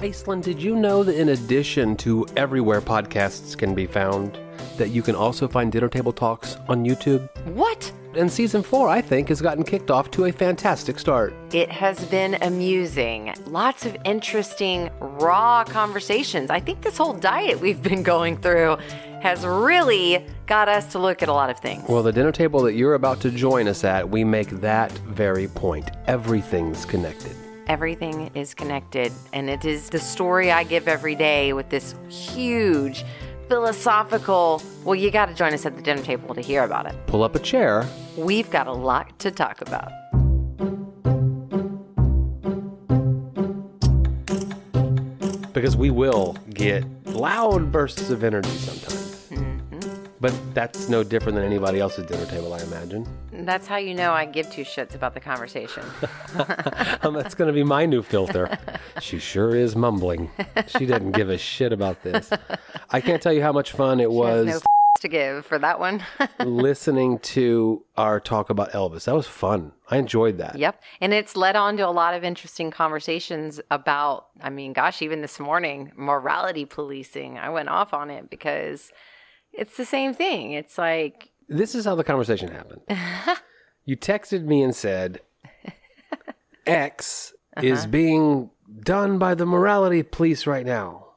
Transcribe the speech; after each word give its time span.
Aislinn, 0.00 0.40
did 0.44 0.62
you 0.62 0.76
know 0.76 1.02
that 1.02 1.16
in 1.16 1.30
addition 1.30 1.96
to 1.96 2.24
everywhere 2.36 2.80
podcasts 2.80 3.58
can 3.58 3.74
be 3.74 3.84
found, 3.84 4.38
that 4.76 4.90
you 4.90 5.02
can 5.02 5.16
also 5.16 5.48
find 5.48 5.72
Dinner 5.72 5.88
Table 5.88 6.12
Talks 6.12 6.56
on 6.68 6.84
YouTube? 6.84 7.28
What? 7.46 7.90
And 8.14 8.30
season 8.30 8.62
four, 8.62 8.88
I 8.88 9.00
think, 9.00 9.28
has 9.28 9.42
gotten 9.42 9.64
kicked 9.64 9.90
off 9.90 10.08
to 10.12 10.26
a 10.26 10.32
fantastic 10.32 11.00
start. 11.00 11.34
It 11.52 11.72
has 11.72 12.04
been 12.04 12.34
amusing. 12.42 13.34
Lots 13.46 13.86
of 13.86 13.96
interesting, 14.04 14.88
raw 15.00 15.64
conversations. 15.64 16.48
I 16.48 16.60
think 16.60 16.82
this 16.82 16.96
whole 16.96 17.14
diet 17.14 17.60
we've 17.60 17.82
been 17.82 18.04
going 18.04 18.36
through 18.36 18.76
has 19.20 19.44
really 19.44 20.24
got 20.46 20.68
us 20.68 20.92
to 20.92 21.00
look 21.00 21.24
at 21.24 21.28
a 21.28 21.32
lot 21.32 21.50
of 21.50 21.58
things. 21.58 21.82
Well, 21.88 22.04
the 22.04 22.12
dinner 22.12 22.30
table 22.30 22.62
that 22.62 22.74
you're 22.74 22.94
about 22.94 23.20
to 23.22 23.32
join 23.32 23.66
us 23.66 23.82
at, 23.82 24.08
we 24.08 24.22
make 24.22 24.48
that 24.60 24.92
very 24.98 25.48
point. 25.48 25.90
Everything's 26.06 26.84
connected. 26.84 27.34
Everything 27.68 28.30
is 28.34 28.54
connected, 28.54 29.12
and 29.34 29.50
it 29.50 29.66
is 29.66 29.90
the 29.90 29.98
story 29.98 30.50
I 30.50 30.64
give 30.64 30.88
every 30.88 31.14
day 31.14 31.52
with 31.52 31.68
this 31.68 31.94
huge 32.08 33.04
philosophical. 33.46 34.62
Well, 34.84 34.94
you 34.94 35.10
got 35.10 35.26
to 35.26 35.34
join 35.34 35.52
us 35.52 35.66
at 35.66 35.76
the 35.76 35.82
dinner 35.82 36.02
table 36.02 36.34
to 36.34 36.40
hear 36.40 36.64
about 36.64 36.86
it. 36.86 36.94
Pull 37.06 37.22
up 37.22 37.34
a 37.34 37.38
chair. 37.38 37.86
We've 38.16 38.50
got 38.50 38.68
a 38.68 38.72
lot 38.72 39.18
to 39.18 39.30
talk 39.30 39.60
about. 39.60 39.92
Because 45.52 45.76
we 45.76 45.90
will 45.90 46.38
get 46.54 46.84
loud 47.04 47.70
bursts 47.70 48.08
of 48.08 48.24
energy 48.24 48.48
sometimes. 48.48 48.97
But 50.20 50.34
that's 50.54 50.88
no 50.88 51.04
different 51.04 51.36
than 51.36 51.44
anybody 51.44 51.78
else's 51.78 52.06
dinner 52.06 52.26
table, 52.26 52.52
I 52.52 52.60
imagine. 52.60 53.06
That's 53.32 53.66
how 53.66 53.76
you 53.76 53.94
know 53.94 54.12
I 54.12 54.24
give 54.24 54.50
two 54.50 54.62
shits 54.62 54.94
about 54.94 55.14
the 55.14 55.20
conversation. 55.20 55.84
Um, 57.02 57.14
that's 57.14 57.34
going 57.34 57.46
to 57.46 57.52
be 57.52 57.62
my 57.62 57.86
new 57.86 58.02
filter. 58.02 58.58
She 59.00 59.18
sure 59.18 59.54
is 59.54 59.76
mumbling. 59.76 60.30
She 60.66 60.84
didn't 60.84 61.12
give 61.12 61.30
a 61.30 61.38
shit 61.38 61.72
about 61.72 62.02
this. 62.02 62.30
I 62.90 63.00
can't 63.00 63.22
tell 63.22 63.32
you 63.32 63.40
how 63.42 63.52
much 63.52 63.72
fun 63.72 64.00
it 64.00 64.04
There's 64.04 64.14
was 64.14 64.46
no 64.46 64.60
to 65.00 65.08
give 65.08 65.46
for 65.46 65.58
that 65.58 65.78
one. 65.78 66.02
listening 66.44 67.18
to 67.20 67.84
our 67.96 68.20
talk 68.20 68.50
about 68.50 68.72
Elvis. 68.72 69.04
That 69.04 69.14
was 69.14 69.26
fun. 69.26 69.72
I 69.90 69.96
enjoyed 69.96 70.38
that. 70.38 70.58
Yep. 70.58 70.82
And 71.00 71.12
it's 71.12 71.36
led 71.36 71.56
on 71.56 71.76
to 71.76 71.88
a 71.88 71.90
lot 71.90 72.14
of 72.14 72.24
interesting 72.24 72.70
conversations 72.70 73.60
about, 73.70 74.26
I 74.40 74.50
mean, 74.50 74.72
gosh, 74.72 75.02
even 75.02 75.22
this 75.22 75.38
morning, 75.38 75.92
morality 75.96 76.64
policing. 76.64 77.38
I 77.38 77.48
went 77.50 77.68
off 77.68 77.94
on 77.94 78.10
it 78.10 78.28
because 78.30 78.92
it's 79.52 79.76
the 79.76 79.84
same 79.84 80.14
thing. 80.14 80.52
It's 80.52 80.78
like, 80.78 81.30
This 81.48 81.74
is 81.74 81.84
how 81.84 81.94
the 81.94 82.04
conversation 82.04 82.50
happened. 82.50 82.82
you 83.84 83.96
texted 83.96 84.44
me 84.44 84.62
and 84.62 84.74
said, 84.74 85.20
X 86.66 87.32
is 87.62 87.80
uh-huh. 87.80 87.88
being 87.88 88.50
done 88.80 89.18
by 89.18 89.34
the 89.34 89.46
morality 89.46 90.02
police 90.02 90.46
right 90.46 90.66
now. 90.66 91.07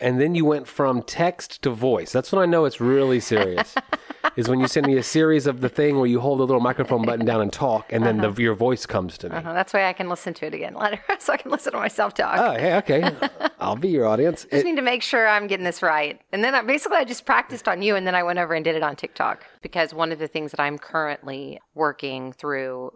And 0.00 0.20
then 0.20 0.34
you 0.34 0.44
went 0.44 0.68
from 0.68 1.02
text 1.02 1.62
to 1.62 1.70
voice. 1.70 2.12
That's 2.12 2.30
when 2.30 2.40
I 2.40 2.46
know 2.46 2.64
it's 2.64 2.80
really 2.80 3.20
serious. 3.20 3.74
is 4.36 4.48
when 4.48 4.60
you 4.60 4.68
send 4.68 4.86
me 4.86 4.96
a 4.96 5.02
series 5.02 5.46
of 5.48 5.60
the 5.60 5.68
thing 5.68 5.96
where 5.96 6.06
you 6.06 6.20
hold 6.20 6.38
the 6.38 6.44
little 6.46 6.60
microphone 6.60 7.04
button 7.04 7.26
down 7.26 7.40
and 7.40 7.52
talk, 7.52 7.92
and 7.92 8.04
then 8.04 8.18
the, 8.18 8.30
your 8.40 8.54
voice 8.54 8.86
comes 8.86 9.18
to 9.18 9.28
me. 9.28 9.36
Uh, 9.36 9.52
that's 9.52 9.72
why 9.72 9.88
I 9.88 9.92
can 9.92 10.08
listen 10.08 10.32
to 10.34 10.46
it 10.46 10.54
again 10.54 10.74
later, 10.80 11.02
so 11.18 11.32
I 11.32 11.36
can 11.36 11.50
listen 11.50 11.72
to 11.72 11.78
myself 11.78 12.14
talk. 12.14 12.38
Oh, 12.38 12.52
hey, 12.52 12.76
okay. 12.76 13.10
I'll 13.60 13.74
be 13.76 13.88
your 13.88 14.06
audience. 14.06 14.44
I 14.46 14.56
just 14.56 14.62
It- 14.62 14.64
need 14.66 14.76
to 14.76 14.82
make 14.82 15.02
sure 15.02 15.26
I'm 15.26 15.46
getting 15.48 15.64
this 15.64 15.82
right. 15.82 16.20
And 16.32 16.44
then 16.44 16.54
I, 16.54 16.62
basically, 16.62 16.98
I 16.98 17.04
just 17.04 17.26
practiced 17.26 17.66
on 17.66 17.82
you, 17.82 17.96
and 17.96 18.06
then 18.06 18.14
I 18.14 18.22
went 18.22 18.38
over 18.38 18.54
and 18.54 18.64
did 18.64 18.76
it 18.76 18.82
on 18.82 18.94
TikTok 18.94 19.44
because 19.62 19.92
one 19.92 20.12
of 20.12 20.20
the 20.20 20.28
things 20.28 20.52
that 20.52 20.60
I'm 20.60 20.78
currently 20.78 21.60
working 21.74 22.32
through, 22.32 22.92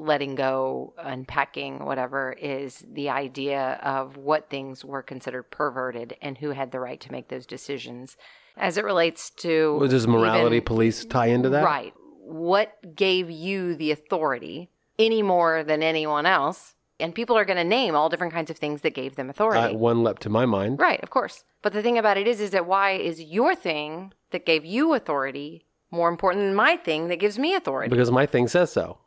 letting 0.00 0.34
go, 0.34 0.94
unpacking, 0.98 1.84
whatever, 1.84 2.32
is 2.32 2.84
the 2.90 3.10
idea 3.10 3.78
of 3.82 4.16
what 4.16 4.48
things 4.48 4.84
were 4.84 5.02
considered 5.02 5.50
perverted 5.50 6.16
and 6.22 6.38
who 6.38 6.50
had 6.50 6.72
the 6.72 6.80
right 6.80 7.00
to 7.00 7.12
make 7.12 7.28
those 7.28 7.46
decisions 7.46 8.16
as 8.56 8.78
it 8.78 8.84
relates 8.84 9.30
to. 9.30 9.76
Well, 9.78 9.88
does 9.88 10.06
morality 10.06 10.56
even- 10.56 10.66
police 10.66 11.04
tie 11.04 11.26
into 11.26 11.50
that? 11.50 11.64
Right. 11.64 11.92
What 12.24 12.94
gave 12.94 13.30
you 13.30 13.74
the 13.74 13.90
authority 13.90 14.70
any 14.98 15.22
more 15.22 15.62
than 15.62 15.82
anyone 15.82 16.26
else? 16.26 16.74
And 16.98 17.14
people 17.14 17.36
are 17.36 17.46
going 17.46 17.56
to 17.56 17.64
name 17.64 17.94
all 17.94 18.08
different 18.08 18.32
kinds 18.32 18.50
of 18.50 18.58
things 18.58 18.82
that 18.82 18.94
gave 18.94 19.16
them 19.16 19.30
authority. 19.30 19.74
Uh, 19.74 19.78
one 19.78 20.02
leapt 20.02 20.22
to 20.22 20.28
my 20.28 20.44
mind. 20.44 20.78
Right, 20.78 21.02
of 21.02 21.10
course. 21.10 21.44
But 21.62 21.72
the 21.72 21.82
thing 21.82 21.96
about 21.98 22.18
it 22.18 22.28
is, 22.28 22.40
is 22.40 22.50
that 22.50 22.66
why 22.66 22.92
is 22.92 23.20
your 23.22 23.54
thing 23.54 24.12
that 24.32 24.44
gave 24.46 24.64
you 24.64 24.92
authority 24.94 25.64
more 25.90 26.08
important 26.08 26.44
than 26.44 26.54
my 26.54 26.76
thing 26.76 27.08
that 27.08 27.16
gives 27.18 27.38
me 27.38 27.54
authority? 27.54 27.88
Because 27.88 28.10
my 28.10 28.26
thing 28.26 28.48
says 28.48 28.70
so. 28.70 28.98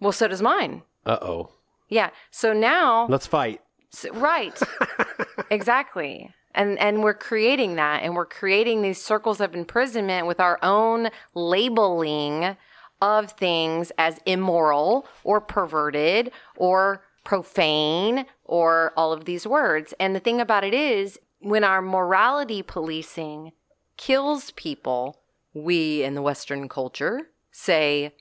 Well, 0.00 0.12
so 0.12 0.28
does 0.28 0.42
mine. 0.42 0.82
Uh 1.06 1.18
oh. 1.22 1.50
Yeah. 1.88 2.10
So 2.30 2.52
now, 2.52 3.06
Let's 3.08 3.26
fight. 3.26 3.60
so- 3.90 4.12
right, 4.12 4.58
exactly. 5.50 6.32
And 6.54 6.78
and 6.78 7.02
we're 7.02 7.14
creating 7.14 7.76
that, 7.76 8.02
and 8.02 8.14
we're 8.14 8.26
creating 8.26 8.82
these 8.82 9.02
circles 9.02 9.40
of 9.40 9.54
imprisonment 9.54 10.26
with 10.26 10.40
our 10.40 10.58
own 10.62 11.08
labeling 11.34 12.56
of 13.00 13.30
things 13.32 13.92
as 13.96 14.18
immoral 14.26 15.06
or 15.22 15.40
perverted 15.40 16.32
or 16.56 17.04
profane 17.24 18.26
or 18.44 18.92
all 18.96 19.12
of 19.12 19.24
these 19.24 19.46
words. 19.46 19.94
And 20.00 20.16
the 20.16 20.20
thing 20.20 20.40
about 20.40 20.64
it 20.64 20.74
is, 20.74 21.18
when 21.40 21.62
our 21.62 21.80
morality 21.82 22.62
policing 22.62 23.52
kills 23.96 24.50
people, 24.52 25.20
we 25.54 26.02
in 26.02 26.14
the 26.14 26.22
Western 26.22 26.68
culture 26.68 27.28
say, 27.52 28.14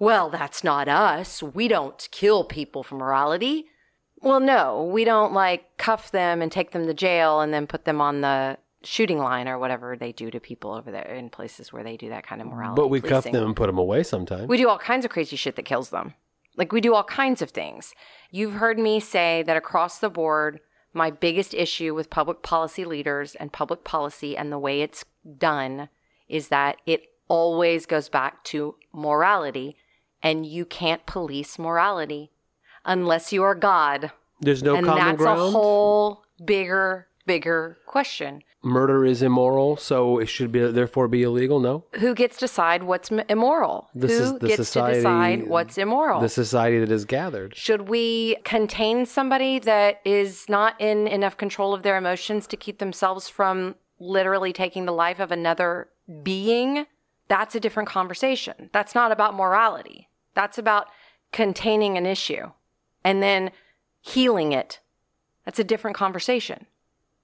well, 0.00 0.30
that's 0.30 0.64
not 0.64 0.88
us. 0.88 1.42
We 1.42 1.68
don't 1.68 2.08
kill 2.10 2.42
people 2.42 2.82
for 2.82 2.96
morality. 2.96 3.66
Well, 4.22 4.40
no, 4.40 4.82
we 4.84 5.04
don't 5.04 5.32
like 5.32 5.76
cuff 5.76 6.10
them 6.10 6.42
and 6.42 6.50
take 6.50 6.72
them 6.72 6.86
to 6.86 6.94
jail 6.94 7.40
and 7.40 7.54
then 7.54 7.66
put 7.66 7.84
them 7.84 8.00
on 8.00 8.22
the 8.22 8.56
shooting 8.82 9.18
line 9.18 9.46
or 9.46 9.58
whatever 9.58 9.96
they 9.96 10.10
do 10.10 10.30
to 10.30 10.40
people 10.40 10.72
over 10.72 10.90
there 10.90 11.14
in 11.14 11.28
places 11.28 11.70
where 11.70 11.84
they 11.84 11.98
do 11.98 12.08
that 12.08 12.26
kind 12.26 12.40
of 12.40 12.46
morality. 12.46 12.80
But 12.80 12.88
we 12.88 13.02
cuff 13.02 13.24
them 13.24 13.44
and 13.44 13.54
put 13.54 13.66
them 13.66 13.78
away 13.78 14.02
sometimes. 14.02 14.48
We 14.48 14.56
do 14.56 14.70
all 14.70 14.78
kinds 14.78 15.04
of 15.04 15.10
crazy 15.10 15.36
shit 15.36 15.56
that 15.56 15.66
kills 15.66 15.90
them. 15.90 16.14
Like 16.56 16.72
we 16.72 16.80
do 16.80 16.94
all 16.94 17.04
kinds 17.04 17.42
of 17.42 17.50
things. 17.50 17.94
You've 18.30 18.54
heard 18.54 18.78
me 18.78 19.00
say 19.00 19.42
that 19.46 19.56
across 19.56 19.98
the 19.98 20.10
board, 20.10 20.60
my 20.94 21.10
biggest 21.10 21.52
issue 21.52 21.94
with 21.94 22.08
public 22.08 22.42
policy 22.42 22.86
leaders 22.86 23.34
and 23.34 23.52
public 23.52 23.84
policy 23.84 24.34
and 24.34 24.50
the 24.50 24.58
way 24.58 24.80
it's 24.80 25.04
done 25.38 25.90
is 26.26 26.48
that 26.48 26.76
it 26.86 27.02
always 27.28 27.86
goes 27.86 28.08
back 28.08 28.42
to 28.44 28.74
morality, 28.92 29.76
and 30.22 30.44
you 30.46 30.64
can't 30.64 31.06
police 31.06 31.58
morality 31.58 32.30
unless 32.84 33.32
you 33.32 33.42
are 33.42 33.54
God. 33.54 34.10
There's 34.40 34.62
no 34.62 34.74
and 34.76 34.86
common 34.86 35.04
that's 35.04 35.18
ground. 35.18 35.40
a 35.40 35.50
whole 35.50 36.24
bigger, 36.44 37.06
bigger 37.26 37.78
question. 37.86 38.42
Murder 38.62 39.06
is 39.06 39.22
immoral, 39.22 39.78
so 39.78 40.18
it 40.18 40.26
should 40.26 40.52
be 40.52 40.60
therefore 40.70 41.08
be 41.08 41.22
illegal. 41.22 41.60
No, 41.60 41.84
Who 41.98 42.14
gets 42.14 42.36
to 42.36 42.40
decide 42.44 42.82
what's 42.82 43.10
immoral? 43.10 43.88
This 43.94 44.18
Who 44.18 44.24
is 44.24 44.32
the 44.34 44.48
gets 44.48 44.56
society- 44.56 44.92
to 44.94 44.98
decide 44.98 45.46
what's 45.48 45.78
immoral? 45.78 46.20
the 46.20 46.28
society 46.28 46.78
that 46.78 46.90
is 46.90 47.06
gathered. 47.06 47.56
Should 47.56 47.88
we 47.88 48.36
contain 48.44 49.06
somebody 49.06 49.58
that 49.60 50.00
is 50.04 50.46
not 50.48 50.78
in 50.78 51.06
enough 51.06 51.38
control 51.38 51.72
of 51.72 51.82
their 51.82 51.96
emotions 51.96 52.46
to 52.48 52.56
keep 52.58 52.78
themselves 52.80 53.30
from 53.30 53.76
literally 53.98 54.52
taking 54.52 54.84
the 54.84 54.92
life 54.92 55.20
of 55.20 55.32
another 55.32 55.88
being? 56.22 56.84
That's 57.28 57.54
a 57.54 57.60
different 57.60 57.88
conversation. 57.88 58.68
That's 58.74 58.94
not 58.94 59.10
about 59.10 59.34
morality. 59.34 60.08
That's 60.40 60.56
about 60.56 60.88
containing 61.32 61.98
an 61.98 62.06
issue 62.06 62.50
and 63.04 63.22
then 63.22 63.50
healing 64.00 64.52
it. 64.52 64.80
That's 65.44 65.58
a 65.58 65.64
different 65.64 65.98
conversation. 65.98 66.64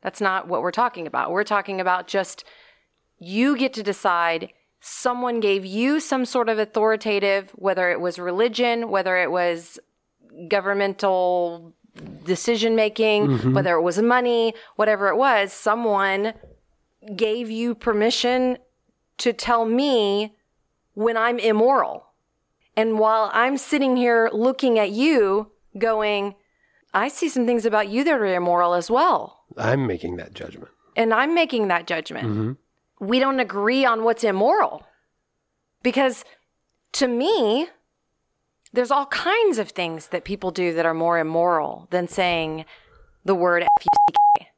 That's 0.03 0.21
not 0.21 0.49
what 0.49 0.61
we're 0.61 0.71
talking 0.71 1.07
about. 1.07 1.31
We're 1.31 1.43
talking 1.43 1.81
about 1.81 2.09
just 2.09 2.45
you 3.19 3.57
get 3.57 3.73
to 3.73 3.83
decide 3.83 4.51
someone 4.81 5.41
gave 5.41 5.65
you 5.65 5.99
some 5.99 6.27
sort 6.27 6.51
of 6.51 6.59
authoritative, 6.59 7.53
whether 7.55 7.91
it 7.91 8.03
was 8.03 8.19
religion, 8.19 8.91
whether 8.91 9.17
it 9.17 9.31
was 9.31 9.79
governmental 10.49 11.73
decision 12.25 12.77
making, 12.77 13.29
mm-hmm. 13.29 13.55
whether 13.55 13.77
it 13.77 13.83
was 13.83 13.99
money, 14.03 14.53
whatever 14.75 15.09
it 15.09 15.17
was, 15.17 15.55
someone 15.55 16.35
gave 17.15 17.51
you 17.51 17.75
permission 17.75 18.59
to 19.17 19.33
tell 19.33 19.65
me 19.65 20.37
when 20.93 21.17
I'm 21.17 21.39
immoral. 21.39 22.06
And 22.77 22.99
while 22.99 23.31
I'm 23.33 23.57
sitting 23.57 23.97
here 23.97 24.29
looking 24.33 24.79
at 24.79 24.91
you 24.91 25.51
going, 25.79 26.35
I 26.93 27.09
see 27.09 27.29
some 27.29 27.47
things 27.47 27.65
about 27.65 27.89
you 27.89 28.05
that 28.05 28.15
are 28.15 28.35
immoral 28.35 28.75
as 28.75 28.91
well. 28.91 29.45
I'm 29.57 29.87
making 29.87 30.17
that 30.17 30.35
judgment. 30.35 30.71
And 30.97 31.13
I'm 31.13 31.35
making 31.35 31.69
that 31.69 31.87
judgment. 31.87 32.27
Mm-hmm. 32.27 33.07
We 33.07 33.19
don't 33.19 33.41
agree 33.41 33.85
on 33.85 34.05
what's 34.05 34.25
immoral. 34.25 34.87
Because 35.83 36.25
to 36.93 37.07
me, 37.07 37.69
there's 38.73 38.91
all 38.91 39.07
kinds 39.07 39.59
of 39.59 39.71
things 39.71 40.09
that 40.09 40.25
people 40.25 40.51
do 40.51 40.75
that 40.75 40.87
are 40.87 40.95
more 40.95 41.19
immoral 41.19 41.89
than 41.91 42.09
saying 42.09 42.65
the 43.25 43.35
word 43.35 43.63
F-U-C-K. 43.63 44.49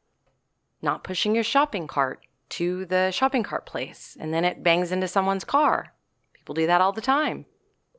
Not 0.82 1.04
pushing 1.04 1.34
your 1.34 1.44
shopping 1.44 1.86
cart 1.86 2.20
to 2.50 2.84
the 2.86 3.10
shopping 3.10 3.42
cart 3.42 3.66
place 3.66 4.16
and 4.18 4.32
then 4.32 4.44
it 4.44 4.62
bangs 4.62 4.90
into 4.90 5.06
someone's 5.08 5.44
car. 5.44 5.92
People 6.32 6.54
do 6.54 6.66
that 6.66 6.80
all 6.80 6.92
the 6.92 7.00
time. 7.00 7.46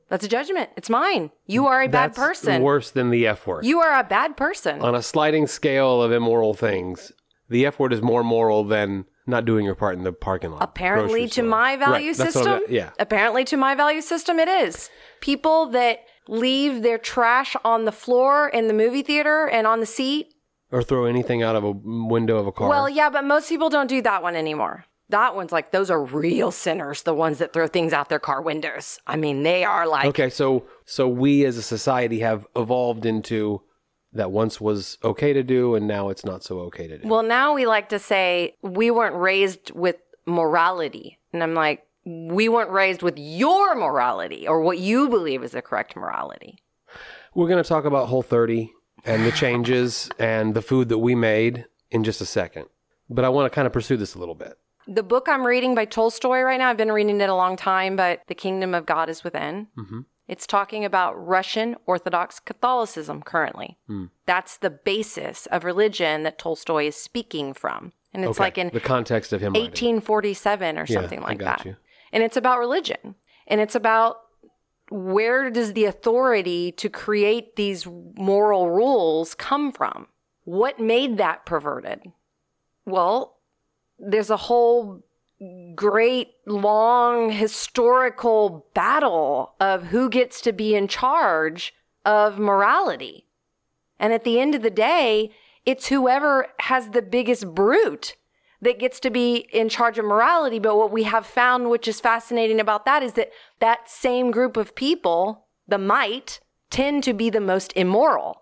That's 0.09 0.25
a 0.25 0.27
judgment. 0.27 0.71
It's 0.75 0.89
mine. 0.89 1.31
You 1.45 1.67
are 1.67 1.81
a 1.81 1.87
bad 1.87 2.09
That's 2.09 2.17
person. 2.17 2.63
Worse 2.63 2.91
than 2.91 3.11
the 3.11 3.27
F 3.27 3.45
word. 3.45 3.65
You 3.65 3.79
are 3.79 3.99
a 3.99 4.03
bad 4.03 4.35
person. 4.35 4.81
On 4.81 4.95
a 4.95 5.01
sliding 5.01 5.47
scale 5.47 6.01
of 6.01 6.11
immoral 6.11 6.53
things, 6.53 7.11
the 7.47 7.65
F 7.65 7.79
word 7.79 7.93
is 7.93 8.01
more 8.01 8.23
moral 8.23 8.63
than 8.63 9.05
not 9.27 9.45
doing 9.45 9.65
your 9.65 9.75
part 9.75 9.95
in 9.95 10.03
the 10.03 10.11
parking 10.11 10.51
lot. 10.51 10.63
Apparently, 10.63 11.27
to 11.27 11.33
store. 11.33 11.45
my 11.45 11.75
value 11.77 12.07
Right, 12.07 12.15
system, 12.15 12.61
yeah. 12.69 12.89
Apparently, 12.99 13.45
to 13.45 13.57
my 13.57 13.75
value 13.75 14.01
system, 14.01 14.39
it 14.39 14.47
is. 14.47 14.89
People 15.21 15.67
that 15.67 15.99
leave 16.27 16.81
their 16.81 16.97
trash 16.97 17.55
on 17.63 17.85
the 17.85 17.91
floor 17.91 18.49
in 18.49 18.67
the 18.67 18.73
movie 18.73 19.03
theater 19.03 19.47
and 19.47 19.67
on 19.67 19.79
the 19.79 19.85
seat. 19.85 20.33
Or 20.71 20.83
throw 20.83 21.05
anything 21.05 21.41
out 21.41 21.55
of 21.55 21.63
a 21.63 21.71
window 21.71 22.37
of 22.37 22.47
a 22.47 22.51
car. 22.51 22.69
Well, 22.69 22.89
yeah, 22.89 23.09
but 23.09 23.23
most 23.23 23.49
people 23.49 23.69
don't 23.69 23.87
do 23.87 24.01
that 24.03 24.21
one 24.21 24.35
anymore. 24.35 24.85
That 25.09 25.35
one's 25.35 25.51
like 25.51 25.71
those 25.71 25.89
are 25.89 26.03
real 26.03 26.51
sinners, 26.51 27.03
the 27.03 27.13
ones 27.13 27.39
that 27.39 27.53
throw 27.53 27.67
things 27.67 27.93
out 27.93 28.09
their 28.09 28.19
car 28.19 28.41
windows. 28.41 28.99
I 29.07 29.15
mean, 29.15 29.43
they 29.43 29.63
are 29.63 29.87
like 29.87 30.05
Okay, 30.05 30.29
so 30.29 30.65
so 30.85 31.07
we 31.07 31.45
as 31.45 31.57
a 31.57 31.63
society 31.63 32.19
have 32.19 32.45
evolved 32.55 33.05
into 33.05 33.61
that 34.13 34.31
once 34.31 34.59
was 34.59 34.97
okay 35.03 35.33
to 35.33 35.43
do 35.43 35.75
and 35.75 35.87
now 35.87 36.09
it's 36.09 36.25
not 36.25 36.43
so 36.43 36.59
okay 36.61 36.87
to 36.87 36.97
do. 36.97 37.07
Well, 37.07 37.23
now 37.23 37.53
we 37.53 37.65
like 37.65 37.89
to 37.89 37.99
say 37.99 38.55
we 38.61 38.91
weren't 38.91 39.15
raised 39.15 39.71
with 39.71 39.97
morality. 40.25 41.19
And 41.33 41.43
I'm 41.43 41.53
like, 41.53 41.85
we 42.05 42.49
weren't 42.49 42.71
raised 42.71 43.01
with 43.01 43.17
your 43.17 43.75
morality 43.75 44.47
or 44.47 44.61
what 44.61 44.79
you 44.79 45.09
believe 45.09 45.43
is 45.43 45.51
the 45.51 45.61
correct 45.61 45.95
morality. 45.95 46.63
We're 47.35 47.47
going 47.47 47.61
to 47.61 47.67
talk 47.67 47.85
about 47.85 48.07
Whole 48.07 48.23
30 48.23 48.71
and 49.05 49.25
the 49.25 49.31
changes 49.31 50.09
and 50.17 50.53
the 50.53 50.61
food 50.61 50.89
that 50.89 50.97
we 50.97 51.13
made 51.13 51.65
in 51.91 52.03
just 52.03 52.21
a 52.21 52.25
second. 52.25 52.65
But 53.09 53.25
I 53.25 53.29
want 53.29 53.51
to 53.51 53.55
kind 53.55 53.67
of 53.67 53.73
pursue 53.73 53.97
this 53.97 54.15
a 54.15 54.19
little 54.19 54.35
bit. 54.35 54.57
The 54.91 55.03
book 55.03 55.27
I'm 55.29 55.45
reading 55.45 55.75
by 55.75 55.85
Tolstoy 55.85 56.41
right 56.41 56.57
now, 56.57 56.69
I've 56.71 56.77
been 56.77 56.91
reading 56.91 57.21
it 57.21 57.29
a 57.29 57.35
long 57.35 57.55
time, 57.55 57.95
but 57.95 58.21
The 58.27 58.33
Kingdom 58.33 58.73
of 58.73 58.87
God 58.87 59.07
is 59.07 59.23
Within. 59.23 59.67
Mhm. 59.77 60.05
It's 60.27 60.47
talking 60.47 60.83
about 60.83 61.13
Russian 61.13 61.75
Orthodox 61.85 62.39
Catholicism 62.39 63.21
currently. 63.21 63.77
That's 64.25 64.57
the 64.57 64.69
basis 64.71 65.45
of 65.47 65.63
religion 65.63 66.23
that 66.23 66.39
Tolstoy 66.39 66.87
is 66.87 66.95
speaking 66.95 67.53
from. 67.53 67.93
And 68.13 68.23
it's 68.25 68.37
Okay, 68.39 68.43
like 68.45 68.57
in 68.57 68.69
the 68.73 68.79
context 68.79 69.31
of 69.31 69.41
him 69.41 69.53
writing. 69.53 69.61
1847 69.69 70.77
or 70.79 70.85
Yeah, 70.87 71.01
something 71.01 71.19
I 71.19 71.27
like 71.27 71.39
that. 71.39 71.65
you. 71.65 71.75
And 72.11 72.23
it's 72.23 72.37
about 72.37 72.57
religion. 72.57 73.13
And 73.45 73.61
it's 73.61 73.75
about 73.75 74.21
where 74.89 75.51
does 75.51 75.73
the 75.73 75.85
authority 75.85 76.71
to 76.73 76.89
create 76.89 77.55
these 77.55 77.85
moral 77.85 78.71
rules 78.71 79.35
come 79.35 79.71
from? 79.71 80.07
What 80.45 80.79
made 80.79 81.17
that 81.17 81.45
perverted? 81.45 82.11
Well, 82.85 83.37
there's 83.99 84.29
a 84.29 84.37
whole 84.37 85.03
great 85.75 86.31
long 86.45 87.31
historical 87.31 88.65
battle 88.73 89.53
of 89.59 89.85
who 89.85 90.09
gets 90.09 90.41
to 90.41 90.51
be 90.51 90.75
in 90.75 90.87
charge 90.87 91.73
of 92.05 92.39
morality. 92.39 93.25
And 93.99 94.13
at 94.13 94.23
the 94.23 94.39
end 94.39 94.55
of 94.55 94.61
the 94.61 94.69
day, 94.69 95.31
it's 95.65 95.87
whoever 95.87 96.47
has 96.59 96.89
the 96.89 97.01
biggest 97.01 97.53
brute 97.53 98.15
that 98.61 98.79
gets 98.79 98.99
to 99.01 99.09
be 99.09 99.47
in 99.53 99.69
charge 99.69 99.97
of 99.97 100.05
morality. 100.05 100.59
But 100.59 100.77
what 100.77 100.91
we 100.91 101.03
have 101.03 101.25
found, 101.25 101.69
which 101.69 101.87
is 101.87 102.01
fascinating 102.01 102.59
about 102.59 102.85
that, 102.85 103.03
is 103.03 103.13
that 103.13 103.31
that 103.59 103.89
same 103.89 104.31
group 104.31 104.57
of 104.57 104.75
people, 104.75 105.45
the 105.67 105.77
might, 105.77 106.39
tend 106.69 107.03
to 107.03 107.13
be 107.13 107.29
the 107.29 107.39
most 107.39 107.71
immoral. 107.75 108.41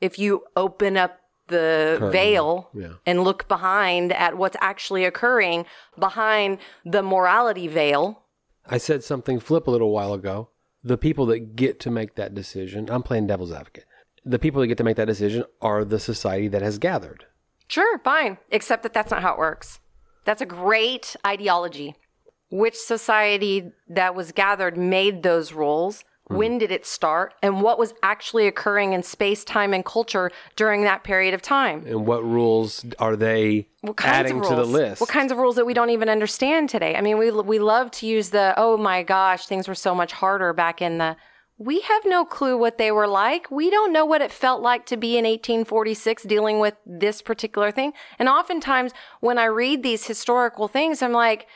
If 0.00 0.18
you 0.18 0.44
open 0.56 0.96
up 0.96 1.20
the 1.48 1.96
Curtain. 1.98 2.12
veil 2.12 2.70
Yeah. 2.74 2.94
and 3.06 3.24
look 3.24 3.48
behind 3.48 4.12
at 4.12 4.36
what's 4.36 4.56
actually 4.60 5.04
occurring 5.04 5.66
behind 5.98 6.58
the 6.84 7.02
morality 7.02 7.68
veil, 7.68 8.22
I 8.68 8.78
said 8.78 9.02
something 9.02 9.40
flip 9.40 9.66
a 9.66 9.70
little 9.70 9.90
while 9.90 10.12
ago. 10.14 10.50
The 10.84 10.98
people 10.98 11.26
that 11.26 11.56
get 11.56 11.78
to 11.80 11.90
make 11.90 12.14
that 12.14 12.34
decision, 12.34 12.88
I'm 12.90 13.02
playing 13.02 13.26
devil's 13.26 13.52
advocate. 13.52 13.84
The 14.24 14.38
people 14.38 14.60
that 14.60 14.68
get 14.68 14.78
to 14.78 14.84
make 14.84 14.96
that 14.96 15.06
decision 15.06 15.44
are 15.60 15.84
the 15.84 15.98
society 15.98 16.48
that 16.48 16.62
has 16.62 16.78
gathered. 16.78 17.26
Sure, 17.68 17.98
fine. 18.00 18.38
Except 18.50 18.82
that 18.84 18.92
that's 18.92 19.10
not 19.10 19.22
how 19.22 19.32
it 19.32 19.38
works. 19.38 19.80
That's 20.24 20.42
a 20.42 20.46
great 20.46 21.16
ideology. 21.26 21.96
Which 22.50 22.76
society 22.76 23.72
that 23.88 24.14
was 24.14 24.30
gathered 24.32 24.76
made 24.76 25.22
those 25.22 25.52
rules? 25.52 26.04
Hmm. 26.28 26.36
When 26.36 26.58
did 26.58 26.70
it 26.70 26.86
start? 26.86 27.34
And 27.42 27.62
what 27.62 27.78
was 27.78 27.94
actually 28.02 28.46
occurring 28.46 28.92
in 28.92 29.02
space, 29.02 29.44
time, 29.44 29.74
and 29.74 29.84
culture 29.84 30.30
during 30.56 30.82
that 30.82 31.04
period 31.04 31.34
of 31.34 31.42
time? 31.42 31.84
And 31.86 32.06
what 32.06 32.24
rules 32.24 32.84
are 32.98 33.16
they 33.16 33.68
adding 33.98 34.42
to 34.42 34.54
the 34.54 34.64
list? 34.64 35.00
What 35.00 35.10
kinds 35.10 35.32
of 35.32 35.38
rules 35.38 35.56
that 35.56 35.66
we 35.66 35.74
don't 35.74 35.90
even 35.90 36.08
understand 36.08 36.68
today? 36.68 36.94
I 36.94 37.00
mean, 37.00 37.18
we 37.18 37.30
we 37.30 37.58
love 37.58 37.90
to 37.92 38.06
use 38.06 38.30
the 38.30 38.54
oh 38.56 38.76
my 38.76 39.02
gosh, 39.02 39.46
things 39.46 39.66
were 39.66 39.74
so 39.74 39.94
much 39.94 40.12
harder 40.12 40.52
back 40.52 40.80
in 40.80 40.98
the. 40.98 41.16
We 41.58 41.80
have 41.80 42.02
no 42.06 42.24
clue 42.24 42.56
what 42.56 42.78
they 42.78 42.90
were 42.90 43.06
like. 43.06 43.48
We 43.50 43.70
don't 43.70 43.92
know 43.92 44.04
what 44.04 44.22
it 44.22 44.32
felt 44.32 44.62
like 44.62 44.86
to 44.86 44.96
be 44.96 45.16
in 45.16 45.24
1846 45.24 46.24
dealing 46.24 46.58
with 46.58 46.74
this 46.84 47.22
particular 47.22 47.70
thing. 47.70 47.92
And 48.18 48.28
oftentimes, 48.28 48.92
when 49.20 49.38
I 49.38 49.44
read 49.44 49.82
these 49.82 50.06
historical 50.06 50.66
things, 50.66 51.02
I'm 51.02 51.12
like, 51.12 51.46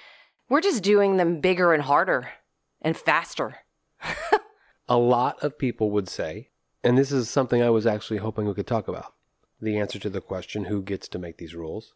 we're 0.49 0.61
just 0.61 0.85
doing 0.85 1.17
them 1.17 1.41
bigger 1.41 1.73
and 1.73 1.83
harder 1.83 2.29
and 2.83 2.97
faster. 2.97 3.57
a 4.89 4.97
lot 4.99 5.43
of 5.43 5.59
people 5.59 5.91
would 5.91 6.09
say, 6.09 6.51
and 6.85 6.97
this 6.97 7.11
is 7.13 7.29
something 7.29 7.63
I 7.63 7.71
was 7.71 7.87
actually 7.87 8.19
hoping 8.19 8.47
we 8.47 8.55
could 8.55 8.67
talk 8.67 8.89
about. 8.89 9.13
The 9.61 9.79
answer 9.79 9.99
to 9.99 10.11
the 10.11 10.21
question, 10.21 10.67
who 10.67 10.83
gets 10.83 11.09
to 11.09 11.19
make 11.19 11.39
these 11.39 11.55
rules, 11.55 11.95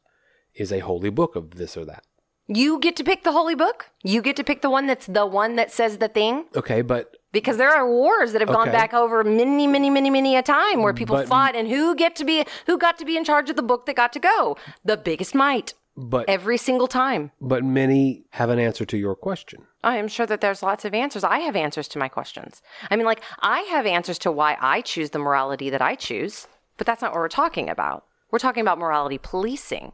is 0.54 0.72
a 0.72 0.80
holy 0.80 1.10
book 1.10 1.36
of 1.36 1.52
this 1.56 1.76
or 1.76 1.84
that. 1.84 2.04
You 2.48 2.80
get 2.80 2.96
to 2.96 3.04
pick 3.04 3.22
the 3.22 3.30
holy 3.30 3.54
book. 3.54 3.90
You 4.02 4.22
get 4.22 4.34
to 4.36 4.42
pick 4.42 4.60
the 4.60 4.70
one 4.70 4.88
that's 4.88 5.06
the 5.06 5.24
one 5.26 5.54
that 5.56 5.70
says 5.70 5.98
the 5.98 6.08
thing. 6.08 6.46
Okay, 6.56 6.82
but 6.82 7.16
Because 7.32 7.58
there 7.58 7.70
are 7.70 7.88
wars 7.88 8.32
that 8.32 8.40
have 8.40 8.48
gone 8.48 8.66
Okay. 8.68 8.76
back 8.76 8.92
over 8.92 9.22
many, 9.22 9.68
many, 9.68 9.88
many, 9.88 10.10
many 10.10 10.34
a 10.34 10.42
time 10.42 10.82
where 10.82 10.92
people 10.92 11.14
But- 11.14 11.28
fought, 11.28 11.54
and 11.54 11.68
who 11.68 11.94
get 11.94 12.16
to 12.16 12.24
be 12.24 12.44
who 12.66 12.76
got 12.76 12.98
to 12.98 13.04
be 13.04 13.16
in 13.16 13.22
charge 13.22 13.48
of 13.50 13.54
the 13.54 13.62
book 13.62 13.86
that 13.86 13.94
got 13.94 14.12
to 14.14 14.18
go? 14.18 14.56
The 14.84 14.96
biggest 14.96 15.32
might 15.32 15.74
but 15.96 16.28
every 16.28 16.56
single 16.58 16.88
time. 16.88 17.30
but 17.40 17.62
many 17.62 18.24
have 18.30 18.50
an 18.50 18.58
answer 18.58 18.84
to 18.86 18.96
your 18.98 19.14
question. 19.14 19.66
I 19.82 19.96
am 19.96 20.08
sure 20.08 20.26
that 20.26 20.40
there's 20.40 20.62
lots 20.62 20.84
of 20.84 20.94
answers. 20.94 21.24
I 21.24 21.38
have 21.40 21.56
answers 21.56 21.88
to 21.88 21.98
my 21.98 22.08
questions. 22.08 22.62
I 22.90 22.96
mean, 22.96 23.06
like 23.06 23.22
I 23.40 23.60
have 23.62 23.86
answers 23.86 24.18
to 24.20 24.32
why 24.32 24.56
I 24.60 24.82
choose 24.82 25.10
the 25.10 25.18
morality 25.18 25.70
that 25.70 25.82
I 25.82 25.94
choose, 25.94 26.46
but 26.76 26.86
that's 26.86 27.02
not 27.02 27.12
what 27.12 27.20
we're 27.20 27.28
talking 27.28 27.70
about. 27.70 28.04
We're 28.30 28.38
talking 28.38 28.60
about 28.60 28.78
morality 28.78 29.18
policing. 29.18 29.92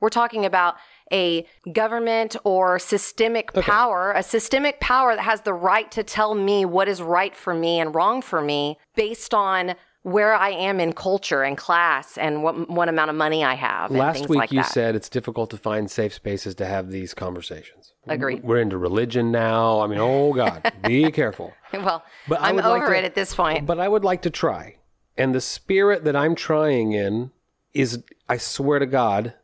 We're 0.00 0.10
talking 0.10 0.44
about 0.44 0.76
a 1.12 1.46
government 1.72 2.36
or 2.44 2.78
systemic 2.78 3.52
power, 3.52 4.12
a 4.12 4.22
systemic 4.22 4.78
power 4.80 5.16
that 5.16 5.22
has 5.22 5.40
the 5.40 5.54
right 5.54 5.90
to 5.92 6.02
tell 6.02 6.34
me 6.34 6.64
what 6.64 6.88
is 6.88 7.02
right 7.02 7.34
for 7.34 7.52
me 7.52 7.80
and 7.80 7.94
wrong 7.94 8.22
for 8.22 8.40
me 8.40 8.78
based 8.94 9.34
on 9.34 9.74
where 10.02 10.34
I 10.34 10.50
am 10.50 10.80
in 10.80 10.92
culture 10.92 11.42
and 11.42 11.56
class 11.56 12.16
and 12.16 12.42
what 12.42 12.70
what 12.70 12.88
amount 12.88 13.10
of 13.10 13.16
money 13.16 13.44
I 13.44 13.54
have. 13.54 13.90
And 13.90 13.98
Last 13.98 14.28
week 14.28 14.38
like 14.38 14.52
you 14.52 14.62
that. 14.62 14.70
said 14.70 14.94
it's 14.94 15.08
difficult 15.08 15.50
to 15.50 15.56
find 15.56 15.90
safe 15.90 16.14
spaces 16.14 16.54
to 16.56 16.66
have 16.66 16.90
these 16.90 17.12
conversations. 17.14 17.92
Agreed. 18.08 18.42
We're 18.42 18.58
into 18.60 18.78
religion 18.78 19.30
now. 19.30 19.80
I 19.80 19.86
mean, 19.86 19.98
oh 20.00 20.32
God, 20.32 20.72
be 20.84 21.10
careful. 21.12 21.52
well, 21.72 22.02
But 22.28 22.40
I'm 22.40 22.56
would 22.56 22.64
like 22.64 22.82
over 22.82 22.92
to- 22.92 22.98
it 22.98 23.04
at 23.04 23.14
this 23.14 23.34
point. 23.34 23.66
But 23.66 23.78
I 23.78 23.88
would 23.88 24.04
like 24.04 24.22
to 24.22 24.30
try. 24.30 24.76
And 25.16 25.34
the 25.34 25.40
spirit 25.40 26.04
that 26.04 26.14
I'm 26.16 26.34
trying 26.34 26.92
in 26.92 27.32
is, 27.74 28.02
I 28.28 28.36
swear 28.36 28.78
to 28.78 28.86
God, 28.86 29.34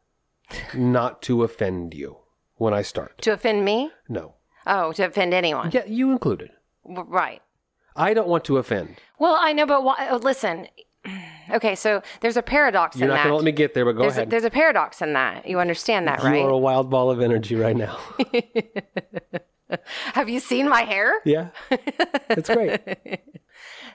not 0.72 1.20
to 1.22 1.42
offend 1.42 1.94
you 1.94 2.18
when 2.56 2.72
I 2.72 2.82
start. 2.82 3.20
to 3.22 3.32
offend 3.32 3.64
me? 3.64 3.90
No. 4.08 4.34
Oh, 4.66 4.92
to 4.92 5.06
offend 5.06 5.34
anyone. 5.34 5.70
Yeah, 5.72 5.84
you 5.86 6.10
included. 6.12 6.50
Right. 6.84 7.42
I 7.96 8.14
don't 8.14 8.28
want 8.28 8.44
to 8.46 8.58
offend. 8.58 8.96
Well, 9.18 9.36
I 9.38 9.52
know, 9.52 9.66
but 9.66 9.84
why, 9.84 10.08
oh, 10.10 10.16
listen. 10.16 10.68
Okay, 11.50 11.74
so 11.74 12.02
there's 12.20 12.36
a 12.36 12.42
paradox 12.42 12.96
You're 12.96 13.08
in 13.08 13.14
not 13.14 13.24
going 13.24 13.28
to 13.32 13.36
let 13.36 13.44
me 13.44 13.52
get 13.52 13.74
there, 13.74 13.84
but 13.84 13.92
go 13.92 14.00
there's, 14.00 14.16
a, 14.16 14.20
ahead. 14.20 14.30
there's 14.30 14.44
a 14.44 14.50
paradox 14.50 15.02
in 15.02 15.12
that. 15.12 15.46
You 15.46 15.60
understand 15.60 16.08
that, 16.08 16.22
you 16.22 16.28
right? 16.28 16.42
are 16.42 16.48
a 16.48 16.58
wild 16.58 16.88
ball 16.88 17.10
of 17.10 17.20
energy 17.20 17.54
right 17.54 17.76
now. 17.76 17.98
Have 20.14 20.28
you 20.28 20.40
seen 20.40 20.68
my 20.68 20.82
hair? 20.82 21.20
yeah. 21.24 21.48
It's 21.70 22.48
great. 22.48 22.80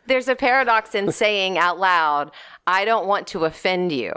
There's 0.08 0.28
a 0.28 0.36
paradox 0.36 0.96
in 0.96 1.12
saying 1.12 1.58
out 1.58 1.80
loud, 1.80 2.32
I 2.66 2.86
don't 2.86 3.08
want 3.08 3.28
to 3.28 3.46
offend 3.46 3.92
you. 3.92 4.14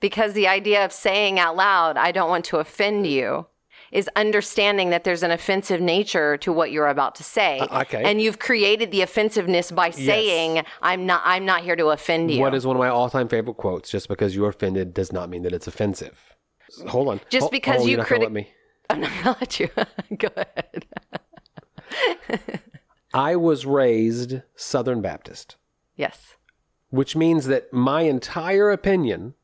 Because 0.00 0.32
the 0.32 0.48
idea 0.48 0.84
of 0.84 0.92
saying 0.92 1.38
out 1.38 1.56
loud, 1.56 1.98
I 1.98 2.10
don't 2.10 2.30
want 2.30 2.46
to 2.46 2.56
offend 2.56 3.06
you, 3.06 3.46
is 3.92 4.08
understanding 4.16 4.90
that 4.90 5.04
there's 5.04 5.22
an 5.22 5.30
offensive 5.30 5.80
nature 5.80 6.36
to 6.38 6.52
what 6.52 6.70
you're 6.70 6.86
about 6.88 7.14
to 7.16 7.24
say. 7.24 7.58
Uh, 7.58 7.80
okay. 7.82 8.02
And 8.04 8.20
you've 8.22 8.38
created 8.38 8.90
the 8.92 9.02
offensiveness 9.02 9.70
by 9.72 9.90
saying, 9.90 10.62
I'm 10.82 11.06
not 11.06 11.22
I'm 11.24 11.44
not 11.44 11.62
here 11.62 11.76
to 11.76 11.86
offend 11.88 12.30
you. 12.30 12.40
What 12.40 12.54
is 12.54 12.66
one 12.66 12.76
of 12.76 12.80
my 12.80 12.88
all 12.88 13.10
time 13.10 13.28
favorite 13.28 13.56
quotes? 13.56 13.90
Just 13.90 14.08
because 14.08 14.34
you're 14.36 14.48
offended 14.48 14.94
does 14.94 15.12
not 15.12 15.28
mean 15.28 15.42
that 15.42 15.52
it's 15.52 15.66
offensive. 15.66 16.18
Hold 16.88 17.08
on. 17.08 17.20
Just 17.30 17.42
Hol- 17.44 17.50
because 17.50 17.80
oh, 17.80 17.84
you 17.84 17.90
you're 17.90 17.98
not 17.98 18.08
gonna 18.08 18.20
criti- 18.20 18.22
let 18.24 18.32
me. 18.32 18.48
I'm 18.90 19.00
not 19.00 19.10
gonna 19.24 19.36
let 19.40 19.60
you 19.60 19.68
go 20.18 20.28
ahead. 20.36 20.86
I 23.14 23.36
was 23.36 23.66
raised 23.66 24.42
Southern 24.54 25.00
Baptist. 25.02 25.56
Yes. 25.96 26.36
which 26.90 27.14
means 27.14 27.46
that 27.46 27.72
my 27.72 28.02
entire 28.02 28.70
opinion 28.70 29.34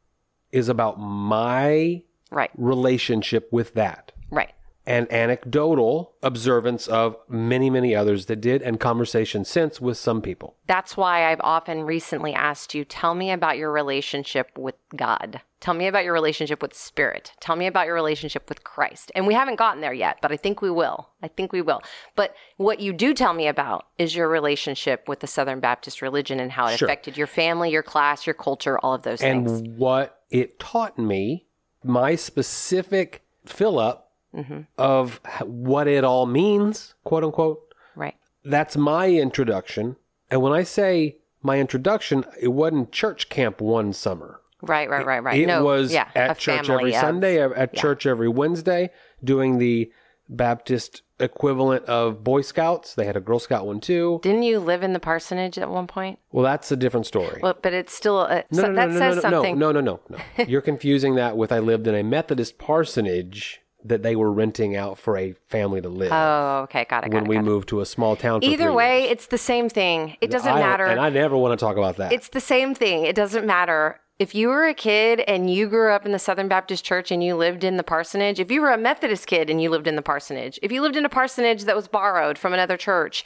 is 0.52 0.68
about 0.68 0.98
my 0.98 2.02
Right. 2.30 2.50
relationship 2.56 3.48
with 3.52 3.74
that. 3.74 4.12
Right. 4.30 4.52
and 4.88 5.10
anecdotal 5.12 6.12
observance 6.22 6.86
of 6.86 7.16
many, 7.28 7.68
many 7.70 7.92
others 7.92 8.26
that 8.26 8.40
did, 8.40 8.62
and 8.62 8.78
conversation 8.78 9.44
since 9.44 9.80
with 9.80 9.96
some 9.98 10.22
people. 10.22 10.54
That's 10.68 10.96
why 10.96 11.28
I've 11.28 11.40
often 11.42 11.82
recently 11.82 12.32
asked 12.34 12.72
you, 12.72 12.84
tell 12.84 13.14
me 13.16 13.32
about 13.32 13.58
your 13.58 13.72
relationship 13.72 14.56
with 14.56 14.76
God. 14.94 15.40
Tell 15.58 15.74
me 15.74 15.88
about 15.88 16.04
your 16.04 16.12
relationship 16.12 16.62
with 16.62 16.72
Spirit. 16.72 17.32
Tell 17.40 17.56
me 17.56 17.66
about 17.66 17.86
your 17.86 17.96
relationship 17.96 18.48
with 18.48 18.62
Christ. 18.62 19.10
And 19.16 19.26
we 19.26 19.34
haven't 19.34 19.56
gotten 19.56 19.80
there 19.80 19.92
yet, 19.92 20.18
but 20.22 20.30
I 20.30 20.36
think 20.36 20.62
we 20.62 20.70
will. 20.70 21.08
I 21.20 21.26
think 21.26 21.52
we 21.52 21.62
will. 21.62 21.82
But 22.14 22.36
what 22.56 22.78
you 22.78 22.92
do 22.92 23.12
tell 23.12 23.32
me 23.32 23.48
about 23.48 23.86
is 23.98 24.14
your 24.14 24.28
relationship 24.28 25.08
with 25.08 25.18
the 25.18 25.26
Southern 25.26 25.58
Baptist 25.58 26.00
religion 26.00 26.38
and 26.38 26.52
how 26.52 26.68
it 26.68 26.78
Sure. 26.78 26.86
affected 26.86 27.16
your 27.16 27.26
family, 27.26 27.70
your 27.72 27.82
class, 27.82 28.24
your 28.24 28.34
culture, 28.34 28.78
all 28.78 28.94
of 28.94 29.02
those 29.02 29.20
and 29.20 29.48
things. 29.48 29.68
what 29.76 30.20
it 30.30 30.60
taught 30.60 30.96
me, 30.96 31.46
my 31.82 32.14
specific 32.14 33.22
fill 33.44 33.80
up 33.80 34.05
Mm-hmm. 34.36 34.60
of 34.76 35.20
what 35.44 35.88
it 35.88 36.04
all 36.04 36.26
means, 36.26 36.94
quote 37.04 37.24
unquote. 37.24 37.72
Right. 37.94 38.14
That's 38.44 38.76
my 38.76 39.08
introduction. 39.10 39.96
And 40.30 40.42
when 40.42 40.52
I 40.52 40.62
say 40.62 41.16
my 41.42 41.58
introduction, 41.58 42.24
it 42.40 42.48
wasn't 42.48 42.92
church 42.92 43.28
camp 43.28 43.60
one 43.60 43.92
summer. 43.92 44.40
Right, 44.62 44.90
right, 44.90 45.06
right, 45.06 45.22
right. 45.22 45.40
It 45.40 45.46
no, 45.46 45.64
was 45.64 45.92
yeah, 45.92 46.08
at 46.14 46.38
church 46.38 46.68
every 46.68 46.94
of- 46.94 47.00
Sunday, 47.00 47.40
at 47.40 47.74
church 47.74 48.04
every 48.06 48.28
Wednesday, 48.28 48.90
doing 49.22 49.58
the 49.58 49.90
Baptist 50.28 51.02
equivalent 51.20 51.84
of 51.86 52.24
Boy 52.24 52.40
Scouts. 52.42 52.94
They 52.94 53.04
had 53.06 53.16
a 53.16 53.20
Girl 53.20 53.38
Scout 53.38 53.66
one 53.66 53.80
too. 53.80 54.18
Didn't 54.22 54.42
you 54.42 54.58
live 54.58 54.82
in 54.82 54.92
the 54.92 54.98
parsonage 54.98 55.56
at 55.56 55.70
one 55.70 55.86
point? 55.86 56.18
Well, 56.32 56.42
that's 56.44 56.70
a 56.72 56.76
different 56.76 57.06
story. 57.06 57.38
Well, 57.42 57.56
but 57.62 57.72
it's 57.72 57.94
still 57.94 58.18
uh, 58.18 58.42
no, 58.50 58.62
so- 58.62 58.66
no, 58.66 58.72
no, 58.72 58.74
that 58.74 58.90
no, 58.90 58.98
says 58.98 59.22
no, 59.22 59.30
no, 59.30 59.36
something. 59.36 59.58
no, 59.58 59.72
no, 59.72 59.80
no, 59.80 60.00
no. 60.10 60.44
You're 60.44 60.60
confusing 60.62 61.14
that 61.14 61.36
with 61.36 61.52
I 61.52 61.58
lived 61.60 61.86
in 61.86 61.94
a 61.94 62.02
Methodist 62.02 62.58
parsonage 62.58 63.60
that 63.88 64.02
they 64.02 64.16
were 64.16 64.32
renting 64.32 64.76
out 64.76 64.98
for 64.98 65.16
a 65.16 65.34
family 65.48 65.80
to 65.80 65.88
live 65.88 66.10
Oh, 66.12 66.60
okay, 66.64 66.84
got 66.88 67.04
it. 67.04 67.10
Got 67.10 67.16
when 67.16 67.24
it, 67.24 67.28
we 67.28 67.36
got 67.36 67.42
it. 67.42 67.44
moved 67.44 67.68
to 67.70 67.80
a 67.80 67.86
small 67.86 68.16
town. 68.16 68.40
For 68.40 68.46
Either 68.46 68.72
way, 68.72 69.00
years. 69.02 69.12
it's 69.12 69.26
the 69.26 69.38
same 69.38 69.68
thing. 69.68 70.16
It 70.20 70.30
doesn't 70.30 70.52
I 70.52 70.58
matter. 70.60 70.84
and 70.86 71.00
I 71.00 71.10
never 71.10 71.36
want 71.36 71.58
to 71.58 71.64
talk 71.64 71.76
about 71.76 71.96
that. 71.96 72.12
It's 72.12 72.28
the 72.28 72.40
same 72.40 72.74
thing. 72.74 73.04
It 73.04 73.16
doesn't 73.16 73.46
matter. 73.46 74.00
If 74.18 74.34
you 74.34 74.48
were 74.48 74.64
a 74.66 74.72
kid 74.74 75.20
and 75.20 75.52
you 75.52 75.68
grew 75.68 75.92
up 75.92 76.06
in 76.06 76.12
the 76.12 76.18
Southern 76.18 76.48
Baptist 76.48 76.84
Church 76.84 77.10
and 77.10 77.22
you 77.22 77.36
lived 77.36 77.64
in 77.64 77.76
the 77.76 77.82
parsonage, 77.82 78.40
if 78.40 78.50
you 78.50 78.62
were 78.62 78.70
a 78.72 78.78
Methodist 78.78 79.26
kid 79.26 79.50
and 79.50 79.60
you 79.60 79.68
lived 79.68 79.86
in 79.86 79.94
the 79.96 80.00
parsonage, 80.02 80.58
if 80.62 80.72
you 80.72 80.80
lived 80.80 80.96
in 80.96 81.04
a 81.04 81.10
parsonage 81.10 81.64
that 81.64 81.76
was 81.76 81.86
borrowed 81.86 82.38
from 82.38 82.54
another 82.54 82.78
church, 82.78 83.24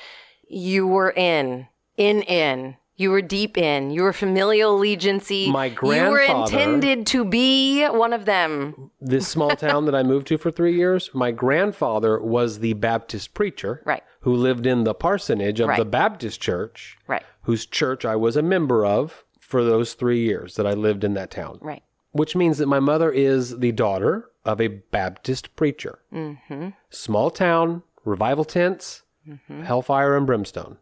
you 0.49 0.87
were 0.89 1.13
in, 1.13 1.69
in, 1.97 2.23
in. 2.23 2.77
You 3.01 3.11
were 3.11 3.23
deep 3.23 3.57
in. 3.57 3.91
You 3.91 4.03
were 4.03 4.13
familial 4.13 4.77
allegiancy. 4.79 5.51
My 5.51 5.71
grandfather. 5.71 6.05
You 6.05 6.11
were 6.11 6.43
intended 6.45 7.07
to 7.07 7.25
be 7.25 7.87
one 7.87 8.13
of 8.13 8.27
them. 8.27 8.91
this 9.01 9.27
small 9.27 9.57
town 9.57 9.87
that 9.87 9.95
I 9.95 10.03
moved 10.03 10.27
to 10.27 10.37
for 10.37 10.51
three 10.51 10.75
years, 10.77 11.09
my 11.15 11.31
grandfather 11.31 12.21
was 12.21 12.59
the 12.59 12.75
Baptist 12.75 13.33
preacher 13.33 13.81
Right. 13.87 14.03
who 14.21 14.35
lived 14.35 14.67
in 14.67 14.85
the 14.85 14.93
parsonage 14.93 15.61
of 15.61 15.75
the 15.79 15.87
Baptist 15.87 16.43
church, 16.43 16.99
Right. 17.07 17.23
whose 17.45 17.65
church 17.65 18.05
I 18.05 18.17
was 18.17 18.37
a 18.37 18.43
member 18.43 18.85
of 18.85 19.25
for 19.39 19.65
those 19.65 19.95
three 19.95 20.21
years 20.21 20.57
that 20.57 20.67
I 20.67 20.75
lived 20.75 21.03
in 21.03 21.15
that 21.15 21.31
town. 21.31 21.59
Right. 21.63 21.83
Which 22.13 22.37
means 22.37 22.59
that 22.59 22.67
my 22.67 22.81
mother 22.81 23.11
is 23.11 23.61
the 23.61 23.73
daughter 23.73 24.29
of 24.45 24.61
a 24.61 24.69
Baptist 24.69 25.57
preacher. 25.57 26.01
Mm-hmm. 26.13 26.69
Small 26.91 27.31
town, 27.31 27.83
revival 28.05 28.45
tents, 28.45 29.05
Mm-hmm. 29.29 29.63
hellfire 29.63 30.17
and 30.17 30.27
brimstone. 30.27 30.79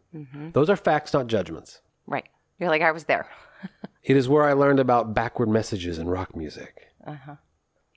Those 0.53 0.69
are 0.69 0.77
facts, 0.77 1.13
not 1.13 1.27
judgments. 1.27 1.81
Right. 2.09 2.25
You're 2.59 2.69
like, 2.69 2.81
I 2.81 2.91
was 2.91 3.05
there. 3.05 3.27
It 4.01 4.15
is 4.15 4.27
where 4.29 4.43
I 4.43 4.53
learned 4.53 4.79
about 4.79 5.13
backward 5.13 5.49
messages 5.49 5.99
in 5.99 6.07
rock 6.07 6.35
music. 6.35 6.87
Uh 7.05 7.15
huh. 7.25 7.35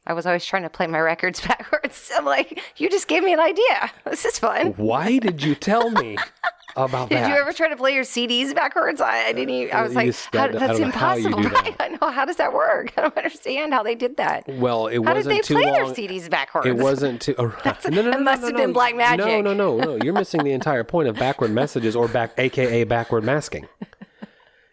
I 0.05 0.13
was 0.15 0.27
always 0.27 0.45
trying 0.45 0.65
to 0.65 0.69
play 0.69 0.89
my 0.89 0.99
records 0.99 1.41
backwards. 1.47 2.11
I'm 2.15 2.25
like, 2.25 2.61
you 2.77 2.91
just 2.91 3.07
gave 3.09 3.23
me 3.23 3.33
an 3.33 3.41
idea. 3.41 3.91
This 4.11 4.25
is 4.25 4.39
fun. 4.39 4.73
Why 4.73 5.19
did 5.19 5.43
you 5.43 5.55
tell 5.55 5.91
me 5.91 6.19
about 6.77 7.09
Did 7.09 7.19
that? 7.19 7.29
Did 7.29 7.35
you 7.35 7.41
ever 7.41 7.53
try 7.53 7.69
to 7.69 7.77
play 7.77 7.95
your 7.95 8.03
CDs 8.05 8.53
backwards? 8.55 9.01
I, 9.01 9.27
I 9.27 9.33
didn't. 9.33 9.51
Even, 9.55 9.75
I 9.75 9.83
was 9.83 9.93
You 9.93 9.97
like, 9.97 10.15
how, 10.33 10.49
that's 10.59 10.79
how 10.81 10.85
impossible. 10.85 11.43
do 11.43 11.49
that. 11.51 11.77
I 11.79 11.89
know. 11.89 12.11
How 12.11 12.25
does 12.25 12.37
that 12.37 12.53
work? 12.53 12.93
I 12.99 13.03
don't 13.03 13.17
understand 13.17 13.73
how 13.73 13.83
they 13.85 13.95
did 13.95 14.17
that. 14.17 14.45
Well, 14.49 14.89
it 14.89 14.99
was 14.99 15.07
How 15.07 15.15
did 15.15 15.27
wasn't 15.27 15.47
they 15.47 15.55
play 15.55 15.65
their. 15.71 15.85
CDs 15.87 16.29
backwards? 16.29 16.67
It 16.67 16.77
wasn't 16.77 17.23
too. 17.23 17.37
oh, 17.39 17.45
no, 17.45 17.53
no, 17.91 18.03
no, 18.03 18.11
that 18.11 18.19
no, 18.19 18.21
must 18.21 18.41
no, 18.43 18.49
have 18.49 18.57
no. 18.57 18.63
been 18.65 18.73
black 18.73 18.97
magic. 18.97 19.25
No, 19.25 19.41
no, 19.41 19.55
no, 19.55 19.77
no. 19.79 19.99
You're 20.05 20.13
missing 20.15 20.43
the 20.43 20.53
entire 20.53 20.83
point 20.85 21.09
of 21.09 21.17
backward 21.17 21.53
messages, 21.53 21.95
or 21.95 22.09
back, 22.09 22.33
aka 22.39 22.83
backward 22.85 23.23
masking. 23.25 23.69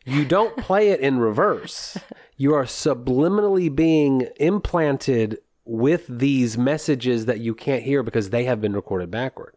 You 0.09 0.25
don't 0.25 0.57
play 0.57 0.89
it 0.89 0.99
in 0.99 1.19
reverse. 1.19 1.97
You 2.37 2.53
are 2.53 2.65
subliminally 2.65 3.73
being 3.73 4.27
implanted 4.39 5.39
with 5.65 6.05
these 6.09 6.57
messages 6.57 7.25
that 7.27 7.39
you 7.39 7.53
can't 7.53 7.83
hear 7.83 8.01
because 8.03 8.29
they 8.29 8.45
have 8.45 8.59
been 8.61 8.73
recorded 8.73 9.11
backward. 9.11 9.55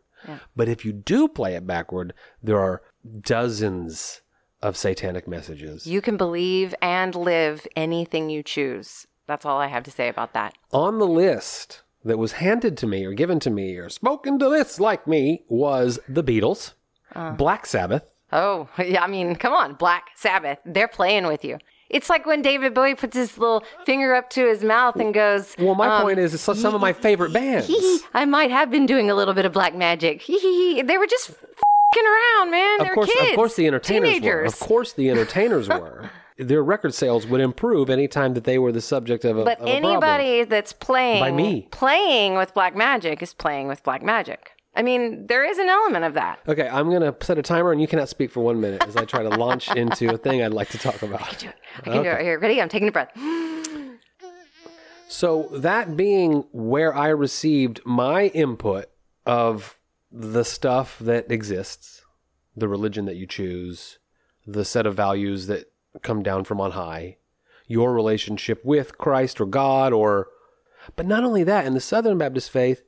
But 0.54 0.68
if 0.68 0.84
you 0.84 0.92
do 0.92 1.26
play 1.26 1.54
it 1.56 1.66
backward, 1.66 2.12
there 2.42 2.60
are 2.60 2.82
dozens 3.20 4.20
of 4.60 4.76
satanic 4.76 5.26
messages. 5.26 5.86
You 5.86 6.00
can 6.00 6.16
believe 6.16 6.74
and 6.80 7.14
live 7.14 7.66
anything 7.74 8.30
you 8.30 8.42
choose. 8.42 9.06
That's 9.26 9.44
all 9.44 9.58
I 9.58 9.66
have 9.66 9.82
to 9.84 9.90
say 9.90 10.08
about 10.08 10.34
that. 10.34 10.54
on 10.72 10.98
the 10.98 11.06
list 11.06 11.82
that 12.04 12.18
was 12.18 12.32
handed 12.32 12.76
to 12.78 12.86
me 12.86 13.04
or 13.04 13.14
given 13.14 13.40
to 13.40 13.50
me 13.50 13.76
or 13.76 13.88
spoken 13.88 14.38
to 14.38 14.48
this 14.48 14.78
like 14.80 15.06
me 15.06 15.44
was 15.48 15.98
the 16.08 16.22
Beatles, 16.22 16.74
Uh. 17.14 17.32
Black 17.32 17.64
Sabbath. 17.66 18.10
Oh, 18.32 18.68
yeah. 18.78 19.02
I 19.02 19.06
mean, 19.06 19.36
come 19.36 19.52
on, 19.52 19.74
Black 19.74 20.08
Sabbath. 20.16 20.58
They're 20.64 20.88
playing 20.88 21.26
with 21.26 21.44
you. 21.44 21.58
It's 21.90 22.08
like 22.08 22.24
when 22.24 22.40
David 22.40 22.72
Bowie 22.72 22.94
puts 22.94 23.14
his 23.14 23.36
little 23.36 23.62
finger 23.84 24.14
up 24.14 24.30
to 24.30 24.46
his 24.48 24.62
mouth 24.64 24.96
and 24.96 25.12
goes, 25.12 25.54
Well, 25.58 25.74
my 25.74 25.98
um, 25.98 26.02
point 26.02 26.18
is, 26.18 26.32
it's 26.32 26.42
some 26.42 26.74
of 26.74 26.80
my 26.80 26.94
favorite 26.94 27.32
bands. 27.34 27.70
I 28.14 28.24
might 28.24 28.50
have 28.50 28.70
been 28.70 28.86
doing 28.86 29.10
a 29.10 29.14
little 29.14 29.34
bit 29.34 29.44
of 29.44 29.52
black 29.52 29.74
magic. 29.74 30.24
They 30.26 30.96
were 30.98 31.06
just 31.06 31.26
fing 31.28 32.04
around, 32.06 32.50
man. 32.50 32.80
Of 32.80 32.86
They're 32.86 32.94
course, 32.94 33.10
kids. 33.12 33.30
of 33.30 33.36
course, 33.36 33.56
the 33.56 33.66
entertainers 33.66 34.08
were. 34.08 34.12
teenagers. 34.14 34.52
Of 34.54 34.60
course, 34.60 34.92
the 34.94 35.10
entertainers 35.14 35.68
were. 35.68 36.10
Their 36.38 36.64
record 36.64 36.94
sales 36.94 37.26
would 37.26 37.42
improve 37.42 37.90
anytime 37.90 38.32
that 38.34 38.44
they 38.44 38.58
were 38.58 38.72
the 38.72 38.80
subject 38.80 39.26
of 39.26 39.36
a, 39.36 39.44
But 39.44 39.60
of 39.60 39.66
a 39.66 39.70
anybody 39.70 40.44
that's 40.44 40.72
playing 40.72 41.20
By 41.20 41.30
me. 41.30 41.68
playing 41.70 42.36
with 42.36 42.54
black 42.54 42.74
magic 42.74 43.22
is 43.22 43.34
playing 43.34 43.68
with 43.68 43.82
black 43.84 44.02
magic. 44.02 44.52
I 44.74 44.82
mean, 44.82 45.26
there 45.26 45.44
is 45.44 45.58
an 45.58 45.68
element 45.68 46.04
of 46.04 46.14
that. 46.14 46.40
Okay, 46.48 46.68
I'm 46.68 46.88
going 46.88 47.02
to 47.02 47.14
set 47.24 47.38
a 47.38 47.42
timer 47.42 47.72
and 47.72 47.80
you 47.80 47.86
cannot 47.86 48.08
speak 48.08 48.30
for 48.30 48.40
one 48.40 48.60
minute 48.60 48.82
as 48.86 48.96
I 48.96 49.04
try 49.04 49.22
to 49.22 49.28
launch 49.28 49.70
into 49.76 50.12
a 50.14 50.16
thing 50.16 50.42
I'd 50.42 50.52
like 50.52 50.70
to 50.70 50.78
talk 50.78 51.02
about. 51.02 51.22
I 51.22 51.26
can 51.26 51.38
do 51.38 51.48
it. 51.48 51.54
I 51.76 51.80
can 51.82 51.92
okay. 51.92 52.02
do 52.02 52.16
it. 52.16 52.22
Here, 52.22 52.38
ready? 52.38 52.60
I'm 52.60 52.68
taking 52.68 52.88
a 52.88 52.92
breath. 52.92 53.10
So 55.08 55.48
that 55.52 55.94
being 55.94 56.44
where 56.52 56.94
I 56.94 57.08
received 57.08 57.82
my 57.84 58.26
input 58.28 58.86
of 59.26 59.78
the 60.10 60.42
stuff 60.42 60.98
that 61.00 61.30
exists, 61.30 62.02
the 62.56 62.68
religion 62.68 63.04
that 63.04 63.16
you 63.16 63.26
choose, 63.26 63.98
the 64.46 64.64
set 64.64 64.86
of 64.86 64.94
values 64.94 65.48
that 65.48 65.70
come 66.02 66.22
down 66.22 66.44
from 66.44 66.60
on 66.62 66.72
high, 66.72 67.18
your 67.66 67.92
relationship 67.92 68.64
with 68.64 68.96
Christ 68.96 69.38
or 69.38 69.46
God 69.46 69.92
or 69.92 70.28
but 70.96 71.06
not 71.06 71.24
only 71.24 71.44
that, 71.44 71.64
in 71.66 71.74
the 71.74 71.80
Southern 71.80 72.18
Baptist 72.18 72.50
faith, 72.50 72.82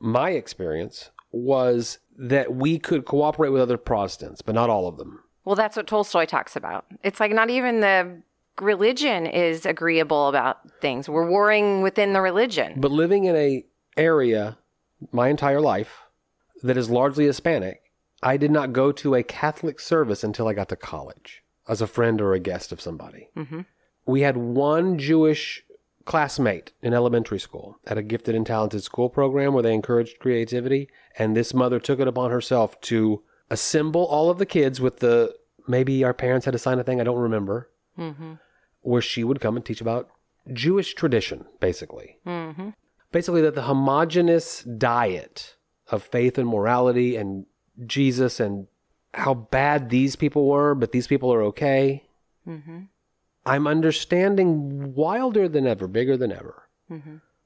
my 0.00 0.30
experience 0.30 1.10
was 1.30 1.98
that 2.16 2.54
we 2.54 2.78
could 2.78 3.04
cooperate 3.04 3.50
with 3.50 3.62
other 3.62 3.76
Protestants, 3.76 4.42
but 4.42 4.54
not 4.54 4.70
all 4.70 4.88
of 4.88 4.96
them. 4.96 5.22
Well, 5.44 5.56
that's 5.56 5.76
what 5.76 5.86
Tolstoy 5.86 6.26
talks 6.26 6.56
about. 6.56 6.86
It's 7.02 7.20
like 7.20 7.32
not 7.32 7.50
even 7.50 7.80
the 7.80 8.22
religion 8.60 9.26
is 9.26 9.64
agreeable 9.64 10.28
about 10.28 10.58
things. 10.80 11.08
We're 11.08 11.28
warring 11.28 11.82
within 11.82 12.12
the 12.12 12.20
religion. 12.20 12.74
But 12.76 12.90
living 12.90 13.24
in 13.24 13.36
a 13.36 13.64
area 13.96 14.58
my 15.12 15.28
entire 15.28 15.60
life 15.60 16.02
that 16.62 16.76
is 16.76 16.90
largely 16.90 17.26
Hispanic, 17.26 17.82
I 18.22 18.36
did 18.36 18.50
not 18.50 18.72
go 18.72 18.90
to 18.92 19.14
a 19.14 19.22
Catholic 19.22 19.78
service 19.78 20.24
until 20.24 20.48
I 20.48 20.54
got 20.54 20.68
to 20.70 20.76
college 20.76 21.44
as 21.68 21.80
a 21.80 21.86
friend 21.86 22.20
or 22.20 22.32
a 22.32 22.40
guest 22.40 22.72
of 22.72 22.80
somebody. 22.80 23.28
Mm-hmm. 23.36 23.60
We 24.06 24.22
had 24.22 24.36
one 24.36 24.98
Jewish 24.98 25.62
classmate 26.04 26.72
in 26.82 26.94
elementary 26.94 27.38
school 27.38 27.78
at 27.86 27.98
a 27.98 28.02
gifted 28.02 28.34
and 28.34 28.46
talented 28.46 28.82
school 28.82 29.10
program 29.10 29.52
where 29.52 29.62
they 29.62 29.74
encouraged 29.74 30.18
creativity, 30.18 30.88
and 31.18 31.36
this 31.36 31.52
mother 31.52 31.80
took 31.80 32.00
it 32.00 32.08
upon 32.08 32.30
herself 32.30 32.80
to 32.82 33.22
assemble 33.50 34.04
all 34.06 34.30
of 34.30 34.38
the 34.38 34.46
kids 34.46 34.80
with 34.80 35.00
the 35.00 35.34
maybe 35.66 36.04
our 36.04 36.14
parents 36.14 36.46
had 36.46 36.52
to 36.52 36.58
sign 36.58 36.78
a 36.78 36.84
thing 36.84 37.00
I 37.00 37.04
don't 37.04 37.18
remember, 37.18 37.70
mm-hmm. 37.98 38.34
where 38.80 39.02
she 39.02 39.24
would 39.24 39.40
come 39.40 39.56
and 39.56 39.64
teach 39.64 39.80
about 39.80 40.08
Jewish 40.52 40.94
tradition, 40.94 41.44
basically. 41.60 42.18
Mm-hmm. 42.26 42.70
Basically 43.12 43.42
that 43.42 43.54
the 43.54 43.62
homogenous 43.62 44.62
diet 44.62 45.56
of 45.88 46.02
faith 46.02 46.38
and 46.38 46.48
morality 46.48 47.16
and 47.16 47.46
Jesus 47.86 48.40
and 48.40 48.66
how 49.14 49.34
bad 49.34 49.90
these 49.90 50.16
people 50.16 50.46
were, 50.46 50.74
but 50.74 50.92
these 50.92 51.06
people 51.06 51.32
are 51.32 51.42
okay. 51.44 52.04
Mm-hmm. 52.46 52.80
I'm 53.46 53.66
understanding 53.66 54.94
wilder 54.94 55.48
than 55.48 55.66
ever, 55.66 55.88
bigger 55.88 56.16
than 56.16 56.32
ever, 56.32 56.68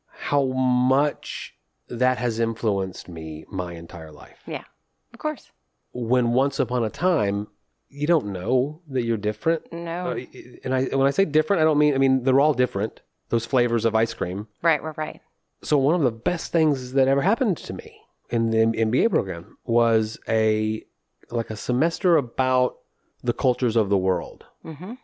how 0.07 0.47
much 0.47 1.55
that 1.93 2.19
has 2.19 2.41
influenced 2.41 3.09
me 3.09 3.45
my 3.51 3.75
entire 3.75 4.11
life. 4.11 4.43
Yeah, 4.47 4.65
of 5.13 5.19
course. 5.19 5.51
When 5.93 6.33
once 6.33 6.59
upon 6.59 6.85
a 6.85 6.91
time, 6.91 7.49
you 7.91 8.07
don't 8.07 8.27
know 8.27 8.81
that 8.89 9.05
you're 9.05 9.19
different. 9.19 9.71
No. 9.73 10.13
Uh, 10.13 10.25
and 10.65 10.75
I, 10.75 10.85
when 10.85 11.07
I 11.07 11.11
say 11.11 11.27
different, 11.27 11.61
I 11.61 11.65
don't 11.65 11.79
mean, 11.79 11.95
I 11.95 11.99
mean, 11.99 12.25
they're 12.25 12.41
all 12.41 12.55
different. 12.55 13.03
Those 13.29 13.47
flavors 13.47 13.85
of 13.85 13.95
ice 13.95 14.15
cream. 14.15 14.49
Right, 14.63 14.83
right, 14.83 14.97
right. 14.97 15.21
So 15.63 15.77
one 15.79 15.95
of 15.95 16.03
the 16.03 16.11
best 16.11 16.51
things 16.51 16.95
that 16.95 17.09
ever 17.09 17.23
happened 17.23 17.59
to 17.59 17.73
me 17.73 18.01
in 18.31 18.51
the 18.51 18.59
MBA 18.59 19.11
program 19.11 19.59
was 19.65 20.19
a 20.29 20.85
like 21.31 21.51
a 21.51 21.57
semester 21.57 22.17
about 22.17 22.79
the 23.23 23.33
cultures 23.33 23.77
of 23.77 23.89
the 23.89 23.97
world. 23.97 24.45
Mm-hmm. 24.65 24.95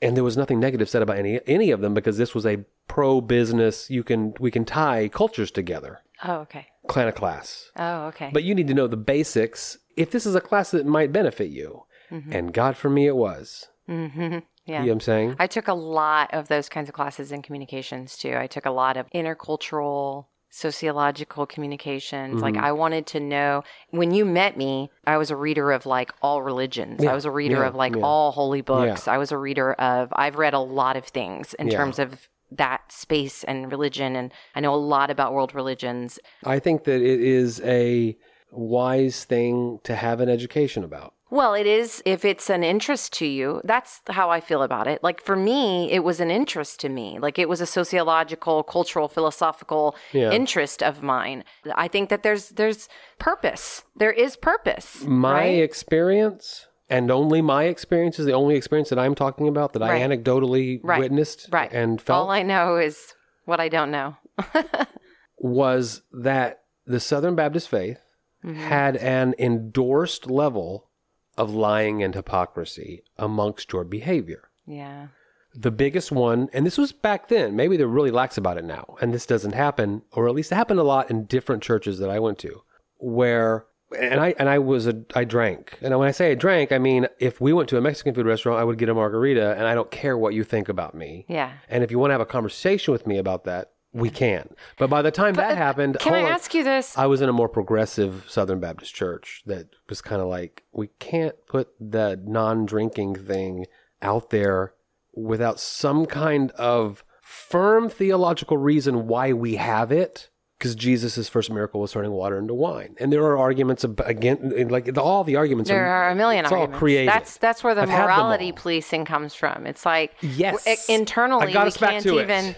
And 0.00 0.16
there 0.16 0.24
was 0.24 0.36
nothing 0.36 0.60
negative 0.60 0.88
said 0.88 1.02
about 1.02 1.18
any 1.18 1.40
any 1.46 1.70
of 1.70 1.80
them 1.80 1.94
because 1.94 2.18
this 2.18 2.34
was 2.34 2.46
a 2.46 2.64
pro 2.86 3.20
business. 3.20 3.90
You 3.90 4.04
can 4.04 4.34
we 4.38 4.50
can 4.50 4.64
tie 4.64 5.08
cultures 5.08 5.50
together 5.50 6.00
Oh, 6.22 6.36
okay. 6.40 6.66
kind 6.88 7.08
of 7.08 7.14
class. 7.14 7.70
Oh, 7.76 8.06
okay. 8.06 8.30
But 8.32 8.44
you 8.44 8.54
need 8.54 8.68
to 8.68 8.74
know 8.74 8.86
the 8.86 8.96
basics 8.96 9.78
if 9.96 10.10
this 10.10 10.26
is 10.26 10.34
a 10.34 10.40
class 10.40 10.70
that 10.72 10.86
might 10.86 11.12
benefit 11.12 11.50
you. 11.50 11.84
And 12.30 12.52
God, 12.54 12.76
for 12.76 12.88
me, 12.88 13.08
it 13.08 13.16
was. 13.16 13.66
mm-hmm. 13.88 14.20
You 14.22 14.42
Yeah. 14.66 14.78
know 14.80 14.86
what 14.86 14.92
I'm 14.92 15.00
saying? 15.00 15.36
I 15.40 15.46
took 15.48 15.66
a 15.66 15.74
lot 15.74 16.32
of 16.32 16.46
those 16.46 16.68
kinds 16.68 16.88
of 16.88 16.94
classes 16.94 17.32
in 17.32 17.42
communications 17.42 18.16
too. 18.16 18.36
I 18.36 18.46
took 18.46 18.64
a 18.66 18.70
lot 18.70 18.96
of 18.96 19.10
intercultural, 19.10 20.26
sociological 20.50 21.46
communications. 21.46 22.40
Like 22.40 22.54
Mm-hmm. 22.54 22.64
I 22.64 22.72
wanted 22.72 23.06
to 23.08 23.20
know 23.20 23.64
when 23.90 24.14
you 24.14 24.24
met 24.24 24.56
me, 24.56 24.90
I 25.06 25.16
was 25.16 25.30
a 25.30 25.36
reader 25.36 25.72
of 25.72 25.86
like 25.86 26.12
all 26.22 26.40
religions. 26.42 27.02
Yeah, 27.02 27.10
I 27.10 27.14
was 27.14 27.24
a 27.24 27.30
reader 27.30 27.62
yeah, 27.62 27.66
of 27.68 27.74
like 27.74 27.96
all 27.96 28.30
holy 28.32 28.60
books. 28.60 29.08
I 29.08 29.18
was 29.18 29.32
a 29.32 29.38
reader 29.38 29.72
of 29.74 30.12
I've 30.14 30.36
read 30.36 30.54
a 30.54 30.60
lot 30.60 30.96
of 30.96 31.04
things 31.06 31.54
in 31.54 31.68
terms 31.68 31.98
of 31.98 32.28
that 32.56 32.90
space 32.90 33.44
and 33.44 33.70
religion 33.70 34.16
and 34.16 34.32
I 34.54 34.60
know 34.60 34.74
a 34.74 34.76
lot 34.76 35.10
about 35.10 35.32
world 35.32 35.54
religions. 35.54 36.18
I 36.44 36.58
think 36.58 36.84
that 36.84 37.00
it 37.02 37.20
is 37.20 37.60
a 37.62 38.16
wise 38.50 39.24
thing 39.24 39.80
to 39.84 39.94
have 39.96 40.20
an 40.20 40.28
education 40.28 40.84
about. 40.84 41.14
Well, 41.30 41.54
it 41.54 41.66
is 41.66 42.00
if 42.04 42.24
it's 42.24 42.48
an 42.48 42.62
interest 42.62 43.12
to 43.14 43.26
you. 43.26 43.60
That's 43.64 44.02
how 44.08 44.30
I 44.30 44.40
feel 44.40 44.62
about 44.62 44.86
it. 44.86 45.02
Like 45.02 45.20
for 45.20 45.34
me, 45.34 45.90
it 45.90 46.04
was 46.04 46.20
an 46.20 46.30
interest 46.30 46.78
to 46.80 46.88
me. 46.88 47.18
Like 47.18 47.40
it 47.40 47.48
was 47.48 47.60
a 47.60 47.66
sociological, 47.66 48.62
cultural, 48.62 49.08
philosophical 49.08 49.96
Yeah. 50.12 50.30
interest 50.30 50.80
of 50.82 51.02
mine. 51.02 51.42
I 51.74 51.88
think 51.88 52.08
that 52.10 52.22
there's 52.22 52.50
there's 52.50 52.88
purpose. 53.18 53.82
There 53.96 54.12
is 54.12 54.36
purpose. 54.36 55.02
My 55.02 55.32
right? 55.32 55.62
experience, 55.62 56.68
and 56.88 57.10
only 57.10 57.40
my 57.42 57.64
experience, 57.64 58.18
is 58.18 58.26
the 58.26 58.32
only 58.32 58.56
experience 58.56 58.88
that 58.90 58.98
I'm 58.98 59.14
talking 59.14 59.48
about 59.48 59.72
that 59.72 59.80
Right. 59.82 60.02
I 60.02 60.06
anecdotally 60.06 60.80
Right. 60.82 61.00
witnessed 61.00 61.48
right. 61.50 61.72
and 61.72 62.00
felt 62.00 62.24
All 62.24 62.30
I 62.30 62.42
know 62.42 62.76
is 62.76 63.14
what 63.44 63.60
I 63.60 63.68
don't 63.68 63.90
know. 63.90 64.16
was 65.38 66.02
that 66.12 66.62
the 66.86 67.00
Southern 67.00 67.34
Baptist 67.34 67.68
faith 67.68 67.98
Mm-hmm. 68.44 68.56
had 68.60 68.96
an 68.98 69.34
endorsed 69.38 70.30
level 70.30 70.90
of 71.38 71.54
lying 71.54 72.02
and 72.02 72.14
hypocrisy 72.14 73.02
amongst 73.16 73.72
your 73.72 73.84
behavior. 73.84 74.50
Yeah. 74.66 75.06
The 75.54 75.70
biggest 75.70 76.12
one, 76.12 76.50
and 76.52 76.66
this 76.66 76.76
was 76.76 76.92
back 76.92 77.28
then, 77.28 77.56
maybe 77.56 77.78
they're 77.78 77.86
really 77.88 78.10
lax 78.10 78.36
about 78.36 78.58
it 78.58 78.64
now, 78.66 78.96
and 79.00 79.14
this 79.14 79.24
doesn't 79.24 79.52
happen, 79.54 80.02
or 80.12 80.28
at 80.28 80.34
least 80.34 80.52
it 80.52 80.56
happened 80.56 80.78
a 80.78 80.82
lot 80.82 81.10
in 81.10 81.24
different 81.24 81.62
churches 81.62 81.98
that 82.00 82.10
I 82.10 82.18
went 82.18 82.38
to, 82.40 82.60
where 82.98 83.64
and 83.98 84.20
I 84.20 84.34
and 84.38 84.48
I 84.48 84.58
was 84.58 84.86
a 84.86 85.04
I 85.14 85.24
drank. 85.24 85.78
And 85.82 85.96
when 85.98 86.08
I 86.08 86.12
say 86.12 86.32
I 86.32 86.34
drank, 86.34 86.72
I 86.72 86.78
mean 86.78 87.06
if 87.18 87.40
we 87.40 87.52
went 87.52 87.68
to 87.70 87.76
a 87.76 87.80
Mexican 87.80 88.14
food 88.14 88.26
restaurant, 88.26 88.60
I 88.60 88.64
would 88.64 88.78
get 88.78 88.88
a 88.88 88.94
margarita, 88.94 89.52
and 89.56 89.66
I 89.66 89.74
don't 89.74 89.90
care 89.90 90.16
what 90.16 90.34
you 90.34 90.44
think 90.44 90.68
about 90.68 90.94
me. 90.94 91.26
Yeah. 91.28 91.52
And 91.68 91.84
if 91.84 91.90
you 91.90 91.98
want 91.98 92.10
to 92.10 92.14
have 92.14 92.20
a 92.20 92.26
conversation 92.26 92.92
with 92.92 93.06
me 93.06 93.18
about 93.18 93.44
that, 93.44 93.72
we 93.94 94.10
can. 94.10 94.48
But 94.76 94.90
by 94.90 95.02
the 95.02 95.12
time 95.12 95.34
that 95.34 95.52
uh, 95.52 95.56
happened, 95.56 95.98
Can 96.00 96.14
I 96.14 96.24
on. 96.24 96.32
ask 96.32 96.52
you 96.52 96.64
this? 96.64 96.98
I 96.98 97.06
was 97.06 97.22
in 97.22 97.28
a 97.28 97.32
more 97.32 97.48
progressive 97.48 98.24
Southern 98.28 98.58
Baptist 98.58 98.94
church 98.94 99.42
that 99.46 99.68
was 99.88 100.02
kind 100.02 100.20
of 100.20 100.26
like, 100.28 100.64
we 100.72 100.88
can't 100.98 101.36
put 101.46 101.68
the 101.78 102.20
non 102.22 102.66
drinking 102.66 103.14
thing 103.14 103.66
out 104.02 104.30
there 104.30 104.74
without 105.14 105.60
some 105.60 106.06
kind 106.06 106.50
of 106.52 107.04
firm 107.22 107.88
theological 107.88 108.58
reason 108.58 109.06
why 109.06 109.32
we 109.32 109.54
have 109.54 109.92
it. 109.92 110.28
Because 110.64 110.74
Jesus' 110.74 111.28
first 111.28 111.50
miracle 111.50 111.80
was 111.80 111.92
turning 111.92 112.10
water 112.12 112.38
into 112.38 112.54
wine. 112.54 112.96
And 112.98 113.12
there 113.12 113.22
are 113.24 113.36
arguments 113.36 113.84
ab- 113.84 114.00
again, 114.04 114.68
like 114.70 114.96
all 114.96 115.22
the 115.24 115.36
arguments 115.36 115.68
there 115.70 115.84
are 115.86 116.08
a 116.10 116.14
million 116.14 116.44
it's 116.44 116.52
all 116.52 116.60
arguments. 116.60 116.78
created. 116.78 117.08
That's 117.08 117.36
that's 117.36 117.62
where 117.62 117.74
the 117.74 117.82
I've 117.82 117.88
morality 117.90 118.50
policing 118.52 119.04
comes 119.04 119.34
from. 119.34 119.66
It's 119.66 119.84
like 119.84 120.12
Yes. 120.22 120.88
internally 120.88 121.48
I 121.48 121.52
got 121.52 121.64
we 121.64 121.68
us 121.68 121.76
can't 121.76 122.02
to 122.04 122.18
it. 122.18 122.22
even 122.24 122.56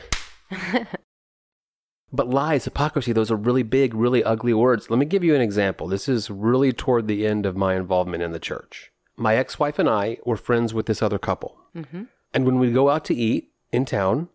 But 2.12 2.28
lies, 2.28 2.64
hypocrisy, 2.64 3.12
those 3.12 3.30
are 3.32 3.36
really 3.36 3.64
big, 3.64 3.92
really 3.92 4.22
ugly 4.22 4.54
words. 4.54 4.88
Let 4.88 4.98
me 4.98 5.06
give 5.06 5.24
you 5.24 5.34
an 5.34 5.40
example. 5.40 5.88
This 5.88 6.08
is 6.08 6.30
really 6.30 6.72
toward 6.72 7.08
the 7.08 7.26
end 7.26 7.44
of 7.44 7.56
my 7.56 7.74
involvement 7.74 8.22
in 8.22 8.30
the 8.30 8.38
church. 8.38 8.92
My 9.16 9.34
ex 9.36 9.58
wife 9.58 9.78
and 9.78 9.88
I 9.88 10.18
were 10.24 10.36
friends 10.36 10.72
with 10.72 10.86
this 10.86 11.02
other 11.02 11.18
couple. 11.18 11.58
Mm-hmm. 11.74 12.04
And 12.32 12.46
when 12.46 12.58
we'd 12.58 12.72
go 12.74 12.88
out 12.90 13.04
to 13.06 13.14
eat 13.14 13.50
in 13.72 13.84
town, 13.84 14.28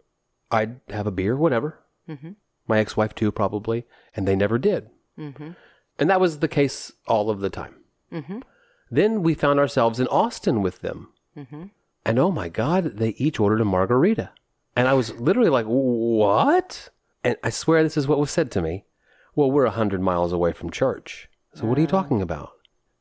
I'd 0.52 0.82
have 0.89 1.08
a 1.08 1.12
beer, 1.12 1.38
whatever. 1.38 1.80
Mm-hmm. 2.10 2.32
My 2.71 2.79
ex 2.79 2.95
wife, 2.95 3.13
too, 3.13 3.31
probably. 3.31 3.86
And 4.15 4.27
they 4.27 4.36
never 4.36 4.57
did. 4.57 4.89
Mm-hmm. 5.19 5.51
And 5.99 6.10
that 6.10 6.21
was 6.21 6.39
the 6.39 6.47
case 6.47 6.93
all 7.07 7.29
of 7.29 7.41
the 7.41 7.49
time. 7.49 7.75
Mm-hmm. 8.12 8.39
Then 8.89 9.23
we 9.23 9.34
found 9.34 9.60
ourselves 9.60 9.99
in 9.99 10.07
Austin 10.07 10.62
with 10.62 10.79
them. 10.79 11.10
Mm-hmm. 11.38 11.63
And 12.05 12.19
oh 12.19 12.31
my 12.31 12.49
God, 12.49 12.97
they 12.97 13.10
each 13.10 13.39
ordered 13.39 13.62
a 13.62 13.65
margarita. 13.65 14.31
And 14.75 14.88
I 14.88 14.93
was 14.93 15.13
literally 15.19 15.49
like, 15.49 15.65
what? 15.65 16.89
And 17.23 17.36
I 17.43 17.49
swear 17.49 17.84
this 17.84 17.97
is 17.97 18.07
what 18.07 18.19
was 18.19 18.31
said 18.31 18.51
to 18.51 18.62
me. 18.62 18.86
Well, 19.36 19.51
we're 19.51 19.65
a 19.65 19.71
hundred 19.71 20.01
miles 20.01 20.34
away 20.34 20.53
from 20.53 20.71
church. 20.71 21.29
So 21.53 21.65
what 21.65 21.77
are 21.77 21.81
you 21.81 21.88
talking 21.88 22.21
about? 22.21 22.51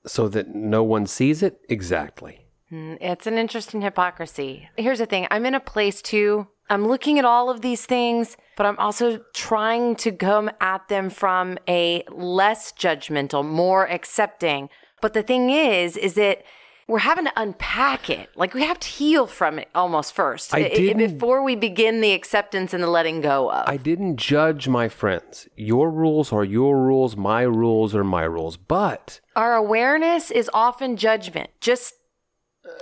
So 0.07 0.29
that 0.29 0.55
no 0.55 0.83
one 0.83 1.07
sees 1.07 1.43
it? 1.43 1.61
Exactly. 1.69 2.47
Mm, 2.71 2.99
It's 3.01 3.27
an 3.27 3.39
interesting 3.39 3.81
hypocrisy. 3.83 4.69
Here's 4.77 4.99
the 4.99 5.07
thing 5.07 5.27
I'm 5.31 5.47
in 5.47 5.55
a 5.55 5.61
place 5.61 6.03
too. 6.03 6.49
I'm 6.71 6.87
looking 6.89 7.19
at 7.19 7.25
all 7.25 7.51
of 7.51 7.61
these 7.61 7.85
things, 7.85 8.37
but 8.57 8.65
I'm 8.65 8.79
also 8.79 9.19
trying 9.35 9.97
to 9.97 10.13
come 10.13 10.51
at 10.61 10.89
them 10.89 11.11
from 11.11 11.59
a 11.69 12.05
less 12.11 12.73
judgmental, 12.73 13.45
more 13.45 13.87
accepting. 13.91 14.69
But 15.03 15.13
the 15.13 15.23
thing 15.23 15.51
is, 15.51 15.97
is 15.97 16.15
that 16.15 16.43
we're 16.87 16.99
having 16.99 17.25
to 17.25 17.33
unpack 17.37 18.11
it. 18.11 18.31
Like 18.35 18.53
we 18.53 18.63
have 18.65 18.79
to 18.81 18.89
heal 18.89 19.27
from 19.29 19.61
it 19.61 19.69
almost 19.77 20.13
first 20.13 20.53
I 20.53 20.59
i- 20.59 20.91
i- 20.91 20.93
before 20.95 21.43
we 21.45 21.55
begin 21.55 22.01
the 22.01 22.13
acceptance 22.13 22.75
and 22.75 22.83
the 22.83 22.89
letting 22.89 23.21
go 23.21 23.49
of. 23.51 23.69
I 23.69 23.77
didn't 23.77 24.17
judge 24.17 24.67
my 24.67 24.89
friends. 24.89 25.49
Your 25.55 25.89
rules 25.89 26.33
are 26.33 26.43
your 26.45 26.77
rules, 26.77 27.17
my 27.17 27.43
rules 27.43 27.95
are 27.95 28.03
my 28.03 28.25
rules. 28.25 28.57
But 28.57 29.21
Our 29.37 29.55
awareness 29.55 30.33
is 30.33 30.51
often 30.53 30.97
judgment. 30.97 31.51
Just 31.61 31.95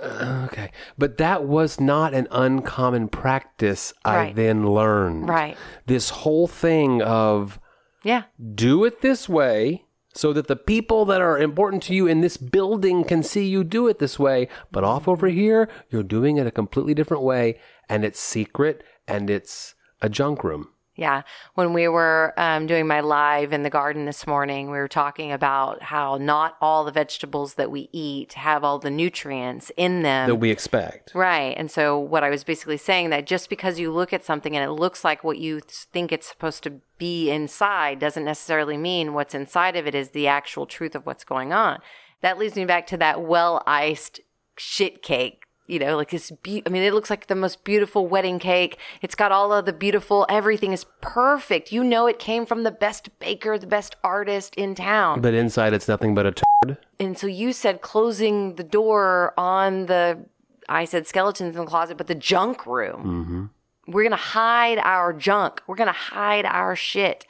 Uh, 0.01 0.47
okay, 0.51 0.71
but 0.97 1.17
that 1.17 1.43
was 1.45 1.79
not 1.79 2.13
an 2.13 2.27
uncommon 2.31 3.07
practice 3.07 3.93
I 4.03 4.15
Right. 4.15 4.35
then 4.35 4.67
learned. 4.67 5.29
right. 5.29 5.57
This 5.85 6.09
whole 6.09 6.47
thing 6.47 7.01
of 7.01 7.59
Yeah. 8.03 8.23
do 8.55 8.83
it 8.85 9.01
this 9.01 9.27
way 9.29 9.85
so 10.13 10.33
that 10.33 10.47
the 10.47 10.55
people 10.55 11.05
that 11.05 11.21
are 11.21 11.37
important 11.37 11.81
to 11.83 11.93
you 11.95 12.07
in 12.07 12.19
this 12.21 12.35
building 12.35 13.03
can 13.03 13.23
see 13.23 13.45
you 13.47 13.63
do 13.63 13.87
it 13.87 13.99
this 13.99 14.17
way. 14.19 14.47
But 14.71 14.83
off 14.83 15.07
over 15.07 15.27
here, 15.27 15.69
you're 15.89 16.03
doing 16.03 16.37
it 16.37 16.47
a 16.47 16.51
completely 16.51 16.93
different 16.93 17.23
way, 17.23 17.59
and 17.87 18.03
it's 18.03 18.19
secret 18.19 18.83
and 19.07 19.29
it's 19.29 19.75
a 20.01 20.09
junk 20.09 20.43
room. 20.43 20.69
Yeah. 20.99 21.21
When 21.53 21.71
we 21.71 21.87
were 21.87 22.33
um, 22.35 22.67
doing 22.67 22.85
my 22.85 22.99
live 22.99 23.53
in 23.53 23.63
the 23.63 23.69
garden 23.69 24.03
this 24.03 24.27
morning, 24.27 24.69
we 24.69 24.77
were 24.77 24.89
talking 24.89 25.31
about 25.31 25.81
how 25.81 26.17
not 26.17 26.57
all 26.59 26.83
the 26.83 26.91
vegetables 26.91 27.53
that 27.53 27.71
we 27.71 27.87
eat 27.93 28.33
have 28.33 28.65
all 28.65 28.79
the 28.79 28.91
nutrients 28.91 29.71
in 29.77 30.01
them. 30.01 30.27
that 30.27 30.35
we 30.35 30.51
expect. 30.51 31.15
Right. 31.15 31.55
And 31.55 31.71
so 31.71 31.97
what 31.97 32.25
I 32.25 32.29
was 32.29 32.43
basically 32.43 32.75
saying 32.75 33.11
that 33.11 33.25
just 33.25 33.49
because 33.49 33.79
you 33.79 33.91
look 33.91 34.11
at 34.11 34.25
something 34.25 34.57
and 34.57 34.65
it 34.65 34.73
looks 34.73 35.05
like 35.05 35.23
what 35.23 35.37
you 35.37 35.61
think 35.61 36.11
it's 36.11 36.27
supposed 36.27 36.63
to 36.63 36.81
be 36.97 37.31
inside 37.31 37.99
doesn't 37.99 38.25
necessarily 38.25 38.75
mean 38.75 39.13
what's 39.13 39.33
inside 39.33 39.77
of 39.77 39.87
it 39.87 39.95
is 39.95 40.09
the 40.09 40.27
actual 40.27 40.65
truth 40.65 40.95
of 40.95 41.05
what's 41.05 41.23
going 41.23 41.53
on. 41.53 41.79
That 42.19 42.37
leads 42.37 42.57
me 42.57 42.65
back 42.65 42.85
to 42.87 42.97
that 42.97 43.21
well 43.21 43.63
iced 43.65 44.19
shit 44.57 45.01
cake. 45.01 45.43
You 45.69 45.77
know, 45.77 45.95
like 45.97 46.09
this. 46.09 46.31
Be- 46.31 46.63
I 46.65 46.69
mean, 46.69 46.81
it 46.81 46.93
looks 46.93 47.11
like 47.11 47.27
the 47.27 47.35
most 47.35 47.63
beautiful 47.63 48.07
wedding 48.07 48.39
cake. 48.39 48.79
It's 49.03 49.13
got 49.13 49.31
all 49.31 49.53
of 49.53 49.65
the 49.65 49.73
beautiful. 49.73 50.25
Everything 50.27 50.73
is 50.73 50.85
perfect. 50.99 51.71
You 51.71 51.83
know, 51.83 52.07
it 52.07 52.17
came 52.17 52.47
from 52.47 52.63
the 52.63 52.71
best 52.71 53.19
baker, 53.19 53.55
the 53.59 53.67
best 53.67 53.95
artist 54.03 54.55
in 54.55 54.73
town. 54.73 55.21
But 55.21 55.35
inside, 55.35 55.73
it's 55.73 55.87
nothing 55.87 56.15
but 56.15 56.25
a 56.25 56.31
turd. 56.31 56.79
And 56.99 57.17
so 57.17 57.27
you 57.27 57.53
said 57.53 57.81
closing 57.81 58.55
the 58.55 58.63
door 58.63 59.35
on 59.37 59.85
the, 59.85 60.25
I 60.67 60.85
said 60.85 61.05
skeletons 61.05 61.55
in 61.55 61.61
the 61.61 61.69
closet, 61.69 61.97
but 61.97 62.07
the 62.07 62.15
junk 62.15 62.65
room. 62.65 63.03
Mm-hmm. 63.03 63.91
We're 63.91 64.03
going 64.03 64.11
to 64.11 64.17
hide 64.17 64.79
our 64.79 65.13
junk. 65.13 65.61
We're 65.67 65.75
going 65.75 65.87
to 65.87 65.93
hide 65.93 66.45
our 66.45 66.75
shit. 66.75 67.27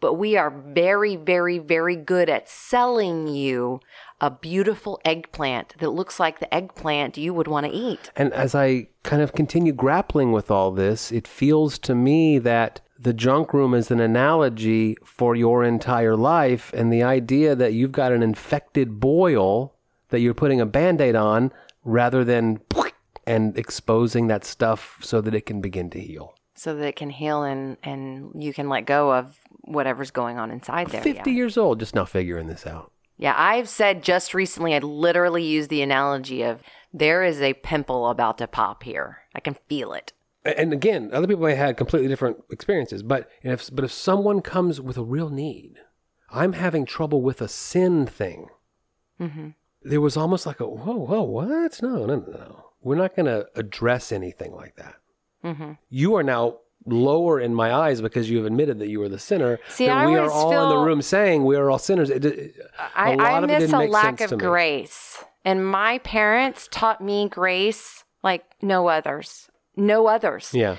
But 0.00 0.14
we 0.14 0.36
are 0.36 0.50
very, 0.50 1.16
very, 1.16 1.58
very 1.58 1.96
good 1.96 2.30
at 2.30 2.48
selling 2.48 3.26
you 3.26 3.80
a 4.20 4.30
beautiful 4.30 5.00
eggplant 5.04 5.74
that 5.78 5.90
looks 5.90 6.20
like 6.20 6.40
the 6.40 6.54
eggplant 6.54 7.16
you 7.16 7.32
would 7.32 7.48
want 7.48 7.66
to 7.66 7.72
eat. 7.72 8.10
And 8.16 8.32
as 8.32 8.54
I 8.54 8.88
kind 9.02 9.22
of 9.22 9.32
continue 9.32 9.72
grappling 9.72 10.32
with 10.32 10.50
all 10.50 10.70
this, 10.70 11.10
it 11.10 11.26
feels 11.26 11.78
to 11.80 11.94
me 11.94 12.38
that 12.38 12.80
the 12.98 13.14
junk 13.14 13.54
room 13.54 13.72
is 13.72 13.90
an 13.90 14.00
analogy 14.00 14.96
for 15.04 15.34
your 15.34 15.64
entire 15.64 16.16
life 16.16 16.70
and 16.74 16.92
the 16.92 17.02
idea 17.02 17.54
that 17.54 17.72
you've 17.72 17.92
got 17.92 18.12
an 18.12 18.22
infected 18.22 19.00
boil 19.00 19.74
that 20.10 20.20
you're 20.20 20.34
putting 20.34 20.60
a 20.60 20.66
band 20.66 21.00
aid 21.00 21.16
on 21.16 21.50
rather 21.84 22.24
than 22.24 22.60
and 23.26 23.56
exposing 23.56 24.26
that 24.26 24.44
stuff 24.44 24.98
so 25.00 25.20
that 25.20 25.34
it 25.34 25.46
can 25.46 25.60
begin 25.60 25.88
to 25.90 26.00
heal. 26.00 26.34
so 26.54 26.74
that 26.74 26.86
it 26.86 26.96
can 26.96 27.10
heal 27.10 27.42
and 27.42 27.78
and 27.82 28.42
you 28.42 28.52
can 28.52 28.68
let 28.68 28.84
go 28.84 29.12
of 29.14 29.38
whatever's 29.62 30.10
going 30.10 30.38
on 30.38 30.50
inside 30.50 30.88
there. 30.88 31.02
50 31.02 31.30
yeah. 31.30 31.36
years 31.36 31.56
old, 31.56 31.78
just 31.78 31.94
now 31.94 32.04
figuring 32.04 32.48
this 32.48 32.66
out. 32.66 32.92
Yeah, 33.20 33.34
I've 33.36 33.68
said 33.68 34.02
just 34.02 34.32
recently, 34.32 34.74
I 34.74 34.78
literally 34.78 35.44
used 35.44 35.68
the 35.68 35.82
analogy 35.82 36.42
of 36.42 36.62
there 36.90 37.22
is 37.22 37.42
a 37.42 37.52
pimple 37.52 38.08
about 38.08 38.38
to 38.38 38.46
pop 38.46 38.82
here. 38.82 39.18
I 39.34 39.40
can 39.40 39.58
feel 39.68 39.92
it. 39.92 40.14
And 40.42 40.72
again, 40.72 41.10
other 41.12 41.26
people 41.26 41.44
may 41.44 41.54
have 41.54 41.66
had 41.66 41.76
completely 41.76 42.08
different 42.08 42.38
experiences, 42.50 43.02
but 43.02 43.28
if 43.42 43.68
but 43.74 43.84
if 43.84 43.92
someone 43.92 44.40
comes 44.40 44.80
with 44.80 44.96
a 44.96 45.04
real 45.04 45.28
need, 45.28 45.74
I'm 46.30 46.54
having 46.54 46.86
trouble 46.86 47.20
with 47.20 47.42
a 47.42 47.48
sin 47.48 48.06
thing. 48.06 48.48
Mm-hmm. 49.20 49.48
There 49.82 50.00
was 50.00 50.16
almost 50.16 50.46
like 50.46 50.60
a 50.60 50.66
whoa, 50.66 50.96
whoa, 50.96 51.22
what? 51.22 51.82
No, 51.82 52.06
no, 52.06 52.16
no, 52.16 52.32
no. 52.32 52.64
We're 52.80 52.96
not 52.96 53.14
going 53.14 53.26
to 53.26 53.48
address 53.54 54.12
anything 54.12 54.54
like 54.54 54.76
that. 54.76 54.94
Mm-hmm. 55.44 55.72
You 55.90 56.14
are 56.14 56.22
now 56.22 56.60
lower 56.86 57.40
in 57.40 57.54
my 57.54 57.72
eyes 57.74 58.00
because 58.00 58.30
you 58.30 58.36
have 58.38 58.46
admitted 58.46 58.78
that 58.78 58.88
you 58.88 59.02
are 59.02 59.08
the 59.08 59.18
sinner. 59.18 59.58
See, 59.68 59.88
I 59.88 60.06
we 60.06 60.16
are 60.16 60.30
all 60.30 60.62
in 60.64 60.68
the 60.70 60.78
room 60.78 61.02
saying 61.02 61.44
we 61.44 61.56
are 61.56 61.70
all 61.70 61.78
sinners. 61.78 62.10
It, 62.10 62.24
it- 62.24 62.54
I, 62.94 63.12
a 63.12 63.16
lot 63.16 63.26
I 63.26 63.38
of 63.38 63.50
it 63.50 63.60
miss 63.60 63.72
a 63.72 63.78
lack 63.78 64.20
of 64.20 64.38
grace. 64.38 65.22
And 65.44 65.66
my 65.66 65.98
parents 65.98 66.68
taught 66.70 67.00
me 67.02 67.28
grace 67.28 68.04
like 68.22 68.44
no 68.62 68.88
others. 68.88 69.48
No 69.76 70.06
others. 70.06 70.50
Yeah, 70.52 70.76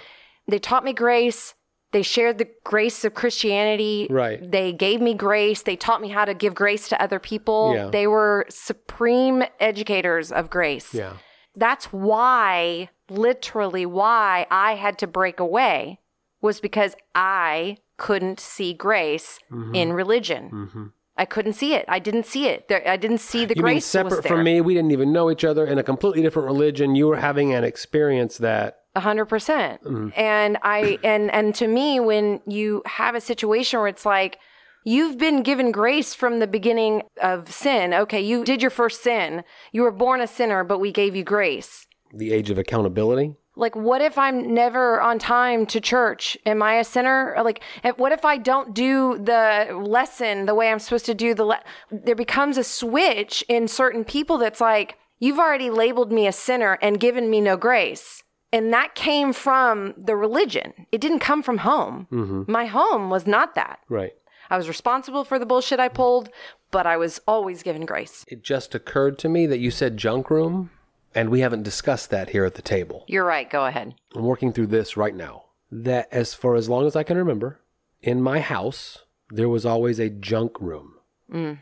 They 0.48 0.60
taught 0.60 0.84
me 0.84 0.94
grace. 0.94 1.56
They 1.92 2.04
shared 2.04 2.38
the 2.38 2.48
grace 2.64 3.04
of 3.04 3.14
Christianity. 3.16 4.08
Right. 4.10 4.50
They 4.50 4.72
gave 4.72 5.02
me 5.02 5.14
grace. 5.14 5.64
They 5.64 5.76
taught 5.76 6.00
me 6.02 6.08
how 6.10 6.24
to 6.26 6.34
give 6.34 6.54
grace 6.56 6.88
to 6.90 7.02
other 7.02 7.20
people. 7.20 7.74
Yeah. 7.76 7.90
They 7.90 8.08
were 8.08 8.46
supreme 8.50 9.44
educators 9.60 10.32
of 10.32 10.50
grace. 10.50 10.94
yeah. 10.94 11.14
That's 11.56 11.86
why, 11.88 12.90
literally, 13.10 13.86
why 13.86 14.48
I 14.50 14.76
had 14.76 14.98
to 15.00 15.08
break 15.08 15.40
away 15.40 16.00
was 16.42 16.60
because 16.60 16.96
I 17.14 17.78
couldn't 17.98 18.40
see 18.40 18.74
grace 18.74 19.40
Mm-hmm. 19.52 19.76
in 19.76 19.94
religion. 19.94 20.92
I 21.18 21.26
couldn't 21.26 21.54
see 21.54 21.76
it. 21.76 21.86
I 21.88 22.00
didn't 22.00 22.26
see 22.26 22.48
it. 22.48 22.68
There, 22.68 22.82
I 22.88 22.96
didn't 22.98 23.20
see 23.20 23.46
the 23.46 23.54
You 23.56 23.62
mean 23.64 23.74
grace 23.74 23.84
was 23.84 23.86
separate 23.86 24.26
from 24.26 24.44
me? 24.44 24.62
We 24.62 24.74
didn't 24.74 24.92
even 24.92 25.12
know 25.12 25.30
each 25.30 25.44
other 25.44 25.66
in 25.68 25.78
a 25.78 25.84
completely 25.84 26.22
different 26.24 26.48
religion. 26.48 26.96
You 26.96 27.08
were 27.08 27.18
having 27.18 27.54
an 27.54 27.64
experience 27.64 28.38
that 28.40 28.80
A 28.96 29.02
hundred 29.02 29.26
percent. 29.26 29.84
Mm-hmm. 29.84 30.10
And 30.16 30.58
I 30.64 30.98
and 31.04 31.30
and 31.32 31.54
to 31.56 31.68
me, 31.68 32.00
when 32.00 32.40
you 32.48 32.82
have 32.86 33.14
a 33.14 33.22
situation 33.22 33.80
where 33.80 33.88
it's 33.90 34.06
like 34.06 34.40
you've 34.84 35.18
been 35.18 35.44
given 35.44 35.72
grace 35.72 36.14
from 36.14 36.40
the 36.40 36.48
beginning 36.48 37.04
of 37.22 37.52
sin. 37.52 37.94
Okay, 37.94 38.22
you 38.22 38.44
did 38.44 38.62
your 38.62 38.72
first 38.72 39.04
sin. 39.04 39.44
You 39.72 39.82
were 39.84 39.92
born 39.92 40.22
a 40.22 40.28
sinner, 40.28 40.64
but 40.64 40.80
we 40.80 40.92
gave 40.92 41.16
you 41.16 41.24
grace. 41.24 41.88
the 42.14 42.34
age 42.34 42.50
of 42.50 42.58
accountability. 42.58 43.36
Like, 43.56 43.76
what 43.76 44.02
if 44.02 44.18
I'm 44.18 44.54
never 44.54 45.02
on 45.02 45.20
time 45.20 45.66
to 45.68 45.82
church? 45.82 46.38
Am 46.46 46.64
I 46.64 46.76
a 46.76 46.84
sinner? 46.84 47.36
Like, 47.44 47.62
what 47.98 48.12
if 48.12 48.24
I 48.24 48.38
don't 48.38 48.74
do 48.74 49.18
the 49.18 49.78
lesson 49.82 50.46
the 50.46 50.56
way 50.56 50.70
I'm 50.72 50.80
supposed 50.80 51.06
to 51.08 51.14
do 51.14 51.34
the? 51.34 51.44
Le- 51.46 51.64
there 51.92 52.16
becomes 52.16 52.58
a 52.58 52.64
switch 52.64 53.44
in 53.50 53.68
certain 53.68 54.04
people 54.06 54.38
that's 54.38 54.62
like, 54.62 54.98
you've 55.20 55.38
already 55.40 55.70
labeled 55.70 56.12
me 56.12 56.28
a 56.28 56.32
sinner 56.32 56.78
and 56.82 57.00
given 57.00 57.30
me 57.30 57.42
no 57.42 57.58
grace. 57.58 58.24
And 58.54 58.74
that 58.74 58.96
came 58.96 59.32
from 59.34 59.94
the 59.98 60.16
religion. 60.16 60.74
It 60.92 61.00
didn't 61.02 61.20
come 61.20 61.44
from 61.44 61.60
home. 61.60 62.08
Mm-hmm. 62.12 62.52
My 62.52 62.66
home 62.66 63.10
was 63.10 63.28
not 63.28 63.56
that. 63.56 63.80
Right. 63.90 64.14
I 64.52 64.58
was 64.58 64.68
responsible 64.68 65.24
for 65.24 65.40
the 65.40 65.46
bullshit 65.46 65.80
I 65.80 65.88
pulled, 65.88 66.30
but 66.72 66.86
I 66.86 66.98
was 66.98 67.22
always 67.26 67.64
given 67.64 67.86
grace. 67.86 68.26
It 68.28 68.44
just 68.44 68.76
occurred 68.76 69.18
to 69.20 69.30
me 69.30 69.48
that 69.48 69.60
you 69.60 69.72
said 69.72 69.96
junk 69.96 70.30
room, 70.30 70.72
and 71.16 71.30
we 71.30 71.40
haven't 71.40 71.64
discussed 71.64 72.10
that 72.10 72.32
here 72.32 72.44
at 72.44 72.56
the 72.56 72.62
table. 72.62 73.06
You're 73.08 73.24
right. 73.24 73.50
Go 73.50 73.66
ahead. 73.66 73.96
I'm 74.14 74.24
working 74.24 74.52
through 74.52 74.68
this 74.68 74.98
right 74.98 75.16
now. 75.16 75.46
That 75.72 76.10
as 76.12 76.34
for 76.34 76.56
as 76.56 76.68
long 76.68 76.86
as 76.86 76.98
I 76.98 77.04
can 77.04 77.16
remember, 77.18 77.62
in 78.02 78.22
my 78.22 78.42
house 78.42 79.00
there 79.30 79.48
was 79.48 79.66
always 79.66 80.00
a 80.00 80.10
junk 80.10 80.60
room. 80.60 80.96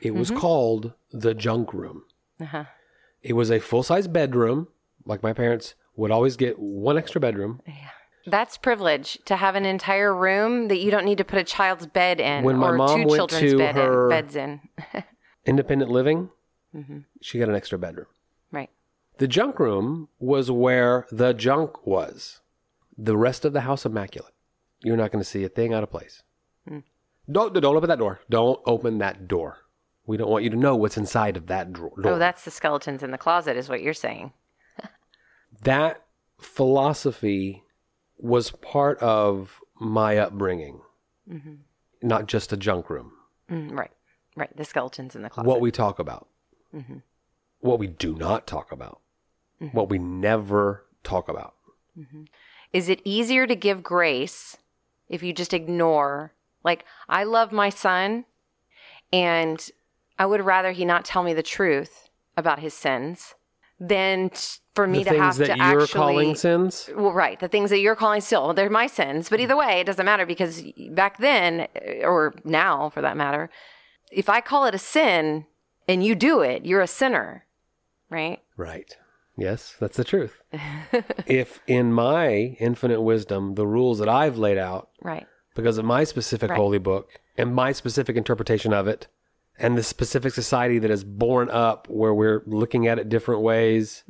It 0.02 0.15
was 0.15 0.32
called 0.32 0.93
the 1.12 1.36
junk 1.36 1.75
room. 1.75 2.06
Uh-huh. 2.41 2.63
It 3.21 3.34
was 3.34 3.52
a 3.52 3.60
full 3.60 3.84
size 3.84 4.08
bedroom, 4.08 4.67
like 5.06 5.21
my 5.21 5.32
parents 5.32 5.75
would 5.95 6.10
always 6.10 6.38
get 6.38 6.58
one 6.58 6.97
extra 6.97 7.21
bedroom. 7.21 7.62
That's 8.30 8.58
privilege 8.58 9.18
to 9.26 9.36
have 9.36 9.56
an 9.56 9.65
entire 9.65 10.13
room 10.15 10.68
that 10.68 10.80
you 10.80 10.92
don't 10.92 11.06
need 11.06 11.18
to 11.18 11.24
put 11.24 11.39
a 11.39 11.44
child's 11.44 11.88
bed 11.88 12.20
in 12.20 12.44
When 12.44 12.58
my 12.58 12.70
or 12.70 12.78
mom 12.78 13.02
two 13.02 13.08
went 13.08 13.18
children's 13.20 13.52
to 13.52 13.58
bed 13.58 13.76
her- 13.76 14.06
in, 14.06 14.10
beds 14.10 14.36
in. 14.36 14.62
Independent 15.46 15.89
living, 15.89 16.30
mm-hmm. 16.76 17.00
she 17.22 17.39
got 17.39 17.50
an 17.50 17.56
extra 17.56 17.78
bedroom. 17.80 18.08
right. 18.52 18.70
The 19.18 19.28
junk 19.28 19.60
room 19.60 20.10
was 20.20 20.50
where 20.50 21.06
the 21.12 21.34
junk 21.34 21.86
was. 21.86 22.42
The 22.98 23.18
rest 23.18 23.46
of 23.46 23.54
the 23.54 23.62
house 23.62 23.86
immaculate. 23.86 24.34
You're 24.82 24.98
not 24.98 25.12
going 25.12 25.24
to 25.24 25.30
see 25.30 25.44
a 25.44 25.50
thing 25.50 25.74
out 25.74 25.84
of 25.84 25.92
place. 25.92 26.24
Mm. 26.70 26.84
Don't 27.32 27.54
don't 27.54 27.76
open 27.76 27.89
that 27.89 28.00
door. 28.00 28.22
Don't 28.30 28.60
open 28.65 28.98
that 29.00 29.28
door. 29.28 29.58
We 30.06 30.18
don't 30.18 30.30
want 30.30 30.44
you 30.44 30.50
to 30.50 30.56
know 30.56 30.76
what's 30.76 30.98
inside 30.98 31.38
of 31.38 31.48
that 31.48 31.72
dro- 31.74 31.94
door. 32.02 32.13
Oh, 32.13 32.20
that's 32.20 32.44
the 32.44 32.52
skeletons 32.52 33.04
in 33.04 33.12
the 33.12 33.18
closet, 33.18 33.56
is 33.58 33.70
what 33.70 33.82
you're 33.82 33.94
saying. 33.94 34.34
that 35.63 36.04
philosophy 36.39 37.63
was 38.19 38.51
part 38.51 38.99
of 38.99 39.60
my 39.79 40.17
upbringing, 40.17 40.82
mm-hmm. 41.29 41.55
not 42.01 42.27
just 42.27 42.53
a 42.53 42.58
junk 42.58 42.89
room. 42.89 43.13
Mm, 43.49 43.77
right. 43.77 43.91
Right. 44.36 44.55
The 44.55 44.65
skeletons 44.65 45.15
in 45.15 45.21
the 45.21 45.29
closet. 45.29 45.47
What 45.47 45.62
we 45.62 45.71
talk 45.71 45.99
about, 45.99 46.27
mm-hmm. 46.75 46.97
what 47.60 47.79
we 47.79 47.88
do 47.88 48.15
not 48.15 48.45
talk 48.45 48.71
about, 48.71 49.01
mm-hmm. 49.62 49.75
what 49.75 49.89
we 49.89 49.97
never 49.97 50.86
talk 51.03 51.27
about. 51.29 51.55
Is 52.71 52.88
it 52.88 53.01
easier 53.03 53.47
to 53.47 53.55
give 53.55 53.84
grace 53.84 54.58
if 55.10 55.23
you 55.23 55.34
just 55.34 55.53
ignore? 55.53 56.34
Like, 56.63 56.86
I 57.08 57.23
love 57.23 57.51
my 57.51 57.69
son, 57.69 58.25
and 59.12 59.69
I 60.17 60.25
would 60.25 60.41
rather 60.41 60.71
he 60.71 60.86
not 60.86 61.03
tell 61.03 61.23
me 61.23 61.34
the 61.34 61.43
truth 61.43 62.10
about 62.38 62.60
his 62.60 62.73
sins 62.73 63.36
than 63.80 64.30
t- 64.30 64.39
for 64.76 64.88
me 64.88 65.04
the 65.04 65.12
to 65.12 65.18
have 65.22 65.38
that 65.38 65.48
to 65.48 65.58
you're 65.58 65.84
actually. 65.84 65.88
calling 65.88 66.36
sins. 66.36 66.89
Well, 66.96 67.12
right. 67.13 67.39
The 67.39 67.48
things 67.48 67.70
that 67.70 67.80
you're 67.80 67.96
calling 67.96 68.22
still, 68.22 68.46
well, 68.46 68.54
they're 68.54 68.70
my 68.70 68.88
sins. 68.88 69.30
But 69.30 69.39
either 69.39 69.56
way, 69.58 69.80
it 69.80 69.86
doesn't 69.86 70.06
matter 70.06 70.26
because 70.26 70.63
back 70.92 71.18
then, 71.18 71.68
uh, 71.76 72.06
or 72.06 72.34
now 72.44 72.89
for 72.89 73.02
that 73.02 73.15
matter, 73.18 73.50
if 74.12 74.28
I 74.30 74.42
call 74.42 74.65
it 74.65 74.76
a 74.76 74.80
sin 74.80 75.46
and 75.88 76.04
you 76.04 76.15
do 76.15 76.42
it, 76.42 76.65
you're 76.65 76.82
a 76.82 76.88
sinner, 76.88 77.46
right? 78.10 78.39
Right. 78.58 78.96
Yes, 79.38 79.76
that's 79.80 79.96
the 79.98 80.04
truth. 80.04 80.42
if 81.26 81.62
in 81.68 81.94
my 81.94 82.58
infinite 82.60 83.02
wisdom, 83.02 83.56
the 83.56 83.65
rules 83.68 84.00
that 84.00 84.10
I've 84.10 84.38
laid 84.38 84.58
out 84.58 84.89
Right. 85.02 85.26
because 85.56 85.78
of 85.78 85.86
my 85.86 86.04
specific 86.04 86.50
Right. 86.50 86.58
holy 86.58 86.80
book 86.80 87.20
and 87.38 87.56
my 87.56 87.72
specific 87.72 88.18
interpretation 88.18 88.74
of 88.74 88.88
it 88.88 89.08
and 89.60 89.78
the 89.78 89.84
specific 89.84 90.34
society 90.34 90.80
that 90.80 90.91
is 90.91 91.04
born 91.04 91.50
up 91.50 91.88
where 91.89 92.13
we're 92.13 92.43
looking 92.45 92.88
at 92.88 92.98
it 92.98 93.10
different 93.10 93.41
ways, 93.41 94.04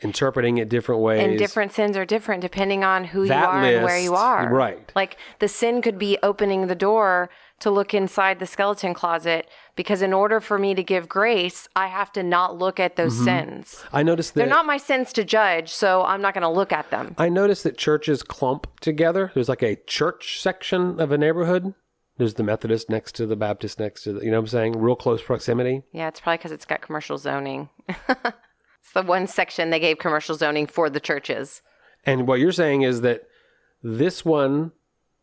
interpreting 0.00 0.58
it 0.58 0.68
different 0.68 1.00
ways. 1.00 1.20
Mm-hmm. 1.20 1.30
And 1.30 1.38
different 1.38 1.72
sins 1.72 1.96
are 1.96 2.04
different 2.04 2.40
depending 2.40 2.84
on 2.84 3.04
who 3.04 3.22
you 3.22 3.28
That 3.28 3.48
are 3.48 3.62
and 3.62 3.84
where 3.84 3.98
you 3.98 4.14
are. 4.14 4.48
right. 4.52 4.90
Like 4.94 5.16
the 5.38 5.48
sin 5.48 5.82
could 5.82 5.98
be 5.98 6.18
opening 6.22 6.66
the 6.66 6.74
door 6.74 7.30
to 7.60 7.70
look 7.70 7.92
inside 7.92 8.38
the 8.38 8.46
skeleton 8.46 8.94
closet 8.94 9.48
because 9.74 10.00
in 10.00 10.12
order 10.12 10.40
for 10.40 10.58
me 10.58 10.74
to 10.76 10.82
give 10.82 11.08
grace, 11.08 11.68
I 11.74 11.88
have 11.88 12.12
to 12.12 12.22
not 12.22 12.56
look 12.56 12.78
at 12.78 12.94
those 12.94 13.16
sins. 13.24 13.84
I 13.92 14.04
noticed 14.04 14.34
that 14.34 14.40
They're 14.40 14.48
not 14.48 14.64
my 14.64 14.76
sins 14.76 15.12
to 15.14 15.24
judge, 15.24 15.70
so 15.70 16.04
I'm 16.04 16.22
not 16.22 16.34
going 16.34 16.42
to 16.42 16.48
look 16.48 16.72
at 16.72 16.90
them. 16.90 17.16
I 17.18 17.28
noticed 17.28 17.64
that 17.64 17.76
churches 17.76 18.22
clump 18.22 18.68
together. 18.80 19.32
There's 19.34 19.48
like 19.48 19.62
a 19.62 19.76
church 19.86 20.40
section 20.40 21.00
of 21.00 21.10
a 21.10 21.18
neighborhood. 21.18 21.74
There's 22.18 22.34
the 22.34 22.42
Methodist 22.42 22.90
next 22.90 23.14
to 23.16 23.26
the 23.26 23.36
Baptist 23.36 23.78
next 23.78 24.02
to 24.02 24.12
the, 24.12 24.24
you 24.24 24.30
know 24.30 24.38
what 24.38 24.44
I'm 24.44 24.48
saying? 24.48 24.78
Real 24.78 24.96
close 24.96 25.22
proximity. 25.22 25.82
Yeah, 25.92 26.08
it's 26.08 26.20
probably 26.20 26.38
because 26.38 26.52
it's 26.52 26.64
got 26.64 26.82
commercial 26.82 27.16
zoning. 27.16 27.68
it's 27.88 28.92
the 28.92 29.02
one 29.02 29.26
section 29.26 29.70
they 29.70 29.78
gave 29.78 29.98
commercial 29.98 30.34
zoning 30.34 30.66
for 30.66 30.90
the 30.90 31.00
churches. 31.00 31.62
And 32.04 32.26
what 32.26 32.40
you're 32.40 32.52
saying 32.52 32.82
is 32.82 33.02
that 33.02 33.22
this 33.82 34.24
one 34.24 34.72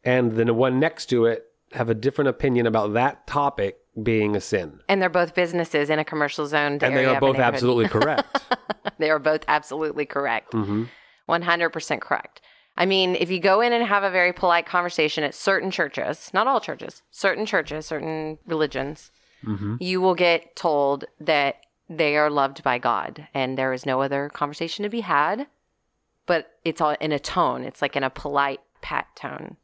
and 0.03 0.35
the 0.35 0.53
one 0.53 0.79
next 0.79 1.07
to 1.07 1.25
it 1.25 1.45
have 1.73 1.89
a 1.89 1.93
different 1.93 2.29
opinion 2.29 2.65
about 2.65 2.93
that 2.93 3.27
topic 3.27 3.77
being 4.01 4.35
a 4.35 4.41
sin. 4.41 4.79
And 4.87 5.01
they're 5.01 5.09
both 5.09 5.35
businesses 5.35 5.89
in 5.89 5.99
a 5.99 6.05
commercial 6.05 6.47
zone. 6.47 6.79
And 6.81 6.81
they 6.95 7.05
are 7.05 7.19
both 7.19 7.39
absolutely 7.39 7.87
correct. 7.87 8.41
They 8.97 9.09
are 9.09 9.19
both 9.19 9.43
absolutely 9.47 10.05
correct. 10.05 10.53
100% 10.53 12.01
correct. 12.01 12.41
I 12.77 12.85
mean, 12.85 13.15
if 13.15 13.31
you 13.31 13.39
go 13.39 13.61
in 13.61 13.71
and 13.73 13.85
have 13.85 14.03
a 14.03 14.11
very 14.11 14.33
polite 14.33 14.65
conversation 14.65 15.23
at 15.23 15.33
certain 15.33 15.71
churches, 15.71 16.29
not 16.33 16.47
all 16.47 16.59
churches, 16.59 17.01
certain 17.11 17.45
churches, 17.45 17.85
certain 17.85 18.37
religions, 18.45 19.11
mm-hmm. 19.43 19.77
you 19.79 20.01
will 20.01 20.15
get 20.15 20.55
told 20.55 21.05
that 21.19 21.65
they 21.89 22.17
are 22.17 22.29
loved 22.29 22.63
by 22.63 22.77
God 22.77 23.27
and 23.33 23.57
there 23.57 23.71
is 23.71 23.85
no 23.85 24.01
other 24.01 24.29
conversation 24.29 24.83
to 24.83 24.89
be 24.89 25.01
had, 25.01 25.47
but 26.25 26.51
it's 26.65 26.81
all 26.81 26.95
in 26.99 27.11
a 27.11 27.19
tone. 27.19 27.63
It's 27.63 27.81
like 27.81 27.95
in 27.95 28.03
a 28.03 28.09
polite, 28.09 28.61
pat 28.81 29.07
tone. 29.15 29.55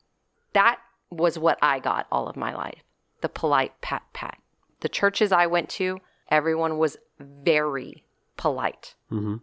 That 0.54 0.80
was 1.10 1.38
what 1.38 1.60
I 1.62 1.80
got 1.80 2.08
all 2.12 2.28
of 2.28 2.38
my 2.38 2.56
life 2.56 2.84
the 3.22 3.30
polite, 3.30 3.80
pat, 3.82 4.02
pat. 4.14 4.40
The 4.80 4.90
churches 4.90 5.32
I 5.32 5.46
went 5.46 5.70
to, 5.70 6.00
everyone 6.30 6.80
was 6.80 6.98
very 7.20 8.04
polite. 8.36 8.96
Mm-hmm. 9.12 9.36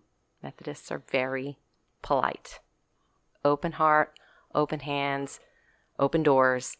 Methodists 0.42 0.90
are 0.90 1.02
very 1.10 1.58
polite, 2.02 2.58
open 3.44 3.72
heart, 3.72 4.18
open 4.54 4.80
hands, 4.80 5.40
open 5.98 6.22
doors 6.22 6.76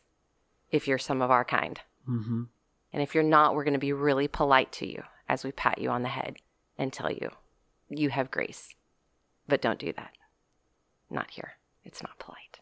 if 0.70 0.86
you're 0.86 0.98
some 0.98 1.22
of 1.22 1.30
our 1.30 1.44
kind. 1.44 1.80
Mm-hmm. 2.08 2.44
And 2.92 3.02
if 3.02 3.14
you're 3.14 3.24
not, 3.24 3.54
we're 3.54 3.64
going 3.64 3.74
to 3.74 3.78
be 3.78 3.92
really 3.92 4.28
polite 4.28 4.72
to 4.72 4.86
you 4.90 5.02
as 5.28 5.44
we 5.44 5.52
pat 5.52 5.78
you 5.78 5.90
on 5.90 6.02
the 6.02 6.08
head 6.08 6.36
and 6.78 6.92
tell 6.92 7.10
you 7.10 7.30
you 7.88 8.10
have 8.10 8.30
grace. 8.30 8.74
But 9.46 9.62
don't 9.62 9.78
do 9.78 9.92
that. 9.94 10.12
Not 11.10 11.30
here. 11.30 11.52
It's 11.84 12.02
not 12.02 12.18
polite. 12.18 12.60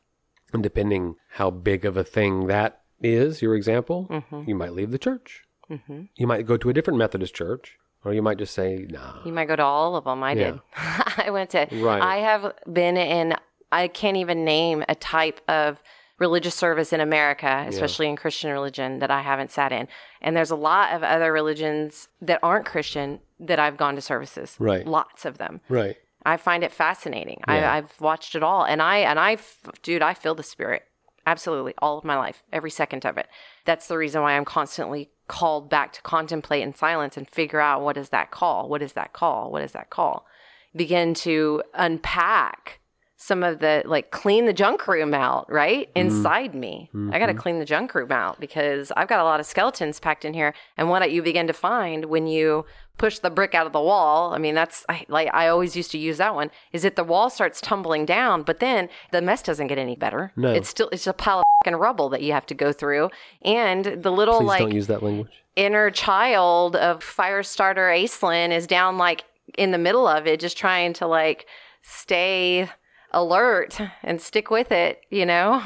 And 0.52 0.62
depending 0.62 1.16
how 1.30 1.50
big 1.50 1.84
of 1.84 1.96
a 1.96 2.04
thing 2.04 2.46
that 2.46 2.82
is, 3.00 3.42
your 3.42 3.54
example, 3.56 4.06
Mm-hmm. 4.10 4.48
you 4.48 4.54
might 4.54 4.72
leave 4.72 4.90
the 4.92 4.98
church. 4.98 5.42
Mm-hmm. 5.70 6.02
You 6.14 6.26
might 6.26 6.46
go 6.46 6.56
to 6.56 6.70
a 6.70 6.72
different 6.72 6.98
Methodist 6.98 7.34
church, 7.34 7.76
or 8.04 8.14
you 8.14 8.22
might 8.22 8.38
just 8.38 8.54
say, 8.54 8.86
nah. 8.88 9.24
You 9.24 9.32
might 9.32 9.48
go 9.48 9.56
to 9.56 9.64
all 9.64 9.96
of 9.96 10.04
them. 10.04 10.22
I 10.22 10.34
did. 10.34 10.60
I 10.76 11.30
went 11.30 11.50
to. 11.50 11.66
Right. 11.72 12.00
I 12.00 12.16
have 12.18 12.52
been 12.72 12.96
in. 12.96 13.34
I 13.72 13.88
can't 13.88 14.16
even 14.16 14.44
name 14.44 14.84
a 14.88 14.94
type 14.94 15.40
of 15.48 15.82
religious 16.18 16.54
service 16.54 16.92
in 16.92 17.00
America, 17.00 17.66
especially 17.68 18.08
in 18.08 18.16
Christian 18.16 18.50
religion, 18.50 19.00
that 19.00 19.10
I 19.10 19.20
haven't 19.20 19.50
sat 19.50 19.70
in. 19.72 19.86
And 20.22 20.36
there's 20.36 20.50
a 20.50 20.56
lot 20.56 20.94
of 20.94 21.02
other 21.02 21.32
religions 21.32 22.08
that 22.22 22.40
aren't 22.42 22.64
Christian 22.64 23.20
that 23.38 23.58
I've 23.58 23.76
gone 23.76 23.96
to 23.96 24.00
services. 24.00 24.56
Right. 24.58 24.86
Lots 24.86 25.24
of 25.24 25.36
them. 25.36 25.60
Right. 25.68 25.96
I 26.24 26.38
find 26.38 26.64
it 26.64 26.72
fascinating. 26.72 27.40
Yeah. 27.46 27.54
I, 27.54 27.78
I've 27.78 28.00
watched 28.00 28.34
it 28.34 28.42
all, 28.42 28.64
and 28.64 28.82
I 28.82 28.98
and 28.98 29.20
I, 29.20 29.36
dude, 29.82 30.02
I 30.02 30.14
feel 30.14 30.34
the 30.34 30.42
spirit 30.42 30.82
absolutely 31.26 31.74
all 31.78 31.98
of 31.98 32.04
my 32.04 32.16
life, 32.16 32.42
every 32.52 32.70
second 32.70 33.04
of 33.04 33.18
it. 33.18 33.26
That's 33.64 33.88
the 33.88 33.98
reason 33.98 34.22
why 34.22 34.36
I'm 34.36 34.44
constantly 34.44 35.10
called 35.28 35.68
back 35.68 35.92
to 35.92 36.02
contemplate 36.02 36.62
in 36.62 36.74
silence 36.74 37.16
and 37.16 37.28
figure 37.28 37.60
out 37.60 37.82
what 37.82 37.96
is 37.96 38.10
that 38.10 38.30
call? 38.30 38.68
What 38.68 38.80
is 38.80 38.92
that 38.92 39.12
call? 39.12 39.50
What 39.50 39.62
is 39.62 39.72
that 39.72 39.90
call? 39.90 40.26
Begin 40.74 41.14
to 41.14 41.62
unpack 41.74 42.80
some 43.16 43.42
of 43.42 43.60
the 43.60 43.82
like 43.86 44.10
clean 44.10 44.46
the 44.46 44.52
junk 44.52 44.86
room 44.86 45.14
out 45.14 45.50
right? 45.50 45.88
Mm-hmm. 45.94 46.06
Inside 46.06 46.54
me. 46.54 46.90
I 47.12 47.18
got 47.18 47.26
to 47.26 47.32
mm-hmm. 47.32 47.40
clean 47.40 47.58
the 47.58 47.64
junk 47.64 47.94
room 47.94 48.12
out 48.12 48.38
because 48.40 48.92
i've 48.96 49.08
got 49.08 49.20
a 49.20 49.24
lot 49.24 49.40
of 49.40 49.46
skeletons 49.46 50.00
packed 50.00 50.24
in 50.24 50.34
here. 50.34 50.54
And 50.76 50.88
what 50.88 51.10
you 51.10 51.22
begin 51.22 51.46
to 51.46 51.52
find 51.52 52.06
when 52.06 52.26
you 52.26 52.64
push 52.98 53.18
the 53.18 53.30
brick 53.30 53.54
out 53.54 53.66
of 53.66 53.74
the 53.74 53.80
wall 53.80 54.32
i 54.32 54.38
mean 54.38 54.54
that's 54.54 54.82
I, 54.88 55.04
like 55.08 55.28
i 55.34 55.48
always 55.48 55.76
used 55.76 55.90
to 55.90 55.98
use 55.98 56.16
that 56.16 56.34
one 56.34 56.50
is 56.72 56.80
that 56.80 56.96
the 56.96 57.04
wall 57.04 57.28
starts 57.28 57.60
tumbling 57.60 58.06
down 58.06 58.42
but 58.42 58.58
then 58.58 58.88
the 59.12 59.20
mess 59.20 59.42
doesn't 59.42 59.66
get 59.66 59.76
any 59.76 59.96
better. 59.96 60.32
No. 60.36 60.50
it's 60.50 60.68
still 60.68 60.88
it's 60.90 61.06
a 61.06 61.12
pile 61.12 61.40
of 61.40 61.44
fucking 61.62 61.78
rubble 61.78 62.08
that 62.10 62.22
you 62.22 62.32
have 62.32 62.46
to 62.46 62.54
go 62.54 62.72
through. 62.72 63.10
And 63.42 63.84
the 63.84 64.10
little 64.10 64.38
Please 64.38 64.46
like 64.46 64.60
don't 64.60 64.72
use 64.72 64.86
that 64.86 65.02
language. 65.02 65.30
inner 65.56 65.90
child 65.90 66.76
of 66.76 67.02
fire 67.02 67.42
starter 67.42 67.88
Aislinn 67.88 68.50
is 68.50 68.66
down 68.66 68.98
like 68.98 69.24
in 69.56 69.70
the 69.70 69.78
middle 69.78 70.06
of 70.06 70.26
it, 70.26 70.40
just 70.40 70.56
trying 70.58 70.92
to 70.94 71.06
like 71.06 71.46
stay 71.82 72.68
alert 73.12 73.80
and 74.02 74.20
stick 74.20 74.50
with 74.50 74.72
it, 74.72 75.02
you 75.10 75.26
know? 75.26 75.62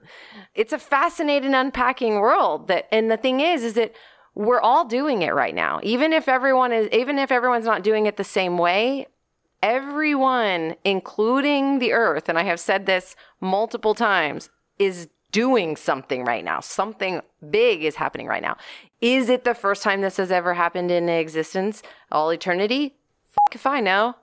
it's 0.54 0.72
a 0.72 0.78
fascinating 0.78 1.54
unpacking 1.54 2.14
world 2.14 2.68
that 2.68 2.86
and 2.92 3.10
the 3.10 3.16
thing 3.16 3.40
is 3.40 3.62
is 3.62 3.74
that 3.74 3.92
we're 4.34 4.60
all 4.60 4.84
doing 4.84 5.22
it 5.22 5.34
right 5.34 5.54
now. 5.54 5.80
Even 5.82 6.12
if 6.12 6.28
everyone 6.28 6.72
is 6.72 6.88
even 6.92 7.18
if 7.18 7.30
everyone's 7.30 7.66
not 7.66 7.82
doing 7.82 8.06
it 8.06 8.16
the 8.16 8.24
same 8.24 8.58
way, 8.58 9.06
everyone 9.62 10.76
including 10.84 11.78
the 11.78 11.92
earth 11.92 12.28
and 12.28 12.38
I 12.38 12.44
have 12.44 12.60
said 12.60 12.86
this 12.86 13.16
multiple 13.40 13.94
times 13.94 14.50
is 14.78 15.08
doing 15.34 15.74
something 15.74 16.24
right 16.24 16.44
now. 16.44 16.60
Something 16.60 17.20
big 17.50 17.82
is 17.82 17.96
happening 17.96 18.28
right 18.28 18.42
now. 18.42 18.56
Is 19.00 19.28
it 19.28 19.42
the 19.42 19.54
first 19.54 19.82
time 19.82 20.00
this 20.00 20.16
has 20.18 20.30
ever 20.30 20.54
happened 20.54 20.90
in 20.92 21.08
existence? 21.08 21.82
All 22.12 22.30
eternity? 22.30 22.96
If 23.52 23.66
I 23.66 23.80
know. 23.80 24.14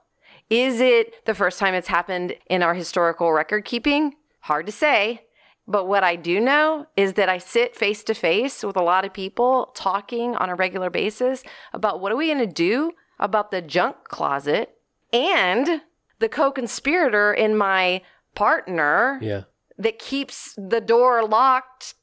Is 0.50 0.80
it 0.80 1.24
the 1.24 1.34
first 1.34 1.58
time 1.58 1.74
it's 1.74 1.88
happened 1.88 2.34
in 2.50 2.62
our 2.62 2.74
historical 2.74 3.32
record 3.32 3.64
keeping? 3.64 4.14
Hard 4.40 4.66
to 4.66 4.72
say. 4.72 5.22
But 5.66 5.86
what 5.86 6.02
I 6.02 6.16
do 6.16 6.40
know 6.40 6.86
is 6.96 7.12
that 7.14 7.28
I 7.28 7.38
sit 7.38 7.76
face 7.76 8.02
to 8.04 8.14
face 8.14 8.62
with 8.64 8.76
a 8.76 8.82
lot 8.82 9.04
of 9.04 9.12
people 9.12 9.70
talking 9.74 10.34
on 10.36 10.50
a 10.50 10.54
regular 10.56 10.90
basis 10.90 11.42
about 11.72 12.00
what 12.00 12.10
are 12.12 12.16
we 12.16 12.26
going 12.26 12.38
to 12.38 12.46
do 12.52 12.92
about 13.20 13.50
the 13.52 13.62
junk 13.62 13.96
closet 14.04 14.74
and 15.12 15.82
the 16.18 16.28
co-conspirator 16.28 17.32
in 17.32 17.56
my 17.56 18.02
partner 18.34 19.18
Yeah. 19.22 19.42
that 19.78 19.98
keeps 20.00 20.54
the 20.58 20.80
door 20.80 21.24
locked 21.24 21.94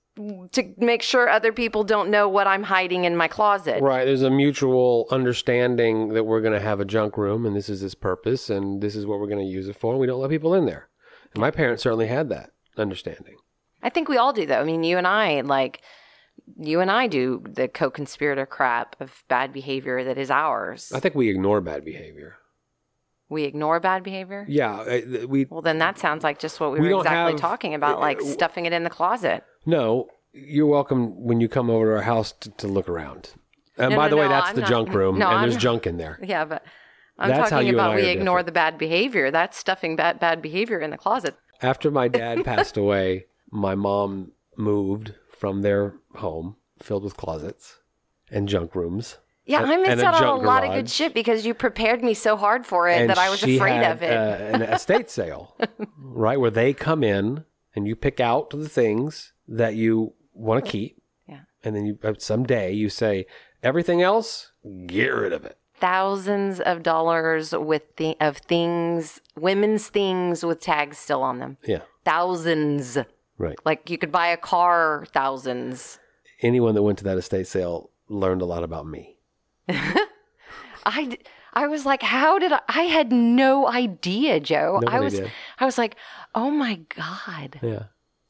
to 0.52 0.74
make 0.78 1.02
sure 1.02 1.30
other 1.30 1.54
people 1.54 1.84
don't 1.84 2.10
know 2.10 2.28
what 2.28 2.46
I'm 2.48 2.64
hiding 2.64 3.06
in 3.06 3.16
my 3.16 3.28
closet. 3.28 3.82
Right. 3.82 4.06
There's 4.06 4.22
a 4.22 4.30
mutual 4.30 5.08
understanding 5.12 6.10
that 6.10 6.26
we're 6.26 6.42
going 6.42 6.54
to 6.54 6.60
have 6.60 6.80
a 6.80 6.86
junk 6.86 7.18
room 7.18 7.46
and 7.46 7.56
this 7.56 7.70
is 7.70 7.82
its 7.84 7.96
purpose 7.96 8.50
and 8.50 8.82
this 8.82 8.96
is 8.96 9.06
what 9.06 9.20
we're 9.20 9.28
going 9.28 9.40
to 9.46 9.52
use 9.52 9.68
it 9.68 9.76
for. 9.76 9.92
And 9.94 10.00
we 10.02 10.08
don't 10.08 10.20
let 10.20 10.30
people 10.30 10.54
in 10.54 10.66
there. 10.66 10.90
And 11.34 11.42
my 11.42 11.52
parents 11.52 11.84
certainly 11.84 12.08
had 12.08 12.30
that 12.30 12.52
understanding. 12.78 13.36
I 13.82 13.90
think 13.90 14.10
we 14.10 14.18
all 14.18 14.34
do 14.34 14.46
though. 14.46 14.60
I 14.60 14.64
mean, 14.66 14.84
you 14.84 14.98
and 14.98 15.08
I 15.08 15.42
like 15.42 15.82
you 16.58 16.80
and 16.80 16.90
I 16.92 17.08
do 17.08 17.44
the 17.48 17.68
co-conspirator 17.68 18.46
crap 18.46 18.96
of 19.00 19.24
bad 19.28 19.54
behavior 19.54 20.04
that 20.04 20.18
is 20.18 20.32
ours. 20.32 20.92
I 20.94 21.00
think 21.00 21.16
we 21.16 21.30
ignore 21.30 21.62
bad 21.62 21.86
behavior. 21.86 22.38
we 23.30 23.44
ignore 23.44 23.80
bad 23.80 24.04
behavior. 24.04 24.46
Yeah. 24.50 24.84
We, 25.28 25.46
Well, 25.46 25.62
then 25.62 25.78
that 25.78 26.00
sounds 26.00 26.24
like 26.24 26.40
just 26.40 26.60
what 26.60 26.72
we, 26.72 26.80
We 26.80 26.94
were 26.94 27.00
exactly 27.02 27.34
have- 27.34 27.40
talking 27.42 27.74
about, 27.76 28.00
like 28.00 28.20
uh, 28.22 28.26
stuffing 28.26 28.66
it 28.66 28.74
in 28.74 28.84
the 28.84 28.90
closet. 28.90 29.44
No, 29.66 30.08
you're 30.34 30.68
welcome 30.68 31.24
when 31.24 31.42
you 31.42 31.48
come 31.50 31.70
over 31.70 31.86
to 31.88 31.96
our 31.98 32.02
house 32.04 32.32
to, 32.34 32.50
to 32.52 32.68
look 32.68 32.88
around. 32.90 33.32
And 33.78 33.92
No, 33.92 33.98
by 33.98 34.06
no, 34.06 34.10
the 34.12 34.18
way, 34.18 34.24
no, 34.24 34.30
that's 34.30 34.50
I'm 34.50 34.56
the 34.56 34.62
not- 34.62 34.70
junk 34.70 34.94
room 34.94 35.18
no, 35.20 35.28
and 35.28 35.38
I'm 35.38 35.42
there's 35.44 35.56
not- 35.56 35.62
junk 35.62 35.88
in 35.88 35.98
there. 35.98 36.20
Yeah, 36.24 36.46
but 36.46 36.64
I'm 37.18 37.30
That's 37.30 37.50
how 37.50 37.58
talking 37.58 37.68
you 37.68 37.74
and 37.74 37.80
about 37.80 37.92
I 37.92 37.96
we 37.96 38.08
are 38.08 38.12
ignore 38.12 38.38
different. 38.40 38.46
the 38.48 38.52
bad 38.54 38.78
behavior. 38.78 39.32
That's 39.32 39.58
stuffing 39.58 39.96
bad 39.96 40.20
bad 40.20 40.42
behavior 40.42 40.80
in 40.80 40.90
the 40.92 40.98
closet. 40.98 41.36
After 41.62 41.92
my 41.92 42.08
dad 42.22 42.46
passed 42.46 42.78
away, 42.78 43.26
my 43.52 43.76
mom 43.76 44.32
moved 44.58 45.14
from 45.38 45.62
their 45.62 45.96
home 46.16 46.56
filled 46.82 47.04
with 47.04 47.18
closets 47.18 47.80
and 48.32 48.48
junk 48.48 48.76
rooms. 48.76 49.18
Yeah, 49.46 49.64
And- 49.64 49.72
I 49.72 49.74
and 49.76 49.82
missed 49.84 50.04
a 50.04 50.06
out 50.08 50.24
on 50.24 50.40
a 50.40 50.48
lot 50.48 50.64
of 50.64 50.70
good 50.70 50.76
garage. 50.86 50.92
shit 50.92 51.14
because 51.14 51.46
you 51.46 51.54
prepared 51.54 52.04
me 52.04 52.14
so 52.14 52.38
hard 52.38 52.66
for 52.66 52.88
it 52.88 53.02
and 53.02 53.10
that 53.10 53.18
I 53.18 53.30
was 53.30 53.40
she 53.40 53.56
afraid 53.58 53.82
had, 53.82 53.92
of 53.98 54.04
it. 54.04 54.12
Uh, 54.16 54.56
an 54.56 54.62
estate 54.62 55.10
sale, 55.10 55.56
right, 55.98 56.40
where 56.40 56.52
they 56.52 56.74
come 56.74 57.04
in 57.04 57.44
and 57.76 57.88
you 57.88 57.96
pick 57.96 58.20
out 58.20 58.52
the 58.52 58.70
things 58.70 59.34
that 59.50 59.76
you 59.76 60.14
want 60.34 60.64
to 60.64 60.72
keep, 60.72 61.02
Yeah. 61.28 61.42
and 61.64 61.76
then 61.76 61.86
you 61.86 61.98
uh, 62.04 62.14
someday 62.18 62.72
you 62.72 62.90
say 62.90 63.26
everything 63.64 64.02
else, 64.02 64.52
get 64.88 65.08
rid 65.10 65.34
of 65.34 65.44
it. 65.46 65.58
Thousands 65.76 66.60
of 66.60 66.84
dollars 66.84 67.52
with 67.54 67.96
the 67.98 68.16
of 68.22 68.38
things, 68.38 69.20
women's 69.38 69.88
things 69.88 70.44
with 70.46 70.60
tags 70.60 70.98
still 70.98 71.24
on 71.24 71.40
them. 71.40 71.58
Yeah, 71.66 71.82
Thousands. 72.06 72.98
right. 73.38 73.58
Like 73.66 73.90
you 73.90 73.98
could 73.98 74.12
buy 74.12 74.28
a 74.28 74.38
car, 74.38 75.06
thousands. 75.14 76.00
Anyone 76.42 76.76
that 76.76 76.84
went 76.84 76.98
to 77.00 77.04
that 77.06 77.18
estate 77.18 77.48
sale 77.48 77.92
learned 78.08 78.42
a 78.42 78.46
lot 78.46 78.64
about 78.64 78.88
me. 78.88 79.18
I, 80.86 81.18
I 81.54 81.68
was 81.68 81.86
like, 81.86 82.02
how 82.02 82.40
did 82.40 82.52
I? 82.52 82.60
I 82.68 82.84
had 82.84 83.12
no 83.12 83.68
idea, 83.68 84.40
Joe. 84.40 84.78
I 84.78 84.86
Nobody 84.86 85.04
was, 85.04 85.14
did. 85.14 85.32
I 85.60 85.66
was 85.66 85.78
like, 85.78 85.96
oh 86.36 86.50
my 86.52 86.80
god, 86.96 87.60
Yeah, 87.62 87.84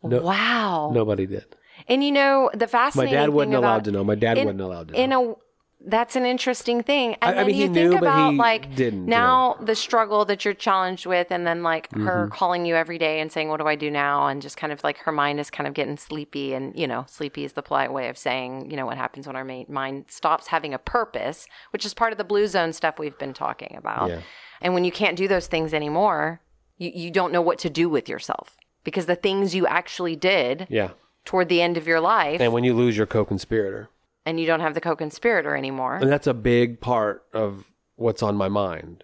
no, 0.04 0.22
wow. 0.22 0.92
nobody 0.94 1.26
did. 1.26 1.56
And 1.88 2.04
you 2.04 2.12
know 2.12 2.50
the 2.54 2.68
fascinating. 2.68 3.14
My 3.16 3.20
dad 3.22 3.30
wasn't 3.30 3.54
about, 3.56 3.64
allowed 3.64 3.84
to 3.86 3.92
know. 3.92 4.04
My 4.04 4.16
dad 4.16 4.38
in- 4.38 4.46
wasn't 4.46 4.62
allowed 4.62 4.88
to 4.90 4.94
know. 4.94 5.00
in 5.00 5.12
a 5.14 5.36
that's 5.82 6.18
an 6.18 6.26
interesting 6.26 6.84
thing. 6.84 7.16
And 7.22 7.24
I- 7.24 7.32
I 7.32 7.34
then 7.36 7.46
mean, 7.48 7.56
you 7.56 7.74
think 7.74 7.76
knew, 7.76 7.92
but 7.92 8.02
about 8.02 8.32
he 8.32 8.38
like 8.38 8.76
didn't, 8.76 9.06
now 9.06 9.56
the 9.62 9.76
struggle 9.76 10.26
that 10.26 10.44
you're 10.44 10.54
challenged 10.54 11.06
with, 11.06 11.32
and 11.32 11.48
then 11.48 11.64
like 11.64 11.90
her 11.94 12.26
Mm-hmm. 12.26 12.34
calling 12.34 12.66
you 12.66 12.76
every 12.76 12.98
day 12.98 13.22
and 13.22 13.32
saying, 13.32 13.48
"What 13.48 13.62
do 13.62 13.66
I 13.68 13.76
do 13.76 13.90
now?" 13.90 14.28
And 14.28 14.42
just 14.42 14.58
kind 14.58 14.74
of 14.74 14.84
like 14.84 14.98
her 14.98 15.14
mind 15.14 15.40
is 15.40 15.50
kind 15.50 15.68
of 15.70 15.74
getting 15.74 15.96
sleepy, 15.96 16.54
and 16.54 16.78
you 16.78 16.86
know, 16.86 17.06
sleepy 17.08 17.46
is 17.46 17.54
the 17.54 17.62
polite 17.62 17.94
way 17.94 18.10
of 18.10 18.18
saying, 18.18 18.70
you 18.70 18.76
know, 18.76 18.86
what 18.86 18.98
happens 18.98 19.26
when 19.26 19.38
our 19.38 19.46
mind 19.46 20.06
stops 20.10 20.48
having 20.48 20.74
a 20.74 20.80
purpose, 20.80 21.48
which 21.72 21.86
is 21.86 21.94
part 21.94 22.12
of 22.12 22.18
the 22.18 22.26
blue 22.26 22.48
zone 22.48 22.74
stuff 22.74 23.00
we've 23.00 23.18
been 23.18 23.34
talking 23.34 23.74
about. 23.78 24.10
Yeah. 24.10 24.20
And 24.62 24.74
when 24.74 24.84
you 24.84 24.92
can't 24.92 25.16
do 25.16 25.30
those 25.30 25.48
things 25.48 25.74
anymore, 25.74 26.42
you 26.78 26.92
you 26.94 27.10
don't 27.10 27.32
know 27.32 27.42
what 27.42 27.58
to 27.60 27.70
do 27.70 27.88
with 27.88 28.10
yourself 28.10 28.58
because 28.84 29.06
the 29.06 29.16
things 29.16 29.56
you 29.56 29.68
actually 29.68 30.16
did 30.16 30.68
yeah, 30.70 30.92
toward 31.26 31.50
the 31.50 31.62
end 31.62 31.78
of 31.78 31.88
your 31.88 32.00
life, 32.00 32.42
and 32.42 32.54
when 32.54 32.64
you 32.64 32.74
lose 32.74 32.98
your 32.98 33.06
co-conspirator, 33.06 33.90
and 34.26 34.40
you 34.40 34.46
don't 34.46 34.60
have 34.62 34.74
the 34.74 34.82
co-conspirator 34.82 35.56
anymore. 35.56 35.96
And 35.98 36.12
that's 36.12 36.28
a 36.28 36.34
big 36.34 36.80
part 36.82 37.24
of 37.34 37.66
what's 37.96 38.22
on 38.24 38.36
my 38.36 38.48
mind. 38.50 39.04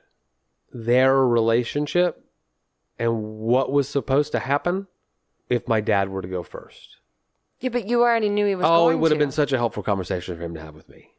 Their 0.73 1.25
relationship 1.25 2.23
and 2.99 3.23
what 3.23 3.71
was 3.71 3.87
supposed 3.87 4.31
to 4.33 4.39
happen 4.39 4.87
if 5.49 5.67
my 5.67 5.81
dad 5.81 6.09
were 6.09 6.21
to 6.21 6.27
go 6.27 6.43
first. 6.43 6.97
Yeah, 7.59 7.69
but 7.69 7.87
you 7.87 8.01
already 8.01 8.29
knew 8.29 8.45
he 8.45 8.55
was 8.55 8.63
going 8.65 8.73
to. 8.73 8.83
Oh, 8.83 8.89
it 8.89 8.95
would 8.99 9.11
have 9.11 9.19
been 9.19 9.31
such 9.31 9.53
a 9.53 9.57
helpful 9.57 9.83
conversation 9.83 10.35
for 10.35 10.43
him 10.43 10.53
to 10.55 10.59
have 10.61 10.75
with 10.75 10.89
me. 10.89 11.11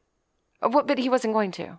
Uh, 0.63 0.69
What, 0.69 0.87
but 0.87 0.99
he 0.99 1.09
wasn't 1.09 1.33
going 1.33 1.51
to. 1.53 1.79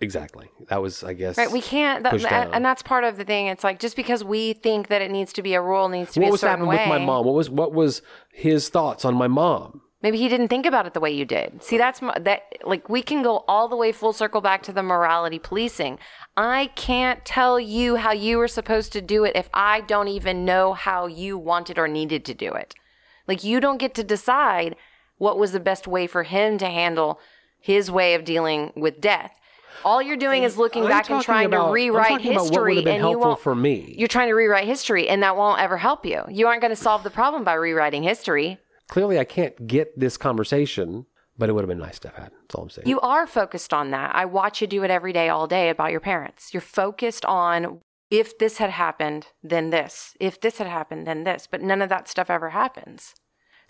Exactly. 0.00 0.50
That 0.68 0.80
was, 0.80 1.04
I 1.04 1.12
guess. 1.12 1.36
Right? 1.36 1.50
We 1.50 1.60
can't. 1.60 2.02
That, 2.04 2.20
down. 2.20 2.54
and 2.54 2.64
that's 2.64 2.82
part 2.82 3.04
of 3.04 3.18
the 3.18 3.24
thing. 3.24 3.48
It's 3.48 3.62
like 3.62 3.78
just 3.78 3.96
because 3.96 4.24
we 4.24 4.54
think 4.54 4.88
that 4.88 5.02
it 5.02 5.10
needs 5.10 5.32
to 5.34 5.42
be 5.42 5.54
a 5.54 5.60
rule, 5.60 5.88
needs 5.88 6.12
to 6.12 6.20
what 6.20 6.30
be 6.30 6.34
a 6.34 6.38
certain 6.38 6.60
way. 6.60 6.66
What 6.66 6.72
was 6.72 6.78
happening 6.78 6.96
with 6.96 7.00
my 7.00 7.06
mom? 7.06 7.26
What 7.26 7.34
was 7.34 7.50
what 7.50 7.72
was 7.74 8.00
his 8.32 8.70
thoughts 8.70 9.04
on 9.04 9.14
my 9.14 9.28
mom? 9.28 9.82
Maybe 10.02 10.16
he 10.16 10.28
didn't 10.28 10.48
think 10.48 10.64
about 10.64 10.86
it 10.86 10.94
the 10.94 11.00
way 11.00 11.10
you 11.10 11.26
did. 11.26 11.62
See, 11.62 11.76
that's 11.76 12.00
that 12.00 12.44
like 12.64 12.88
we 12.88 13.02
can 13.02 13.22
go 13.22 13.44
all 13.46 13.68
the 13.68 13.76
way 13.76 13.92
full 13.92 14.14
circle 14.14 14.40
back 14.40 14.62
to 14.62 14.72
the 14.72 14.82
morality 14.82 15.38
policing. 15.38 15.98
I 16.36 16.70
can't 16.74 17.22
tell 17.26 17.60
you 17.60 17.96
how 17.96 18.12
you 18.12 18.38
were 18.38 18.48
supposed 18.48 18.92
to 18.94 19.02
do 19.02 19.24
it 19.24 19.36
if 19.36 19.50
I 19.52 19.82
don't 19.82 20.08
even 20.08 20.46
know 20.46 20.72
how 20.72 21.06
you 21.06 21.36
wanted 21.36 21.78
or 21.78 21.86
needed 21.86 22.24
to 22.24 22.34
do 22.34 22.54
it. 22.54 22.74
Like 23.28 23.44
you 23.44 23.60
don't 23.60 23.76
get 23.76 23.94
to 23.96 24.04
decide 24.04 24.76
what 25.18 25.38
was 25.38 25.52
the 25.52 25.60
best 25.60 25.86
way 25.86 26.06
for 26.06 26.22
him 26.22 26.56
to 26.56 26.66
handle 26.66 27.20
his 27.58 27.90
way 27.90 28.14
of 28.14 28.24
dealing 28.24 28.72
with 28.74 29.02
death. 29.02 29.34
All 29.84 30.02
you're 30.02 30.16
doing 30.16 30.42
is 30.42 30.56
looking 30.56 30.84
I'm 30.84 30.88
back 30.90 31.10
and 31.10 31.22
trying 31.22 31.46
about- 31.46 31.68
to 31.68 31.72
rewrite 31.72 32.08
talking 32.08 32.32
about 32.32 32.42
what 32.44 32.50
history, 32.50 32.74
would 32.74 32.76
have 32.76 32.84
been 32.84 33.00
and 33.02 33.10
you 33.10 33.18
won't. 33.18 33.40
for 33.40 33.54
me. 33.54 33.94
You're 33.96 34.08
trying 34.08 34.28
to 34.28 34.34
rewrite 34.34 34.64
history, 34.64 35.08
and 35.08 35.22
that 35.22 35.36
won't 35.36 35.60
ever 35.60 35.76
help 35.78 36.04
you. 36.04 36.22
You 36.28 36.46
aren't 36.46 36.60
going 36.60 36.70
to 36.70 36.76
solve 36.76 37.02
the 37.02 37.10
problem 37.10 37.44
by 37.44 37.54
rewriting 37.54 38.02
history. 38.02 38.58
Clearly, 38.88 39.18
I 39.18 39.24
can't 39.24 39.66
get 39.66 39.98
this 39.98 40.16
conversation, 40.16 41.06
but 41.38 41.48
it 41.48 41.52
would 41.52 41.62
have 41.62 41.68
been 41.68 41.78
nice 41.78 41.98
to 42.00 42.08
have 42.08 42.16
had. 42.16 42.32
That's 42.42 42.54
all 42.54 42.64
I'm 42.64 42.70
saying. 42.70 42.88
You 42.88 43.00
are 43.00 43.26
focused 43.26 43.72
on 43.72 43.90
that. 43.92 44.14
I 44.14 44.24
watch 44.24 44.60
you 44.60 44.66
do 44.66 44.82
it 44.82 44.90
every 44.90 45.12
day, 45.12 45.28
all 45.28 45.46
day 45.46 45.70
about 45.70 45.90
your 45.92 46.00
parents. 46.00 46.52
You're 46.52 46.60
focused 46.60 47.24
on 47.24 47.80
if 48.10 48.36
this 48.38 48.58
had 48.58 48.70
happened, 48.70 49.28
then 49.42 49.70
this. 49.70 50.16
If 50.18 50.40
this 50.40 50.58
had 50.58 50.66
happened, 50.66 51.06
then 51.06 51.24
this. 51.24 51.46
But 51.50 51.62
none 51.62 51.80
of 51.80 51.88
that 51.88 52.08
stuff 52.08 52.28
ever 52.28 52.50
happens. 52.50 53.14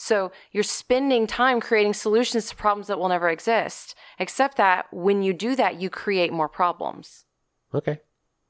So 0.00 0.32
you're 0.50 0.64
spending 0.64 1.26
time 1.26 1.60
creating 1.60 1.92
solutions 1.92 2.46
to 2.46 2.56
problems 2.56 2.86
that 2.86 2.98
will 2.98 3.10
never 3.10 3.28
exist. 3.28 3.94
Except 4.18 4.56
that 4.56 4.86
when 4.90 5.22
you 5.22 5.34
do 5.34 5.54
that, 5.56 5.78
you 5.78 5.90
create 5.90 6.32
more 6.32 6.48
problems. 6.48 7.26
okay. 7.74 8.00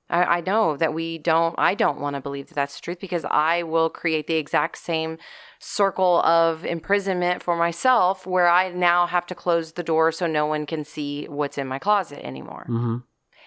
I, 0.08 0.22
I 0.36 0.40
know 0.42 0.76
that 0.76 0.94
we 0.94 1.18
don't, 1.18 1.56
I 1.58 1.74
don't 1.74 1.98
want 1.98 2.14
to 2.14 2.20
believe 2.20 2.46
that 2.48 2.54
that's 2.54 2.76
the 2.76 2.82
truth 2.82 3.00
because 3.00 3.24
I 3.24 3.64
will 3.64 3.90
create 3.90 4.28
the 4.28 4.34
exact 4.36 4.78
same 4.78 5.18
circle 5.58 6.20
of 6.22 6.64
imprisonment 6.64 7.42
for 7.42 7.56
myself 7.56 8.28
where 8.28 8.48
I 8.48 8.70
now 8.70 9.08
have 9.08 9.26
to 9.26 9.34
close 9.34 9.72
the 9.72 9.82
door 9.82 10.12
so 10.12 10.28
no 10.28 10.46
one 10.46 10.66
can 10.66 10.84
see 10.84 11.26
what's 11.26 11.58
in 11.58 11.66
my 11.66 11.80
closet 11.80 12.24
anymore. 12.24 12.66
hmm 12.68 12.98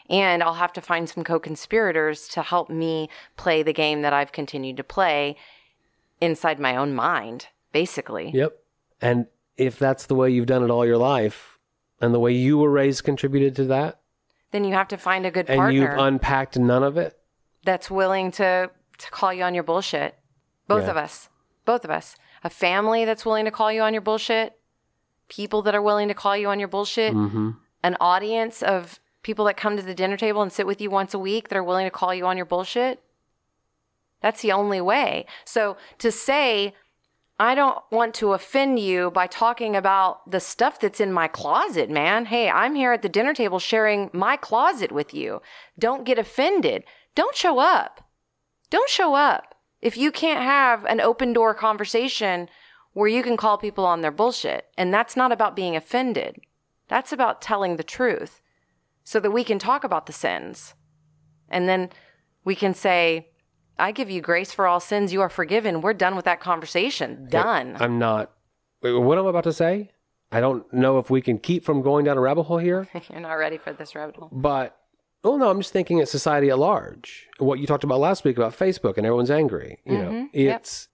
And 0.10 0.44
I'll 0.44 0.56
have 0.56 0.74
to 0.74 0.82
find 0.82 1.10
some 1.10 1.24
co 1.24 1.39
conspirators 1.39 2.28
to 2.30 2.42
help 2.42 2.70
me 2.70 3.08
play 3.38 3.63
the 3.63 3.72
game 3.72 4.02
that 4.02 4.12
I've 4.12 4.34
continued 4.34 4.76
to 4.76 4.84
play 4.84 5.38
inside 6.20 6.60
my 6.60 6.76
own 6.76 6.94
mind, 6.94 7.48
basically. 7.74 8.32
Yep. 8.34 8.58
And 9.02 9.28
if 9.58 9.78
that's 9.78 10.06
the 10.06 10.16
way 10.16 10.30
you've 10.30 10.46
done 10.46 10.64
it 10.64 10.70
all 10.70 10.86
your 10.86 10.98
life, 10.98 11.60
and 12.00 12.14
the 12.14 12.20
way 12.20 12.32
you 12.32 12.58
were 12.58 12.70
raised 12.72 13.04
contributed 13.04 13.56
to 13.58 13.66
that, 13.66 14.00
Then 14.52 14.64
you 14.64 14.74
have 14.74 14.88
to 14.90 14.98
find 14.98 15.26
a 15.26 15.32
good 15.32 15.48
partner. 15.48 15.68
and 15.68 15.78
partner. 15.80 15.92
you've 15.98 16.08
unpacked 16.08 16.58
none 16.58 16.84
of 16.84 16.98
it, 16.98 17.18
that's 17.66 17.92
willing 17.92 18.32
to 18.32 18.70
to 19.00 19.12
call 19.12 19.34
you 19.34 19.44
on 19.44 19.54
your 19.54 19.64
bullshit. 19.64 20.16
Both 20.68 20.84
Yeah. 20.86 20.92
of 20.92 20.98
us. 20.98 21.30
Both 21.66 21.84
of 21.84 21.92
us. 21.92 22.16
A 22.44 22.50
family 22.50 23.06
that's 23.06 23.26
willing 23.26 23.46
to 23.46 23.52
call 23.52 23.72
you 23.72 23.82
on 23.82 23.94
your 23.94 24.02
bullshit. 24.02 24.60
People 25.30 25.62
that 25.64 25.74
are 25.76 25.82
willing 25.82 26.08
to 26.10 26.14
call 26.14 26.38
you 26.38 26.48
on 26.50 26.60
your 26.60 26.68
bullshit. 26.68 27.14
mm-hmm. 27.14 27.52
An 27.84 27.98
audience 28.00 28.62
of 28.62 29.00
people 29.24 29.46
that 29.46 29.58
come 29.58 29.76
to 29.78 29.82
the 29.84 29.96
dinner 29.96 30.18
table 30.18 30.42
and 30.42 30.52
sit 30.52 30.68
with 30.68 30.80
you 30.82 30.90
once 30.90 31.14
a 31.14 31.20
week 31.20 31.50
that 31.50 31.58
are 31.58 31.64
willing 31.64 31.86
to 31.86 31.92
call 31.92 32.14
you 32.14 32.26
on 32.26 32.38
your 32.38 32.46
bullshit. 32.46 33.02
That's 34.22 34.42
the 34.42 34.52
only 34.52 34.80
way. 34.82 35.26
So 35.46 35.76
to 35.98 36.12
say, 36.12 36.74
I 37.39 37.56
don't 37.56 37.80
want 37.91 38.13
to 38.15 38.34
offend 38.34 38.80
you 38.80 39.10
by 39.12 39.28
talking 39.28 39.76
about 39.76 40.30
the 40.30 40.39
stuff 40.39 40.80
that's 40.80 41.00
in 41.00 41.12
my 41.12 41.28
closet, 41.28 41.89
man. 41.89 42.26
Hey, 42.26 42.50
I'm 42.50 42.76
here 42.76 42.93
at 42.93 43.02
the 43.02 43.10
dinner 43.10 43.34
table 43.34 43.60
sharing 43.60 44.10
my 44.13 44.38
closet 44.38 44.91
with 44.91 45.13
you. 45.13 45.41
Don't 45.78 46.06
get 46.06 46.19
offended. 46.19 46.84
Don't 47.15 47.36
show 47.36 47.60
up. 47.60 48.08
Don't 48.69 48.89
show 48.89 49.15
up. 49.15 49.56
If 49.82 49.98
you 49.98 50.12
can't 50.12 50.43
have 50.43 50.86
an 50.86 51.02
open 51.02 51.34
door 51.34 51.54
conversation 51.54 52.50
where 52.93 53.08
you 53.08 53.24
can 53.24 53.36
call 53.36 53.58
people 53.58 53.86
on 53.86 54.02
their 54.02 54.12
bullshit, 54.12 54.67
and 54.78 54.93
that's 54.93 55.17
not 55.17 55.32
about 55.32 55.56
being 55.56 55.76
offended, 55.76 56.39
that's 56.88 57.12
about 57.12 57.41
telling 57.41 57.76
the 57.76 57.84
truth 57.84 58.41
so 59.04 59.19
that 59.19 59.32
we 59.32 59.43
can 59.43 59.58
talk 59.58 59.84
about 59.84 60.06
the 60.06 60.13
sins. 60.13 60.76
And 61.50 61.67
then 61.67 61.89
we 62.46 62.56
can 62.56 62.74
say, 62.74 63.30
I 63.80 63.92
give 63.92 64.10
you 64.10 64.22
grace 64.22 64.52
for 64.52 64.68
all 64.68 64.80
sins. 64.80 65.12
You 65.12 65.22
are 65.22 65.30
forgiven. 65.30 65.82
We're 65.82 65.94
done 65.94 66.16
with 66.16 66.26
that 66.26 66.40
conversation. 66.40 67.28
Done. 67.30 67.76
I'm 67.80 67.98
not. 68.00 68.32
What 68.82 69.18
I'm 69.18 69.26
about 69.26 69.46
to 69.46 69.54
say, 69.54 69.92
I 70.32 70.40
don't 70.42 70.72
know 70.74 71.00
if 71.00 71.10
we 71.10 71.22
can 71.22 71.38
keep 71.40 71.64
from 71.64 71.82
going 71.82 72.06
down 72.06 72.18
a 72.18 72.22
rabbit 72.22 72.44
hole 72.44 72.58
here, 72.58 72.88
You're 73.10 73.20
not 73.22 73.34
ready 73.34 73.58
for 73.58 73.72
this 73.74 73.96
rabbit 73.96 74.16
hole. 74.18 74.30
but 74.32 74.78
oh 75.24 75.38
no, 75.38 75.50
I'm 75.50 75.60
just 75.60 75.72
thinking 75.74 76.02
at 76.02 76.10
society 76.10 76.50
at 76.50 76.60
large. 76.60 77.28
What 77.40 77.60
you 77.60 77.66
talked 77.68 77.84
about 77.86 78.00
last 78.00 78.24
week 78.26 78.38
about 78.38 78.58
Facebook 78.58 78.98
and 78.98 79.06
everyone's 79.06 79.32
angry. 79.32 79.80
You 79.86 79.98
know, 79.98 80.10
Mhm, 80.12 80.30
yep. 80.34 80.60
it's 80.62 80.90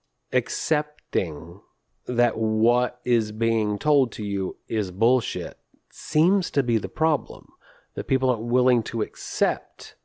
accepting 0.70 1.62
that 2.06 2.38
what 2.38 3.00
is 3.04 3.32
being 3.32 3.78
told 3.80 4.12
to 4.14 4.24
you 4.24 4.58
is 4.68 4.92
bullshit 4.92 5.58
seems 5.92 6.50
to 6.52 6.64
be 6.64 6.78
the 6.78 6.90
problem. 6.90 7.48
That 7.96 8.08
people 8.08 8.30
aren't 8.30 8.44
willing 8.44 8.84
to 8.84 9.02
accept, 9.02 9.96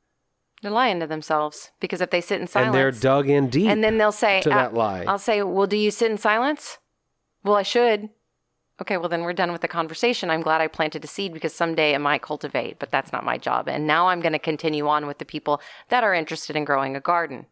They're 0.64 0.72
lying 0.72 1.00
to 1.00 1.07
themselves 1.07 1.72
because 1.79 2.00
if 2.00 2.09
they 2.09 2.22
sit 2.22 2.40
in 2.40 2.46
silence, 2.46 2.68
and 2.68 2.74
they're 2.74 2.90
dug 2.90 3.29
in 3.29 3.50
deep. 3.50 3.68
and 3.68 3.85
then 3.85 3.98
they'll 3.98 4.12
say 4.12 4.40
to 4.40 4.50
uh, 4.50 4.55
that 4.55 4.72
lie. 4.72 5.05
I'll 5.07 5.18
say, 5.18 5.42
"Well, 5.42 5.66
do 5.66 5.77
you 5.77 5.90
sit 5.90 6.11
in 6.11 6.16
silence?" 6.16 6.79
Well, 7.42 7.55
I 7.55 7.62
should. 7.62 8.09
Okay, 8.81 8.96
well 8.96 9.11
then 9.11 9.24
we're 9.24 9.35
done 9.35 9.53
with 9.53 9.61
the 9.61 9.68
conversation. 9.68 10.31
I'm 10.31 10.40
glad 10.40 10.62
I 10.62 10.68
planted 10.68 11.05
a 11.05 11.07
seed 11.07 11.35
because 11.35 11.53
someday 11.55 11.92
it 11.92 11.98
might 11.98 12.22
cultivate, 12.22 12.79
but 12.79 12.90
that's 12.90 13.12
not 13.12 13.27
my 13.27 13.37
job. 13.37 13.68
And 13.68 13.87
now 13.87 14.09
I'm 14.09 14.20
going 14.20 14.33
to 14.33 14.38
continue 14.38 14.88
on 14.88 15.07
with 15.07 15.18
the 15.18 15.27
people 15.27 15.61
that 15.90 16.03
are 16.03 16.14
interested 16.14 16.57
in 16.57 16.64
growing 16.64 16.96
a 16.96 17.00
garden. 17.00 17.44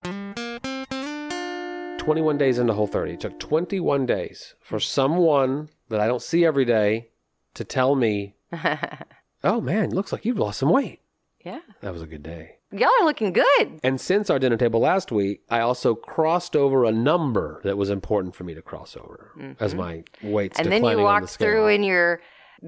21 1.99 2.39
days 2.39 2.59
into 2.59 2.73
Whole 2.73 2.87
30. 2.87 3.13
It 3.13 3.21
took 3.21 3.39
21 3.39 4.07
days 4.07 4.55
for 4.59 4.81
someone 4.81 5.69
that 5.91 6.01
I 6.01 6.07
don't 6.07 6.23
see 6.23 6.47
every 6.47 6.65
day 6.65 7.11
to 7.55 7.63
tell 7.63 7.95
me, 7.95 8.37
oh 9.45 9.61
man, 9.61 9.91
looks 9.91 10.13
like 10.13 10.25
you've 10.25 10.39
lost 10.39 10.61
some 10.61 10.71
weight. 10.71 11.01
yeah. 11.45 11.61
That 11.83 11.93
was 11.93 12.01
a 12.01 12.07
good 12.07 12.23
day. 12.23 12.57
Y'all 12.73 12.89
are 13.01 13.05
looking 13.05 13.33
good. 13.33 13.81
And 13.83 14.01
since 14.01 14.31
our 14.31 14.39
dinner 14.39 14.57
table 14.57 14.81
last 14.81 15.13
week, 15.13 15.43
I 15.51 15.61
also 15.61 15.95
crossed 15.95 16.57
over 16.57 16.85
a 16.85 16.93
number 16.93 17.61
that 17.65 17.77
was 17.77 17.91
important 17.91 18.35
for 18.35 18.45
me 18.45 18.55
to 18.55 18.63
cross 18.63 18.97
over 18.97 19.33
as 19.61 19.75
my 19.75 20.05
weight's 20.23 20.59
Mm-hmm. 20.59 20.73
and 20.73 20.85
then 20.85 20.99
you 20.99 21.07
on 21.07 21.23
the 21.23 21.29
through 21.29 21.67
in 21.69 21.83
your 21.83 22.21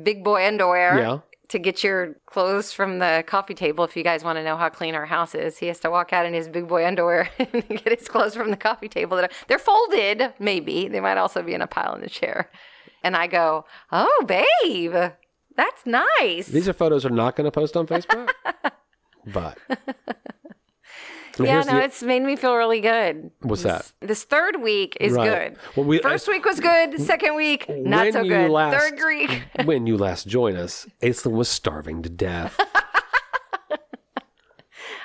big 0.02 0.22
boy 0.24 0.46
underwear 0.46 0.98
Yeah. 0.98 1.18
to 1.48 1.58
get 1.58 1.82
your 1.84 2.16
clothes 2.26 2.72
from 2.72 2.98
the 2.98 3.24
coffee 3.26 3.54
table. 3.54 3.84
If 3.84 3.96
you 3.96 4.02
guys 4.02 4.24
want 4.24 4.36
to 4.38 4.44
know 4.44 4.56
how 4.56 4.68
clean 4.68 4.94
our 4.94 5.06
house 5.06 5.34
is, 5.34 5.56
he 5.58 5.66
has 5.68 5.80
to 5.80 5.90
walk 5.90 6.12
out 6.12 6.26
in 6.26 6.34
his 6.34 6.48
big 6.48 6.68
boy 6.68 6.86
underwear 6.86 7.30
and 7.38 7.68
get 7.68 7.98
his 7.98 8.08
clothes 8.08 8.34
from 8.34 8.50
the 8.50 8.56
coffee 8.56 8.88
table. 8.88 9.22
They're 9.48 9.58
folded, 9.58 10.32
maybe. 10.38 10.88
They 10.88 11.00
might 11.00 11.16
also 11.16 11.42
be 11.42 11.54
in 11.54 11.62
a 11.62 11.66
pile 11.66 11.94
in 11.94 12.00
the 12.02 12.10
chair. 12.10 12.50
And 13.02 13.14
I 13.16 13.26
go, 13.26 13.66
"Oh, 13.92 14.24
babe, 14.26 15.12
that's 15.56 15.84
nice." 15.86 16.46
These 16.48 16.68
are 16.68 16.72
photos 16.72 17.04
we're 17.04 17.10
not 17.10 17.36
going 17.36 17.44
to 17.44 17.50
post 17.50 17.76
on 17.76 17.86
Facebook, 17.86 18.30
but 19.26 19.58
yeah, 21.38 21.62
no, 21.62 21.72
the- 21.78 21.82
it's 21.84 22.02
made 22.02 22.22
me 22.22 22.36
feel 22.36 22.54
really 22.56 22.80
good. 22.80 23.30
What's 23.42 23.62
This- 23.62 23.92
This 24.00 24.24
third 24.24 24.62
week 24.62 24.96
is 25.00 25.12
Right. 25.14 25.50
good. 25.54 25.58
Well, 25.76 25.86
we- 25.86 25.98
First 25.98 26.28
week 26.28 26.44
was 26.44 26.60
good. 26.60 27.00
Second 27.00 27.34
week, 27.34 27.66
not 27.68 28.12
so 28.12 28.22
good. 28.22 28.50
last- 28.50 28.76
Third 28.78 29.00
week. 29.06 29.42
when 29.64 29.86
you 29.86 29.96
last 29.96 30.26
joined 30.28 30.56
us, 30.58 30.86
Aislinn 31.02 31.32
was 31.32 31.48
starving 31.48 32.02
to 32.02 32.08
death. 32.08 32.58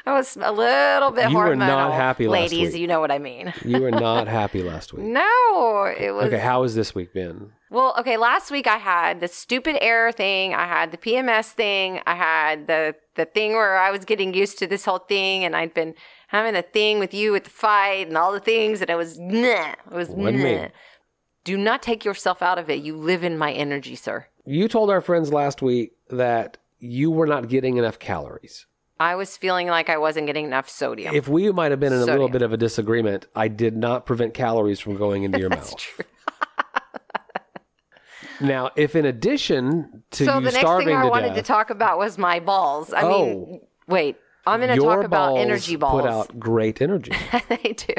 I 0.05 0.13
was 0.13 0.37
a 0.41 0.51
little 0.51 1.11
bit 1.11 1.29
You 1.29 1.37
were 1.37 1.49
hormonal. 1.49 1.57
not 1.57 1.93
happy 1.93 2.27
last 2.27 2.51
Ladies, 2.51 2.75
you 2.75 2.87
know 2.87 2.99
what 2.99 3.11
I 3.11 3.19
mean. 3.19 3.53
You 3.63 3.79
were 3.81 3.91
not 3.91 4.27
happy 4.27 4.63
last 4.63 4.91
week. 4.93 5.05
No, 5.05 5.83
it 5.85 6.11
was 6.11 6.25
Okay, 6.27 6.39
how 6.39 6.63
has 6.63 6.73
this 6.73 6.95
week 6.95 7.13
been? 7.13 7.51
Well. 7.69 7.95
Okay, 7.99 8.17
last 8.17 8.51
week 8.51 8.67
I 8.67 8.77
had 8.77 9.19
the 9.19 9.27
stupid 9.27 9.77
error 9.81 10.11
thing. 10.11 10.53
I 10.53 10.65
had 10.67 10.91
the 10.91 10.97
PMS 10.97 11.51
thing. 11.51 12.01
I 12.05 12.15
had 12.15 12.67
the 12.67 12.95
the 13.15 13.25
thing 13.25 13.53
where 13.53 13.77
I 13.77 13.91
was 13.91 14.05
getting 14.05 14.33
used 14.33 14.59
to 14.59 14.67
this 14.67 14.85
whole 14.85 14.99
thing, 14.99 15.43
and 15.43 15.55
I'd 15.55 15.73
been 15.73 15.95
having 16.27 16.55
a 16.55 16.61
thing 16.61 16.99
with 16.99 17.13
you 17.13 17.31
with 17.31 17.45
the 17.45 17.49
fight 17.49 18.07
and 18.07 18.17
all 18.17 18.31
the 18.31 18.39
things, 18.39 18.81
and 18.81 18.89
it 18.89 18.95
was 18.95 19.17
nah. 19.19 19.71
It 19.71 19.93
was 19.93 20.09
nah. 20.09 20.67
Do 21.43 21.57
not 21.57 21.81
take 21.81 22.05
yourself 22.05 22.41
out 22.41 22.57
of 22.59 22.69
it. 22.69 22.79
You 22.83 22.95
live 22.95 23.23
in 23.23 23.37
my 23.37 23.51
energy, 23.51 23.95
sir. 23.95 24.27
You 24.45 24.67
told 24.67 24.89
our 24.89 25.01
friends 25.01 25.31
last 25.31 25.61
week 25.61 25.93
that 26.09 26.57
you 26.79 27.11
were 27.11 27.27
not 27.27 27.49
getting 27.49 27.77
enough 27.77 27.99
calories. 27.99 28.65
I 28.99 29.15
was 29.15 29.37
feeling 29.37 29.67
like 29.67 29.89
I 29.89 29.97
wasn't 29.97 30.27
getting 30.27 30.45
enough 30.45 30.69
sodium. 30.69 31.15
If 31.15 31.29
we 31.29 31.49
might 31.51 31.71
have 31.71 31.79
been 31.79 31.93
in 31.93 31.99
a 31.99 32.05
little 32.05 32.27
bit 32.27 32.41
of 32.41 32.51
a 32.51 32.57
disagreement, 32.57 33.27
I 33.33 33.47
did 33.47 33.77
not 33.77 34.05
prevent 34.05 34.33
calories 34.33 34.79
from 34.81 34.97
going 34.97 35.23
into 35.23 35.39
your 35.39 35.49
mouth. 35.57 35.77
true. 35.77 36.03
Now, 38.41 38.69
if 38.75 38.95
in 38.95 39.05
addition 39.05 40.03
to 40.11 40.25
so 40.25 40.35
the 40.35 40.51
next 40.51 40.59
starving 40.59 40.87
thing 40.87 40.95
I 40.97 41.05
wanted 41.05 41.29
death, 41.29 41.37
to 41.37 41.41
talk 41.43 41.69
about 41.69 41.97
was 41.97 42.17
my 42.17 42.39
balls. 42.39 42.93
I 42.93 43.01
Oh. 43.03 43.25
mean, 43.25 43.61
wait. 43.87 44.17
I'm 44.47 44.61
going 44.61 44.75
to 44.75 44.83
talk 44.83 45.03
about 45.03 45.35
energy 45.37 45.75
balls. 45.75 46.01
put 46.01 46.09
out 46.09 46.39
great 46.39 46.81
energy. 46.81 47.11
they 47.49 47.73
do. 47.73 47.93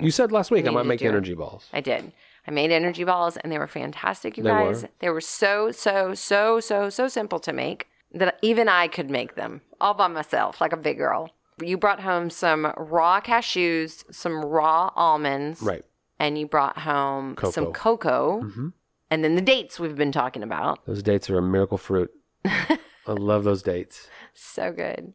You 0.00 0.10
said 0.10 0.32
last 0.32 0.50
week 0.50 0.60
I 0.64 0.68
Needed 0.70 0.74
might 0.74 0.86
make 0.86 0.98
do 1.00 1.06
it. 1.06 1.08
energy 1.10 1.34
balls. 1.34 1.68
I 1.72 1.80
did. 1.80 2.12
I 2.46 2.50
made 2.50 2.72
energy 2.72 3.04
balls 3.04 3.36
and 3.36 3.52
they 3.52 3.58
were 3.58 3.68
fantastic, 3.68 4.36
you 4.36 4.42
They 4.42 4.50
guys. 4.50 4.82
were. 4.82 4.88
They 4.98 5.10
were 5.10 5.20
so, 5.20 5.70
so, 5.70 6.14
so, 6.14 6.58
so, 6.60 6.88
so 6.90 7.06
simple 7.08 7.38
to 7.40 7.52
make 7.52 7.86
that 8.12 8.38
even 8.42 8.68
I 8.68 8.88
could 8.88 9.08
make 9.10 9.34
them 9.34 9.60
all 9.80 9.94
by 9.94 10.08
myself, 10.08 10.60
like 10.60 10.72
a 10.72 10.76
big 10.76 10.98
girl. 10.98 11.30
You 11.62 11.76
brought 11.78 12.00
home 12.00 12.30
some 12.30 12.72
raw 12.76 13.20
cashews, 13.20 14.04
some 14.12 14.44
raw 14.44 14.90
almonds, 14.96 15.62
Right. 15.62 15.84
and 16.18 16.36
you 16.38 16.46
brought 16.46 16.78
home 16.78 17.36
some 17.50 17.66
Cocoa. 17.72 17.72
cocoa. 17.72 18.42
Mm-hmm. 18.42 18.68
And 19.10 19.22
then 19.22 19.34
the 19.34 19.42
dates 19.42 19.78
we've 19.78 19.96
been 19.96 20.12
talking 20.12 20.42
about. 20.42 20.84
Those 20.86 21.02
dates 21.02 21.28
are 21.30 21.38
a 21.38 21.42
miracle 21.42 21.78
fruit. 21.78 22.10
I 22.44 22.78
love 23.06 23.44
those 23.44 23.62
dates. 23.62 24.08
So 24.32 24.72
good. 24.72 25.12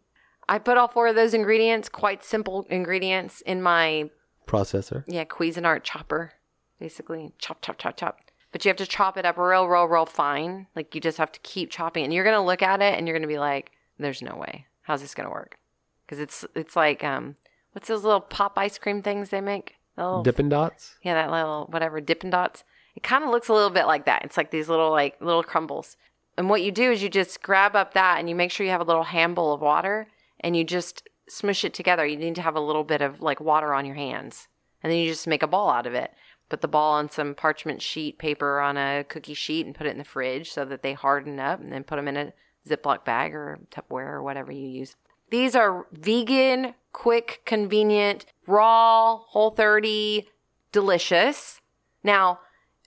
I 0.48 0.58
put 0.60 0.78
all 0.78 0.88
four 0.88 1.08
of 1.08 1.16
those 1.16 1.34
ingredients, 1.34 1.90
quite 1.90 2.24
simple 2.24 2.66
ingredients, 2.70 3.42
in 3.42 3.62
my 3.62 4.10
Processor. 4.48 5.04
yeah 5.08 5.26
Cuisinart 5.26 5.84
chopper. 5.84 6.34
Basically, 6.80 7.34
chop, 7.38 7.62
chop, 7.62 7.78
chop, 7.78 7.98
chop. 7.98 8.20
But 8.52 8.66
you 8.66 8.70
have 8.70 8.78
to 8.78 8.88
chop 8.88 9.18
it 9.18 9.26
up 9.26 9.38
real, 9.38 9.68
real, 9.68 9.86
real 9.86 10.06
fine. 10.08 10.68
Like 10.76 10.96
you 10.96 11.02
just 11.02 11.18
have 11.20 11.32
to 11.34 11.40
keep 11.42 11.70
chopping, 11.70 12.04
and 12.04 12.14
you're 12.14 12.24
gonna 12.24 12.44
look 12.44 12.64
at 12.64 12.82
it 12.82 12.98
and 12.98 13.08
you're 13.08 13.16
gonna 13.16 13.28
be 13.28 13.38
like, 13.38 13.72
"There's 14.00 14.22
no 14.24 14.36
way. 14.36 14.66
How's 14.84 15.02
this 15.02 15.14
gonna 15.14 15.30
work?" 15.30 15.60
Because 16.06 16.20
it's 16.20 16.46
it's 16.56 16.76
like 16.76 17.04
um, 17.04 17.36
what's 17.74 17.88
those 17.90 18.04
little 18.04 18.22
pop 18.22 18.58
ice 18.58 18.80
cream 18.80 19.04
things 19.04 19.30
they 19.30 19.42
make? 19.42 19.76
Dippin' 20.24 20.48
Dots. 20.50 20.96
yeah, 21.04 21.14
that 21.14 21.30
little 21.30 21.68
whatever 21.70 22.00
Dippin' 22.02 22.30
Dots. 22.32 22.64
It 23.00 23.04
kind 23.04 23.24
of 23.24 23.30
looks 23.30 23.47
a 23.47 23.54
little 23.54 23.70
bit 23.70 23.86
like 23.86 24.04
that. 24.08 24.26
It's 24.26 24.36
like 24.36 24.52
these 24.52 24.68
little 24.68 24.91
like 24.91 25.16
little 25.22 25.41
crumbles. 25.41 25.95
And 26.38 26.50
what 26.50 26.62
you 26.62 26.70
do 26.70 26.91
is 26.91 27.02
you 27.02 27.08
just 27.08 27.41
grab 27.41 27.74
up 27.74 27.93
that 27.93 28.20
and 28.20 28.28
you 28.28 28.36
make 28.36 28.52
sure 28.52 28.66
you 28.66 28.74
have 28.74 28.82
a 28.82 28.84
little 28.84 29.06
handful 29.06 29.54
of 29.54 29.62
water 29.62 30.10
and 30.41 30.54
you 30.54 30.66
just 30.66 31.08
smush 31.30 31.64
it 31.64 31.74
together. 31.74 32.06
You 32.06 32.18
need 32.18 32.36
to 32.36 32.41
have 32.41 32.58
a 32.58 32.60
little 32.60 32.84
bit 32.84 33.02
of 33.02 33.22
like 33.22 33.39
water 33.39 33.74
on 33.74 33.86
your 33.86 33.95
hands. 33.95 34.50
And 34.84 34.91
then 34.91 35.00
you 35.00 35.10
just 35.10 35.28
make 35.28 35.43
a 35.43 35.47
ball 35.47 35.70
out 35.70 35.88
of 35.88 35.93
it. 35.93 36.12
Put 36.50 36.60
the 36.60 36.68
ball 36.68 36.95
on 36.95 37.10
some 37.10 37.36
parchment 37.36 37.82
sheet 37.82 38.18
paper 38.18 38.60
on 38.60 38.76
a 38.76 39.06
cookie 39.06 39.34
sheet 39.34 39.66
and 39.66 39.74
put 39.74 39.88
it 39.88 39.91
in 39.91 39.97
the 39.97 40.04
fridge 40.04 40.52
so 40.52 40.66
that 40.66 40.84
they 40.84 40.91
harden 40.91 41.39
up 41.39 41.62
and 41.62 41.72
then 41.72 41.86
put 41.86 41.95
them 41.95 42.10
in 42.10 42.18
a 42.18 42.34
Ziploc 42.68 43.06
bag 43.06 43.34
or 43.34 43.60
Tupperware 43.72 44.12
or 44.12 44.24
whatever 44.24 44.52
you 44.52 44.68
use. 44.68 44.97
These 45.30 45.56
are 45.56 45.88
vegan, 45.93 46.74
quick, 46.91 47.43
convenient, 47.45 48.26
raw, 48.45 49.20
whole 49.20 49.52
30, 49.52 50.28
delicious. 50.74 51.62
Now, 52.04 52.39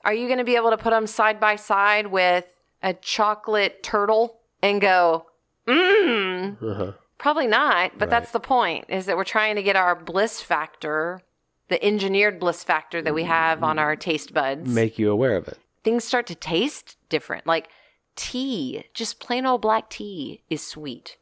are 0.04 0.14
you 0.14 0.26
going 0.26 0.38
to 0.38 0.44
be 0.44 0.56
able 0.56 0.70
to 0.70 0.76
put 0.76 0.90
them 0.90 1.06
side 1.06 1.40
by 1.40 1.56
side 1.56 2.08
with 2.08 2.46
a 2.82 2.94
chocolate 2.94 3.82
turtle 3.82 4.40
and 4.62 4.80
go, 4.80 5.26
mmm? 5.66 6.62
Uh-huh. 6.62 6.92
Probably 7.18 7.46
not, 7.46 7.98
but 7.98 8.10
that's 8.10 8.32
the 8.32 8.40
point 8.40 8.86
is 8.88 9.06
that 9.06 9.16
we're 9.16 9.22
trying 9.22 9.54
to 9.54 9.62
get 9.62 9.76
our 9.76 9.94
bliss 9.94 10.40
factor, 10.40 11.22
the 11.68 11.82
engineered 11.84 12.40
bliss 12.40 12.64
factor 12.64 13.00
that 13.00 13.14
we 13.14 13.22
have 13.22 13.62
on 13.62 13.78
our 13.78 13.94
taste 13.94 14.34
buds. 14.34 14.68
Make 14.68 14.98
you 14.98 15.08
aware 15.08 15.36
of 15.36 15.46
it. 15.46 15.56
Things 15.84 16.02
start 16.02 16.26
to 16.26 16.34
taste 16.34 16.96
different. 17.08 17.46
Like 17.46 17.68
tea, 18.16 18.86
just 18.92 19.20
plain 19.20 19.46
old 19.46 19.62
black 19.62 19.88
tea 19.88 20.42
is 20.50 20.66
sweet 20.66 21.16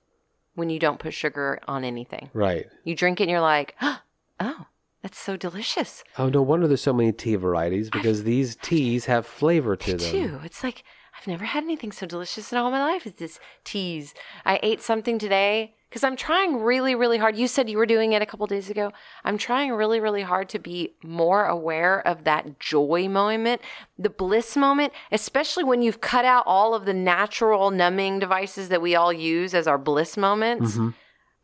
when 0.54 0.70
you 0.70 0.78
don't 0.78 0.98
put 0.98 1.12
sugar 1.12 1.60
on 1.68 1.84
anything. 1.84 2.30
Right. 2.32 2.66
You 2.84 2.94
drink 2.94 3.20
it 3.20 3.24
and 3.24 3.30
you're 3.30 3.40
like, 3.40 3.76
oh, 3.82 4.66
that's 5.02 5.18
so 5.18 5.36
delicious. 5.36 6.04
Oh, 6.18 6.28
no 6.28 6.42
wonder 6.42 6.66
there's 6.68 6.82
so 6.82 6.92
many 6.92 7.12
tea 7.12 7.36
varieties 7.36 7.88
because 7.90 8.24
these 8.24 8.56
teas 8.56 9.06
have 9.06 9.26
flavor 9.26 9.76
to 9.76 9.96
them. 9.96 10.10
too. 10.10 10.40
It's 10.44 10.62
like 10.62 10.84
I've 11.18 11.26
never 11.26 11.44
had 11.44 11.64
anything 11.64 11.92
so 11.92 12.06
delicious 12.06 12.52
in 12.52 12.58
all 12.58 12.70
my 12.70 12.80
life 12.80 13.06
as 13.06 13.14
this 13.14 13.38
teas. 13.64 14.14
I 14.44 14.58
ate 14.62 14.80
something 14.82 15.18
today 15.18 15.74
because 15.88 16.04
I'm 16.04 16.16
trying 16.16 16.60
really, 16.62 16.94
really 16.94 17.18
hard. 17.18 17.36
You 17.36 17.48
said 17.48 17.68
you 17.68 17.76
were 17.76 17.84
doing 17.84 18.12
it 18.12 18.22
a 18.22 18.26
couple 18.26 18.46
days 18.46 18.70
ago. 18.70 18.92
I'm 19.24 19.36
trying 19.36 19.72
really, 19.72 20.00
really 20.00 20.22
hard 20.22 20.48
to 20.50 20.58
be 20.58 20.94
more 21.02 21.46
aware 21.46 22.06
of 22.06 22.24
that 22.24 22.60
joy 22.60 23.08
moment, 23.08 23.60
the 23.98 24.08
bliss 24.08 24.56
moment, 24.56 24.92
especially 25.10 25.64
when 25.64 25.82
you've 25.82 26.00
cut 26.00 26.24
out 26.24 26.44
all 26.46 26.74
of 26.74 26.84
the 26.86 26.94
natural 26.94 27.70
numbing 27.70 28.18
devices 28.20 28.68
that 28.68 28.80
we 28.80 28.94
all 28.94 29.12
use 29.12 29.52
as 29.52 29.66
our 29.66 29.78
bliss 29.78 30.16
moments. 30.16 30.72
Mm-hmm. 30.72 30.90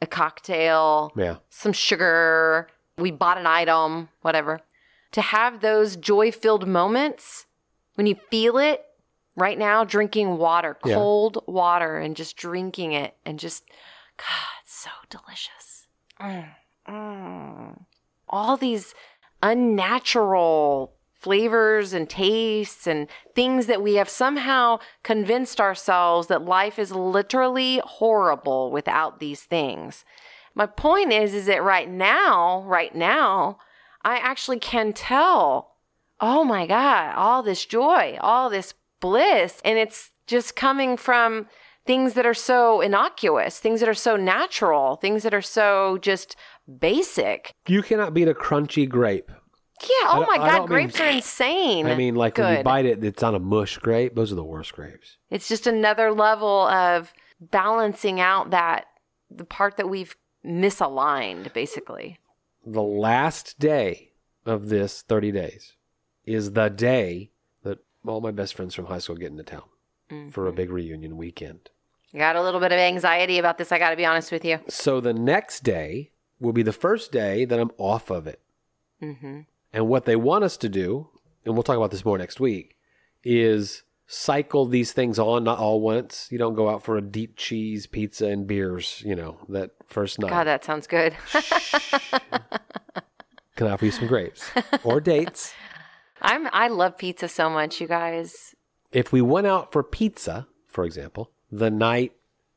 A 0.02 0.06
cocktail, 0.06 1.10
Yeah. 1.16 1.36
some 1.48 1.72
sugar, 1.72 2.68
we 2.98 3.10
bought 3.10 3.38
an 3.38 3.46
item, 3.46 4.08
whatever. 4.22 4.60
To 5.12 5.20
have 5.20 5.60
those 5.60 5.96
joy 5.96 6.32
filled 6.32 6.66
moments 6.66 7.46
when 7.94 8.06
you 8.06 8.16
feel 8.30 8.58
it 8.58 8.84
right 9.36 9.58
now, 9.58 9.84
drinking 9.84 10.38
water, 10.38 10.76
Yeah. 10.84 10.96
cold 10.96 11.42
water, 11.46 11.98
and 11.98 12.16
just 12.16 12.36
drinking 12.36 12.92
it 12.92 13.16
and 13.24 13.38
just, 13.38 13.64
God, 14.16 14.48
it's 14.62 14.74
so 14.74 14.90
delicious. 15.10 15.86
Mm, 16.20 16.48
mm. 16.88 17.80
All 18.28 18.56
these 18.56 18.94
unnatural 19.42 20.92
flavors 21.12 21.92
and 21.92 22.08
tastes 22.08 22.86
and 22.86 23.08
things 23.34 23.66
that 23.66 23.82
we 23.82 23.94
have 23.94 24.08
somehow 24.08 24.78
convinced 25.02 25.60
ourselves 25.60 26.28
that 26.28 26.44
life 26.44 26.78
is 26.78 26.92
literally 26.92 27.80
horrible 27.84 28.70
without 28.70 29.18
these 29.18 29.42
things. 29.42 30.04
My 30.56 30.66
point 30.66 31.12
is 31.12 31.34
is 31.34 31.46
that 31.46 31.62
right 31.62 31.88
now, 31.88 32.62
right 32.62 32.94
now, 32.94 33.58
I 34.02 34.16
actually 34.16 34.58
can 34.58 34.92
tell, 34.94 35.76
oh 36.20 36.42
my 36.42 36.66
god, 36.66 37.14
all 37.14 37.42
this 37.42 37.64
joy, 37.64 38.16
all 38.20 38.50
this 38.50 38.74
bliss 39.00 39.60
and 39.64 39.78
it's 39.78 40.10
just 40.26 40.56
coming 40.56 40.96
from 40.96 41.46
things 41.84 42.14
that 42.14 42.24
are 42.26 42.34
so 42.34 42.80
innocuous, 42.80 43.58
things 43.58 43.80
that 43.80 43.88
are 43.88 43.94
so 43.94 44.16
natural, 44.16 44.96
things 44.96 45.22
that 45.22 45.34
are 45.34 45.42
so 45.42 45.98
just 46.00 46.34
basic. 46.80 47.52
You 47.68 47.82
cannot 47.82 48.14
beat 48.14 48.26
a 48.26 48.34
crunchy 48.34 48.88
grape. 48.88 49.30
Yeah, 49.82 50.08
oh 50.08 50.24
my 50.26 50.38
god, 50.38 50.50
don't 50.50 50.60
mean- 50.60 50.66
grapes 50.68 50.98
are 51.00 51.10
insane. 51.10 51.86
I 51.86 51.94
mean, 51.94 52.14
like 52.14 52.38
when 52.38 52.56
you 52.56 52.64
bite 52.64 52.86
it, 52.86 53.04
it's 53.04 53.22
on 53.22 53.34
a 53.34 53.38
mush 53.38 53.76
grape. 53.76 54.14
Those 54.14 54.32
are 54.32 54.36
the 54.36 54.42
worst 54.42 54.72
grapes. 54.72 55.18
It's 55.30 55.48
just 55.48 55.66
another 55.66 56.12
level 56.12 56.66
of 56.68 57.12
balancing 57.40 58.18
out 58.20 58.50
that 58.50 58.86
the 59.30 59.44
part 59.44 59.76
that 59.76 59.90
we've 59.90 60.16
misaligned 60.46 61.52
basically. 61.52 62.18
The 62.64 62.82
last 62.82 63.58
day 63.58 64.12
of 64.44 64.68
this 64.68 65.02
30 65.02 65.32
days 65.32 65.74
is 66.24 66.52
the 66.52 66.68
day 66.68 67.30
that 67.62 67.78
all 68.06 68.20
my 68.20 68.30
best 68.30 68.54
friends 68.54 68.74
from 68.74 68.86
high 68.86 68.98
school 68.98 69.16
get 69.16 69.30
into 69.30 69.44
town 69.44 69.64
for 70.30 70.46
a 70.46 70.52
big 70.52 70.70
reunion 70.70 71.16
weekend. 71.16 71.70
I 72.14 72.18
got 72.18 72.36
a 72.36 72.42
little 72.42 72.60
bit 72.60 72.72
of 72.72 72.78
anxiety 72.78 73.38
about 73.38 73.58
this, 73.58 73.72
I 73.72 73.78
got 73.78 73.90
to 73.90 73.96
be 73.96 74.06
honest 74.06 74.32
with 74.32 74.44
you. 74.44 74.60
So 74.68 75.00
the 75.00 75.12
next 75.12 75.64
day 75.64 76.12
will 76.40 76.52
be 76.52 76.62
the 76.62 76.72
first 76.72 77.12
day 77.12 77.44
that 77.44 77.58
I'm 77.58 77.72
off 77.78 78.10
of 78.10 78.26
it. 78.26 78.40
Mhm. 79.02 79.46
And 79.72 79.88
what 79.88 80.04
they 80.04 80.16
want 80.16 80.44
us 80.44 80.56
to 80.58 80.68
do, 80.68 81.10
and 81.44 81.54
we'll 81.54 81.62
talk 81.62 81.76
about 81.76 81.90
this 81.90 82.04
more 82.04 82.18
next 82.18 82.40
week, 82.40 82.76
is 83.24 83.82
cycle 84.06 84.66
these 84.66 84.92
things 84.92 85.18
on, 85.18 85.44
not 85.44 85.58
all 85.58 85.80
once. 85.80 86.28
You 86.30 86.38
don't 86.38 86.54
go 86.54 86.68
out 86.68 86.82
for 86.82 86.96
a 86.96 87.02
deep 87.02 87.36
cheese 87.36 87.86
pizza 87.86 88.26
and 88.26 88.46
beers, 88.46 89.02
you 89.04 89.14
know, 89.14 89.38
that 89.48 89.72
first 89.86 90.18
night. 90.18 90.30
God, 90.30 90.44
that 90.44 90.64
sounds 90.64 90.86
good. 90.86 91.16
Can 93.56 93.66
I 93.66 93.70
offer 93.70 93.86
you 93.86 93.90
some 93.90 94.06
grapes 94.06 94.50
or 94.84 95.00
dates? 95.00 95.54
I'm 96.22 96.48
I 96.52 96.68
love 96.68 96.98
pizza 96.98 97.28
so 97.28 97.50
much, 97.50 97.80
you 97.80 97.86
guys. 97.86 98.54
If 98.92 99.12
we 99.12 99.20
went 99.20 99.46
out 99.46 99.72
for 99.72 99.82
pizza, 99.82 100.46
for 100.66 100.84
example, 100.84 101.30
the 101.50 101.70
night 101.70 102.12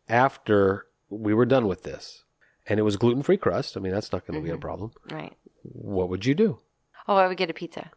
after 0.07 0.85
we 1.09 1.33
were 1.33 1.45
done 1.45 1.67
with 1.67 1.83
this, 1.83 2.23
and 2.67 2.79
it 2.79 2.83
was 2.83 2.97
gluten 2.97 3.23
free 3.23 3.37
crust, 3.37 3.75
I 3.75 3.79
mean, 3.79 3.91
that's 3.91 4.11
not 4.11 4.25
going 4.25 4.39
to 4.39 4.43
be 4.43 4.49
a 4.49 4.53
mm-hmm. 4.53 4.61
problem. 4.61 4.91
Right. 5.11 5.35
What 5.63 6.09
would 6.09 6.25
you 6.25 6.35
do? 6.35 6.59
Oh, 7.07 7.15
I 7.15 7.27
would 7.27 7.37
get 7.37 7.49
a 7.49 7.53
pizza. 7.53 7.91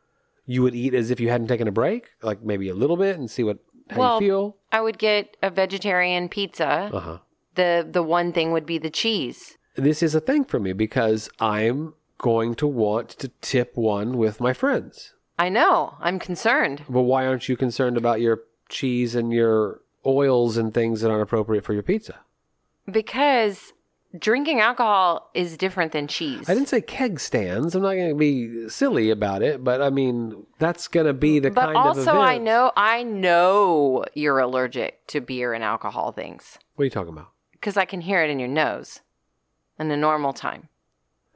You 0.46 0.62
would 0.62 0.74
eat 0.74 0.94
as 0.94 1.10
if 1.10 1.20
you 1.20 1.28
hadn't 1.30 1.48
taken 1.48 1.68
a 1.68 1.72
break, 1.72 2.10
like 2.22 2.42
maybe 2.42 2.68
a 2.68 2.74
little 2.74 2.96
bit, 2.96 3.18
and 3.18 3.30
see 3.30 3.42
what 3.44 3.58
how 3.90 3.98
Well- 3.98 4.22
you 4.22 4.28
feel. 4.28 4.56
I 4.72 4.80
would 4.80 4.98
get 4.98 5.36
a 5.42 5.50
vegetarian 5.50 6.28
pizza. 6.28 6.90
Uh 6.92 7.00
huh. 7.00 7.18
The 7.54 7.86
the 7.90 8.02
one 8.02 8.32
thing 8.32 8.52
would 8.52 8.66
be 8.66 8.78
the 8.78 8.90
cheese. 8.90 9.58
This 9.76 10.02
is 10.02 10.14
a 10.14 10.20
thing 10.20 10.44
for 10.44 10.58
me 10.58 10.72
because 10.72 11.28
I'm 11.40 11.94
going 12.18 12.54
to 12.56 12.66
want 12.66 13.08
to 13.10 13.28
tip 13.40 13.72
one 13.76 14.16
with 14.16 14.40
my 14.40 14.52
friends. 14.52 15.14
I 15.38 15.48
know. 15.48 15.96
I'm 16.00 16.18
concerned. 16.18 16.84
But 16.88 17.02
why 17.02 17.26
aren't 17.26 17.48
you 17.48 17.56
concerned 17.56 17.96
about 17.96 18.20
your 18.20 18.42
cheese 18.68 19.14
and 19.14 19.32
your 19.32 19.80
oils 20.06 20.56
and 20.56 20.72
things 20.72 21.00
that 21.00 21.10
aren't 21.10 21.22
appropriate 21.22 21.64
for 21.64 21.72
your 21.72 21.82
pizza? 21.82 22.20
Because 22.90 23.72
drinking 24.18 24.60
alcohol 24.60 25.30
is 25.34 25.56
different 25.56 25.92
than 25.92 26.06
cheese. 26.06 26.48
I 26.48 26.54
didn't 26.54 26.68
say 26.68 26.80
keg 26.80 27.18
stands. 27.20 27.74
I'm 27.74 27.82
not 27.82 27.94
going 27.94 28.10
to 28.10 28.14
be 28.14 28.68
silly 28.68 29.10
about 29.10 29.42
it, 29.42 29.62
but 29.64 29.80
I 29.80 29.90
mean 29.90 30.46
that's 30.58 30.88
going 30.88 31.06
to 31.06 31.12
be 31.14 31.38
the 31.38 31.50
but 31.50 31.66
kind 31.66 31.76
of 31.76 31.98
also. 31.98 32.12
I 32.12 32.38
know 32.38 32.72
I 32.76 33.02
know 33.02 34.04
you're 34.14 34.38
allergic 34.38 35.06
to 35.08 35.20
beer 35.20 35.52
and 35.52 35.64
alcohol 35.64 36.12
things 36.12 36.58
What 36.76 36.82
are 36.82 36.86
you 36.86 36.90
talking 36.90 37.12
about? 37.12 37.28
because 37.52 37.76
I 37.76 37.84
can 37.84 38.00
hear 38.00 38.22
it 38.22 38.30
in 38.30 38.38
your 38.38 38.48
nose 38.48 39.00
in 39.78 39.88
the 39.88 39.96
normal 39.96 40.32
time. 40.32 40.68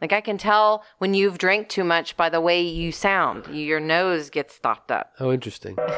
Like 0.01 0.13
I 0.13 0.21
can 0.21 0.37
tell 0.39 0.85
when 0.99 1.15
you've 1.15 1.39
drank 1.39 1.69
too 1.69 1.85
much 1.85 2.17
by 2.17 2.29
the 2.29 2.41
way 2.41 2.61
you 2.61 2.93
sound. 2.93 3.47
Your 3.47 3.81
nose 3.81 4.29
gets 4.29 4.55
stopped 4.55 4.91
up. 4.91 5.13
Oh, 5.19 5.33
interesting. 5.33 5.77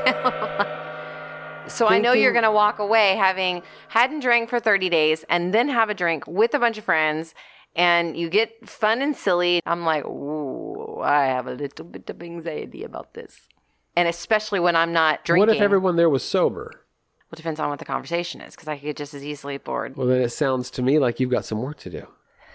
So 1.68 1.86
I 1.86 1.98
know 1.98 2.12
you're 2.12 2.32
going 2.32 2.44
to 2.44 2.50
walk 2.50 2.78
away 2.78 3.16
having 3.16 3.62
hadn't 3.88 4.20
drank 4.20 4.50
for 4.50 4.60
30 4.60 4.88
days 4.88 5.24
and 5.28 5.52
then 5.54 5.68
have 5.68 5.90
a 5.90 5.94
drink 5.94 6.26
with 6.26 6.54
a 6.54 6.58
bunch 6.58 6.78
of 6.78 6.84
friends 6.84 7.34
and 7.76 8.16
you 8.16 8.28
get 8.28 8.68
fun 8.68 9.02
and 9.02 9.16
silly. 9.16 9.60
I'm 9.64 9.84
like, 9.84 10.04
ooh, 10.04 11.00
I 11.00 11.26
have 11.26 11.46
a 11.46 11.52
little 11.52 11.84
bit 11.84 12.10
of 12.10 12.22
anxiety 12.22 12.82
about 12.84 13.14
this. 13.14 13.48
And 13.96 14.08
especially 14.08 14.60
when 14.60 14.76
I'm 14.76 14.92
not 14.92 15.24
drinking. 15.24 15.48
What 15.48 15.56
if 15.56 15.62
everyone 15.62 15.96
there 15.96 16.08
was 16.08 16.22
sober? 16.22 16.70
Well, 16.74 17.34
it 17.34 17.36
depends 17.36 17.60
on 17.60 17.68
what 17.68 17.78
the 17.78 17.84
conversation 17.84 18.40
is 18.40 18.54
because 18.54 18.68
I 18.68 18.76
could 18.76 18.84
get 18.84 18.96
just 18.96 19.12
as 19.12 19.24
easily 19.24 19.58
bored. 19.58 19.96
Well, 19.96 20.06
then 20.06 20.22
it 20.22 20.30
sounds 20.30 20.70
to 20.72 20.82
me 20.82 20.98
like 20.98 21.20
you've 21.20 21.30
got 21.30 21.44
some 21.44 21.62
work 21.62 21.78
to 21.80 21.90
do. 21.90 22.06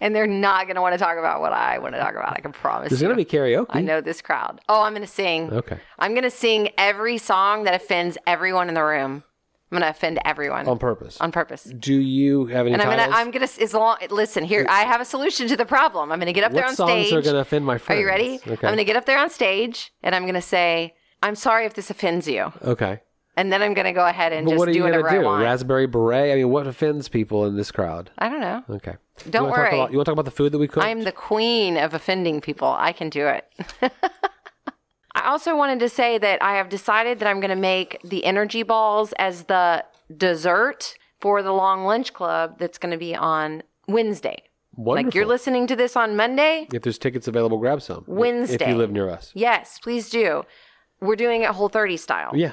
and 0.00 0.14
they're 0.14 0.26
not 0.26 0.66
going 0.66 0.76
to 0.76 0.80
want 0.82 0.94
to 0.94 0.98
talk 0.98 1.18
about 1.18 1.40
what 1.40 1.52
I 1.52 1.78
want 1.78 1.94
to 1.94 2.00
talk 2.00 2.12
about. 2.14 2.32
I 2.36 2.40
can 2.40 2.52
promise 2.52 2.90
There's 2.90 3.00
you. 3.02 3.08
going 3.08 3.18
to 3.18 3.24
be 3.24 3.28
karaoke. 3.30 3.66
I 3.70 3.80
know 3.80 4.00
this 4.00 4.22
crowd. 4.22 4.60
Oh, 4.68 4.82
I'm 4.82 4.92
going 4.92 5.06
to 5.06 5.12
sing. 5.12 5.52
Okay. 5.52 5.78
I'm 5.98 6.12
going 6.12 6.22
to 6.24 6.30
sing 6.30 6.70
every 6.78 7.18
song 7.18 7.64
that 7.64 7.74
offends 7.74 8.16
everyone 8.26 8.68
in 8.68 8.74
the 8.74 8.84
room. 8.84 9.24
I'm 9.70 9.78
going 9.78 9.82
to 9.82 9.90
offend 9.90 10.18
everyone 10.24 10.66
On 10.66 10.78
purpose. 10.78 11.20
on 11.20 11.30
purpose. 11.30 11.64
Do 11.64 11.92
you 11.94 12.46
have 12.46 12.64
any 12.66 12.72
And 12.72 12.80
I'm 12.80 12.88
titles? 12.88 13.06
gonna, 13.08 13.16
I'm 13.20 13.30
gonna, 13.30 13.48
as 13.60 13.74
long, 13.74 13.98
listen 14.10 14.44
here, 14.44 14.64
I 14.66 14.84
have 14.84 15.00
a 15.02 15.04
solution 15.04 15.46
to 15.48 15.56
the 15.58 15.66
problem. 15.66 16.10
I'm 16.10 16.18
gonna 16.18 16.32
get 16.32 16.44
up 16.44 16.52
there 16.52 16.62
what 16.62 16.70
on 16.70 16.74
songs 16.76 16.90
stage. 17.08 17.12
are 17.12 17.20
going 17.20 17.34
to 17.34 17.40
offend 17.40 17.66
my 17.66 17.76
friends? 17.76 17.98
Are 17.98 18.00
you 18.00 18.06
ready? 18.06 18.36
Okay. 18.46 18.52
I'm 18.66 18.72
gonna 18.72 18.84
get 18.84 18.96
up 18.96 19.04
there 19.04 19.18
on 19.18 19.28
stage 19.28 19.92
and 20.02 20.14
I'm 20.14 20.24
gonna 20.24 20.40
say, 20.40 20.94
I'm 21.22 21.34
sorry 21.34 21.66
if 21.66 21.74
this 21.74 21.90
offends 21.90 22.26
you. 22.26 22.50
okay. 22.62 23.00
And 23.36 23.52
then 23.52 23.60
I'm 23.62 23.74
gonna 23.74 23.92
go 23.92 24.06
ahead 24.06 24.32
and 24.32 24.46
But 24.46 24.52
just 24.52 24.58
what 24.58 24.68
are 24.68 24.72
you 24.72 24.78
do 24.78 24.82
whatever 24.84 25.08
to 25.10 25.14
I 25.16 25.18
want. 25.18 25.42
Raspberry 25.44 25.86
beret? 25.86 26.32
I 26.32 26.36
mean, 26.36 26.48
what 26.48 26.66
offends 26.66 27.08
people 27.08 27.44
in 27.44 27.56
this 27.56 27.70
crowd? 27.70 28.10
I 28.18 28.28
don't 28.30 28.40
know. 28.40 28.64
Okay. 28.70 28.96
Don't 29.30 29.46
you 29.46 29.50
worry. 29.50 29.68
about, 29.68 29.92
you 29.92 29.98
want 29.98 30.06
to 30.06 30.10
talk 30.10 30.14
about 30.14 30.24
the 30.24 30.30
food 30.30 30.52
that 30.52 30.58
we 30.58 30.68
cooked? 30.68 30.86
I'm 30.86 31.04
the 31.04 31.12
queen 31.12 31.76
of 31.76 31.94
offending 31.94 32.40
people. 32.40 32.68
I 32.68 32.92
can 32.92 33.08
do 33.08 33.26
it. 33.26 33.44
I 35.14 35.26
also 35.28 35.56
wanted 35.56 35.80
to 35.80 35.88
say 35.88 36.18
that 36.18 36.42
I 36.42 36.56
have 36.56 36.68
decided 36.68 37.18
that 37.18 37.28
I'm 37.28 37.40
going 37.40 37.50
to 37.50 37.56
make 37.56 38.00
the 38.04 38.24
energy 38.24 38.62
balls 38.62 39.12
as 39.18 39.44
the 39.44 39.84
dessert 40.16 40.94
for 41.20 41.42
the 41.42 41.52
long 41.52 41.84
lunch 41.84 42.12
club 42.12 42.58
that's 42.58 42.78
going 42.78 42.92
to 42.92 42.98
be 42.98 43.14
on 43.14 43.62
Wednesday. 43.88 44.42
Wonderful. 44.76 45.08
Like 45.08 45.14
you're 45.14 45.26
listening 45.26 45.66
to 45.66 45.74
this 45.76 45.96
on 45.96 46.14
Monday. 46.14 46.68
if 46.72 46.82
there's 46.82 46.98
tickets 46.98 47.26
available, 47.26 47.58
grab 47.58 47.82
some. 47.82 48.04
Wednesday. 48.06 48.54
If 48.64 48.68
you 48.68 48.76
live 48.76 48.92
near 48.92 49.08
us. 49.10 49.32
Yes, 49.34 49.80
please 49.82 50.08
do. 50.08 50.44
We're 51.00 51.16
doing 51.16 51.42
it 51.42 51.50
Whole 51.50 51.68
30 51.68 51.96
style. 51.96 52.30
Yeah. 52.36 52.52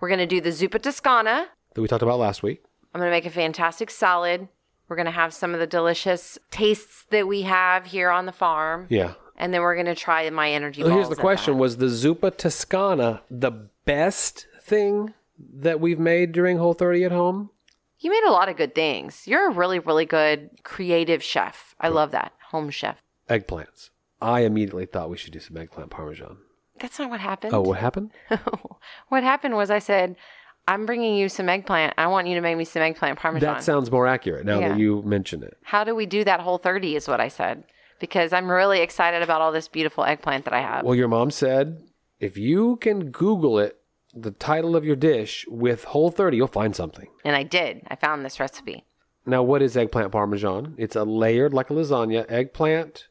We're 0.00 0.08
going 0.08 0.20
to 0.20 0.26
do 0.26 0.40
the 0.40 0.50
zuppa 0.50 0.80
toscana. 0.80 1.48
That 1.74 1.82
we 1.82 1.88
talked 1.88 2.02
about 2.02 2.18
last 2.18 2.42
week. 2.42 2.62
I'm 2.94 3.00
going 3.00 3.10
to 3.10 3.14
make 3.14 3.26
a 3.26 3.30
fantastic 3.30 3.90
salad. 3.90 4.48
We're 4.88 4.96
going 4.96 5.06
to 5.06 5.12
have 5.12 5.34
some 5.34 5.52
of 5.52 5.60
the 5.60 5.66
delicious 5.66 6.38
tastes 6.50 7.04
that 7.10 7.26
we 7.26 7.42
have 7.42 7.86
here 7.86 8.10
on 8.10 8.26
the 8.26 8.32
farm. 8.32 8.86
Yeah. 8.88 9.14
And 9.36 9.52
then 9.52 9.62
we're 9.62 9.74
going 9.74 9.86
to 9.86 9.94
try 9.94 10.28
my 10.30 10.50
energy 10.50 10.82
Well, 10.82 10.92
here's 10.92 11.08
the 11.08 11.16
question: 11.16 11.54
that. 11.54 11.60
Was 11.60 11.76
the 11.76 11.86
Zuppa 11.86 12.36
Toscana 12.36 13.22
the 13.30 13.50
best 13.84 14.46
thing 14.62 15.12
that 15.38 15.80
we've 15.80 15.98
made 15.98 16.32
during 16.32 16.58
Whole 16.58 16.72
30 16.72 17.04
at 17.04 17.12
home? 17.12 17.50
You 17.98 18.10
made 18.10 18.24
a 18.24 18.32
lot 18.32 18.48
of 18.48 18.56
good 18.56 18.74
things. 18.74 19.26
You're 19.26 19.48
a 19.48 19.52
really, 19.52 19.78
really 19.78 20.04
good 20.04 20.50
creative 20.62 21.22
chef. 21.22 21.74
I 21.80 21.88
love 21.88 22.10
that. 22.12 22.32
Home 22.50 22.70
chef. 22.70 23.02
Eggplants. 23.28 23.90
I 24.20 24.40
immediately 24.40 24.86
thought 24.86 25.10
we 25.10 25.16
should 25.16 25.32
do 25.32 25.40
some 25.40 25.56
eggplant 25.56 25.90
parmesan. 25.90 26.38
That's 26.78 26.98
not 26.98 27.10
what 27.10 27.20
happened. 27.20 27.54
Oh, 27.54 27.62
what 27.62 27.78
happened? 27.78 28.12
what 29.08 29.22
happened 29.22 29.56
was 29.56 29.70
I 29.70 29.78
said, 29.78 30.16
I'm 30.68 30.84
bringing 30.86 31.14
you 31.16 31.28
some 31.28 31.48
eggplant. 31.48 31.94
I 31.96 32.06
want 32.08 32.26
you 32.26 32.34
to 32.34 32.40
make 32.40 32.56
me 32.56 32.64
some 32.64 32.82
eggplant 32.82 33.18
parmesan. 33.18 33.54
That 33.54 33.62
sounds 33.62 33.90
more 33.90 34.06
accurate 34.06 34.44
now 34.44 34.58
Yeah. 34.58 34.70
that 34.70 34.78
you 34.78 35.02
mention 35.02 35.42
it. 35.42 35.56
How 35.62 35.84
do 35.84 35.94
we 35.94 36.06
do 36.06 36.24
that 36.24 36.40
whole 36.40 36.58
30 36.58 36.96
is 36.96 37.06
what 37.08 37.20
I 37.20 37.28
said. 37.28 37.64
Because 37.98 38.32
I'm 38.32 38.50
really 38.50 38.80
excited 38.80 39.22
about 39.22 39.40
all 39.40 39.52
this 39.52 39.68
beautiful 39.68 40.04
eggplant 40.04 40.44
that 40.44 40.52
I 40.52 40.60
have. 40.60 40.84
Well, 40.84 40.94
your 40.94 41.08
mom 41.08 41.30
said 41.30 41.82
if 42.20 42.36
you 42.36 42.76
can 42.76 43.10
Google 43.10 43.58
it, 43.58 43.78
the 44.14 44.30
title 44.32 44.74
of 44.76 44.84
your 44.84 44.96
dish 44.96 45.44
with 45.48 45.84
Whole 45.84 46.10
30, 46.10 46.36
you'll 46.38 46.46
find 46.46 46.74
something. 46.74 47.08
and 47.24 47.36
I 47.36 47.42
did. 47.42 47.82
I 47.88 47.96
found 47.96 48.24
this 48.24 48.40
recipe. 48.40 48.84
Now, 49.26 49.42
what 49.42 49.60
is 49.62 49.76
eggplant 49.76 50.12
parmesan? 50.12 50.74
It's 50.78 50.94
a 50.96 51.04
layered, 51.04 51.52
like 51.52 51.68
a 51.70 51.74
lasagna, 51.74 52.24
eggplant, 52.30 53.08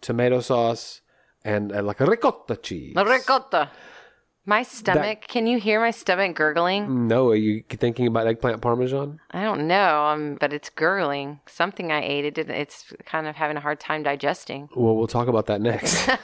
tomato 0.00 0.40
sauce, 0.40 1.00
and 1.44 1.72
uh, 1.72 1.82
like 1.82 2.00
a 2.00 2.06
ricotta 2.06 2.56
cheese. 2.56 2.94
Ricotta. 2.96 3.70
My 4.44 4.64
stomach, 4.64 5.28
can 5.28 5.46
you 5.46 5.60
hear 5.60 5.78
my 5.80 5.92
stomach 5.92 6.34
gurgling? 6.34 7.06
No, 7.06 7.28
are 7.28 7.36
you 7.36 7.62
thinking 7.68 8.08
about 8.08 8.26
eggplant 8.26 8.60
parmesan? 8.60 9.20
I 9.30 9.44
don't 9.44 9.68
know, 9.68 10.04
um, 10.04 10.36
but 10.40 10.52
it's 10.52 10.68
gurgling. 10.68 11.38
Something 11.46 11.92
I 11.92 12.02
ate, 12.02 12.24
it 12.24 12.34
didn't, 12.34 12.56
it's 12.56 12.92
kind 13.06 13.28
of 13.28 13.36
having 13.36 13.56
a 13.56 13.60
hard 13.60 13.78
time 13.78 14.02
digesting. 14.02 14.68
Well, 14.74 14.96
we'll 14.96 15.06
talk 15.06 15.28
about 15.28 15.46
that 15.46 15.60
next. 15.60 16.10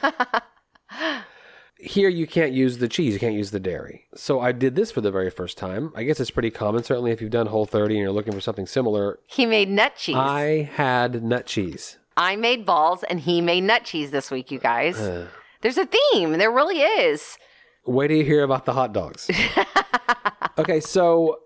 Here, 1.81 2.09
you 2.09 2.27
can't 2.27 2.53
use 2.53 2.79
the 2.79 2.89
cheese, 2.89 3.15
you 3.15 3.21
can't 3.21 3.37
use 3.37 3.53
the 3.53 3.61
dairy. 3.61 4.07
So 4.17 4.41
I 4.41 4.51
did 4.51 4.75
this 4.75 4.91
for 4.91 5.01
the 5.01 5.13
very 5.13 5.31
first 5.31 5.57
time. 5.57 5.93
I 5.95 6.03
guess 6.03 6.19
it's 6.19 6.33
pretty 6.33 6.51
common, 6.51 6.83
certainly 6.83 7.13
if 7.13 7.23
you've 7.23 7.31
done 7.31 7.47
Whole 7.47 7.67
30 7.67 7.95
and 7.95 8.03
you're 8.03 8.11
looking 8.11 8.33
for 8.33 8.41
something 8.41 8.67
similar. 8.67 9.21
He 9.27 9.47
made 9.47 9.69
nut 9.69 9.95
cheese. 9.97 10.17
I, 10.17 10.43
I 10.43 10.71
had 10.75 11.23
nut 11.23 11.47
cheese. 11.47 11.99
I 12.17 12.35
made 12.35 12.67
balls 12.67 13.05
and 13.05 13.21
he 13.21 13.41
made 13.41 13.61
nut 13.61 13.85
cheese 13.85 14.11
this 14.11 14.29
week, 14.29 14.51
you 14.51 14.59
guys. 14.59 14.99
Uh. 14.99 15.29
There's 15.61 15.79
a 15.79 15.87
theme. 15.87 16.33
There 16.33 16.51
really 16.51 16.81
is. 16.81 17.39
Wait 17.89 18.09
till 18.09 18.19
you 18.19 18.25
hear 18.25 18.43
about 18.43 18.67
the 18.67 18.73
hot 18.75 18.93
dogs. 18.93 19.31
okay, 20.59 20.79
so 20.79 21.41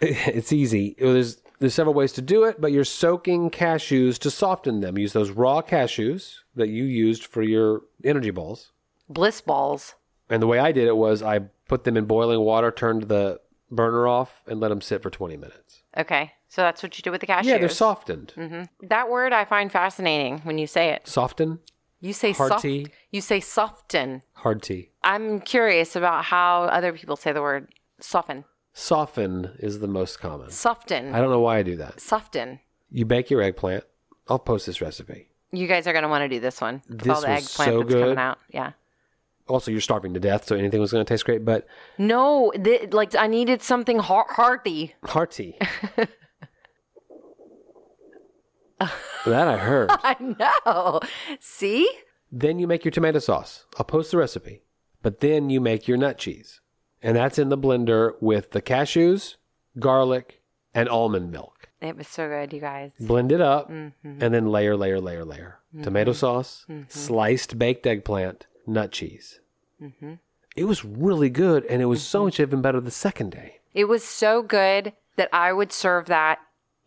it's 0.00 0.52
easy. 0.52 0.94
There's 0.98 1.38
there's 1.58 1.74
several 1.74 1.94
ways 1.94 2.12
to 2.12 2.22
do 2.22 2.44
it, 2.44 2.60
but 2.60 2.70
you're 2.70 2.84
soaking 2.84 3.50
cashews 3.50 4.18
to 4.20 4.30
soften 4.30 4.80
them. 4.80 4.98
Use 4.98 5.12
those 5.12 5.30
raw 5.30 5.62
cashews 5.62 6.36
that 6.54 6.68
you 6.68 6.84
used 6.84 7.24
for 7.24 7.42
your 7.42 7.82
energy 8.04 8.30
balls. 8.30 8.70
Bliss 9.08 9.40
balls. 9.40 9.94
And 10.30 10.40
the 10.40 10.46
way 10.46 10.58
I 10.58 10.70
did 10.70 10.86
it 10.86 10.96
was 10.96 11.22
I 11.22 11.40
put 11.68 11.84
them 11.84 11.96
in 11.96 12.04
boiling 12.04 12.40
water, 12.40 12.70
turned 12.70 13.04
the 13.04 13.40
burner 13.70 14.06
off, 14.06 14.42
and 14.46 14.60
let 14.60 14.68
them 14.68 14.80
sit 14.80 15.02
for 15.02 15.10
20 15.10 15.36
minutes. 15.36 15.82
Okay. 15.96 16.32
So 16.48 16.62
that's 16.62 16.82
what 16.84 16.96
you 16.96 17.02
do 17.02 17.10
with 17.10 17.20
the 17.20 17.26
cashews. 17.26 17.44
Yeah, 17.44 17.58
they're 17.58 17.68
softened. 17.68 18.32
Mm-hmm. 18.36 18.86
That 18.86 19.10
word 19.10 19.32
I 19.32 19.44
find 19.44 19.72
fascinating 19.72 20.38
when 20.40 20.58
you 20.58 20.68
say 20.68 20.90
it. 20.90 21.08
Soften, 21.08 21.58
You 22.04 22.12
say 22.12 22.32
Hard 22.32 22.50
soft. 22.50 22.62
tea. 22.62 22.88
You 23.12 23.22
say 23.22 23.40
soften. 23.40 24.20
hard 24.34 24.62
tea. 24.62 24.90
I'm 25.02 25.40
curious 25.40 25.96
about 25.96 26.24
how 26.24 26.64
other 26.64 26.92
people 26.92 27.16
say 27.16 27.32
the 27.32 27.40
word 27.40 27.68
soften. 27.98 28.44
Soften 28.74 29.52
is 29.58 29.78
the 29.78 29.88
most 29.88 30.20
common. 30.20 30.50
Soften. 30.50 31.14
I 31.14 31.20
don't 31.22 31.30
know 31.30 31.40
why 31.40 31.56
I 31.56 31.62
do 31.62 31.76
that. 31.76 32.00
Soften. 32.00 32.60
You 32.90 33.06
bake 33.06 33.30
your 33.30 33.40
eggplant. 33.40 33.84
I'll 34.28 34.38
post 34.38 34.66
this 34.66 34.82
recipe. 34.82 35.30
You 35.50 35.66
guys 35.66 35.86
are 35.86 35.92
going 35.92 36.02
to 36.02 36.08
want 36.10 36.22
to 36.24 36.28
do 36.28 36.40
this 36.40 36.60
one 36.60 36.82
with 36.90 37.00
This 37.00 37.08
all 37.08 37.22
the 37.22 37.28
was 37.28 37.42
eggplant 37.50 37.70
so 37.70 37.78
that's 37.78 37.92
coming 37.94 38.08
good. 38.08 38.18
out. 38.18 38.38
Yeah. 38.50 38.72
Also, 39.48 39.70
you're 39.70 39.80
starving 39.80 40.12
to 40.12 40.20
death, 40.20 40.46
so 40.46 40.56
anything 40.56 40.80
was 40.80 40.92
going 40.92 41.04
to 41.04 41.08
taste 41.08 41.24
great, 41.24 41.42
but 41.44 41.66
No, 41.96 42.52
th- 42.62 42.92
like 42.92 43.14
I 43.14 43.28
needed 43.28 43.62
something 43.62 43.98
heart- 43.98 44.30
hearty. 44.30 44.94
hearty. 45.04 45.56
that 49.26 49.48
I 49.48 49.56
heard. 49.56 49.90
I 50.02 50.16
know. 50.64 51.00
See? 51.40 51.88
Then 52.32 52.58
you 52.58 52.66
make 52.66 52.84
your 52.84 52.92
tomato 52.92 53.18
sauce. 53.18 53.64
I'll 53.78 53.84
post 53.84 54.10
the 54.10 54.16
recipe. 54.18 54.62
But 55.02 55.20
then 55.20 55.50
you 55.50 55.60
make 55.60 55.86
your 55.86 55.96
nut 55.96 56.18
cheese. 56.18 56.60
And 57.02 57.16
that's 57.16 57.38
in 57.38 57.48
the 57.50 57.58
blender 57.58 58.12
with 58.20 58.52
the 58.52 58.62
cashews, 58.62 59.36
garlic, 59.78 60.40
and 60.72 60.88
almond 60.88 61.30
milk. 61.30 61.68
It 61.80 61.96
was 61.96 62.08
so 62.08 62.28
good, 62.28 62.52
you 62.52 62.60
guys. 62.60 62.92
Blend 62.98 63.30
it 63.30 63.40
up 63.42 63.70
Mm-hmm. 63.70 64.22
and 64.22 64.32
then 64.34 64.46
layer, 64.46 64.74
layer, 64.76 65.00
layer, 65.00 65.24
layer. 65.24 65.58
Tomato 65.82 66.12
sauce, 66.12 66.64
sliced 66.88 67.58
baked 67.58 67.86
eggplant, 67.86 68.46
nut 68.66 68.90
cheese. 68.92 69.40
Mm-hmm. 69.82 70.14
It 70.56 70.64
was 70.64 70.84
really 70.84 71.28
good 71.30 71.64
and 71.66 71.82
it 71.82 71.86
was 71.86 72.02
so 72.02 72.24
much 72.24 72.38
even 72.40 72.62
better 72.62 72.80
the 72.80 72.90
second 72.92 73.32
day. 73.32 73.56
It 73.74 73.84
was 73.86 74.04
so 74.04 74.40
good 74.42 74.92
that 75.16 75.28
I 75.32 75.52
would 75.52 75.72
serve 75.72 76.06
that 76.06 76.38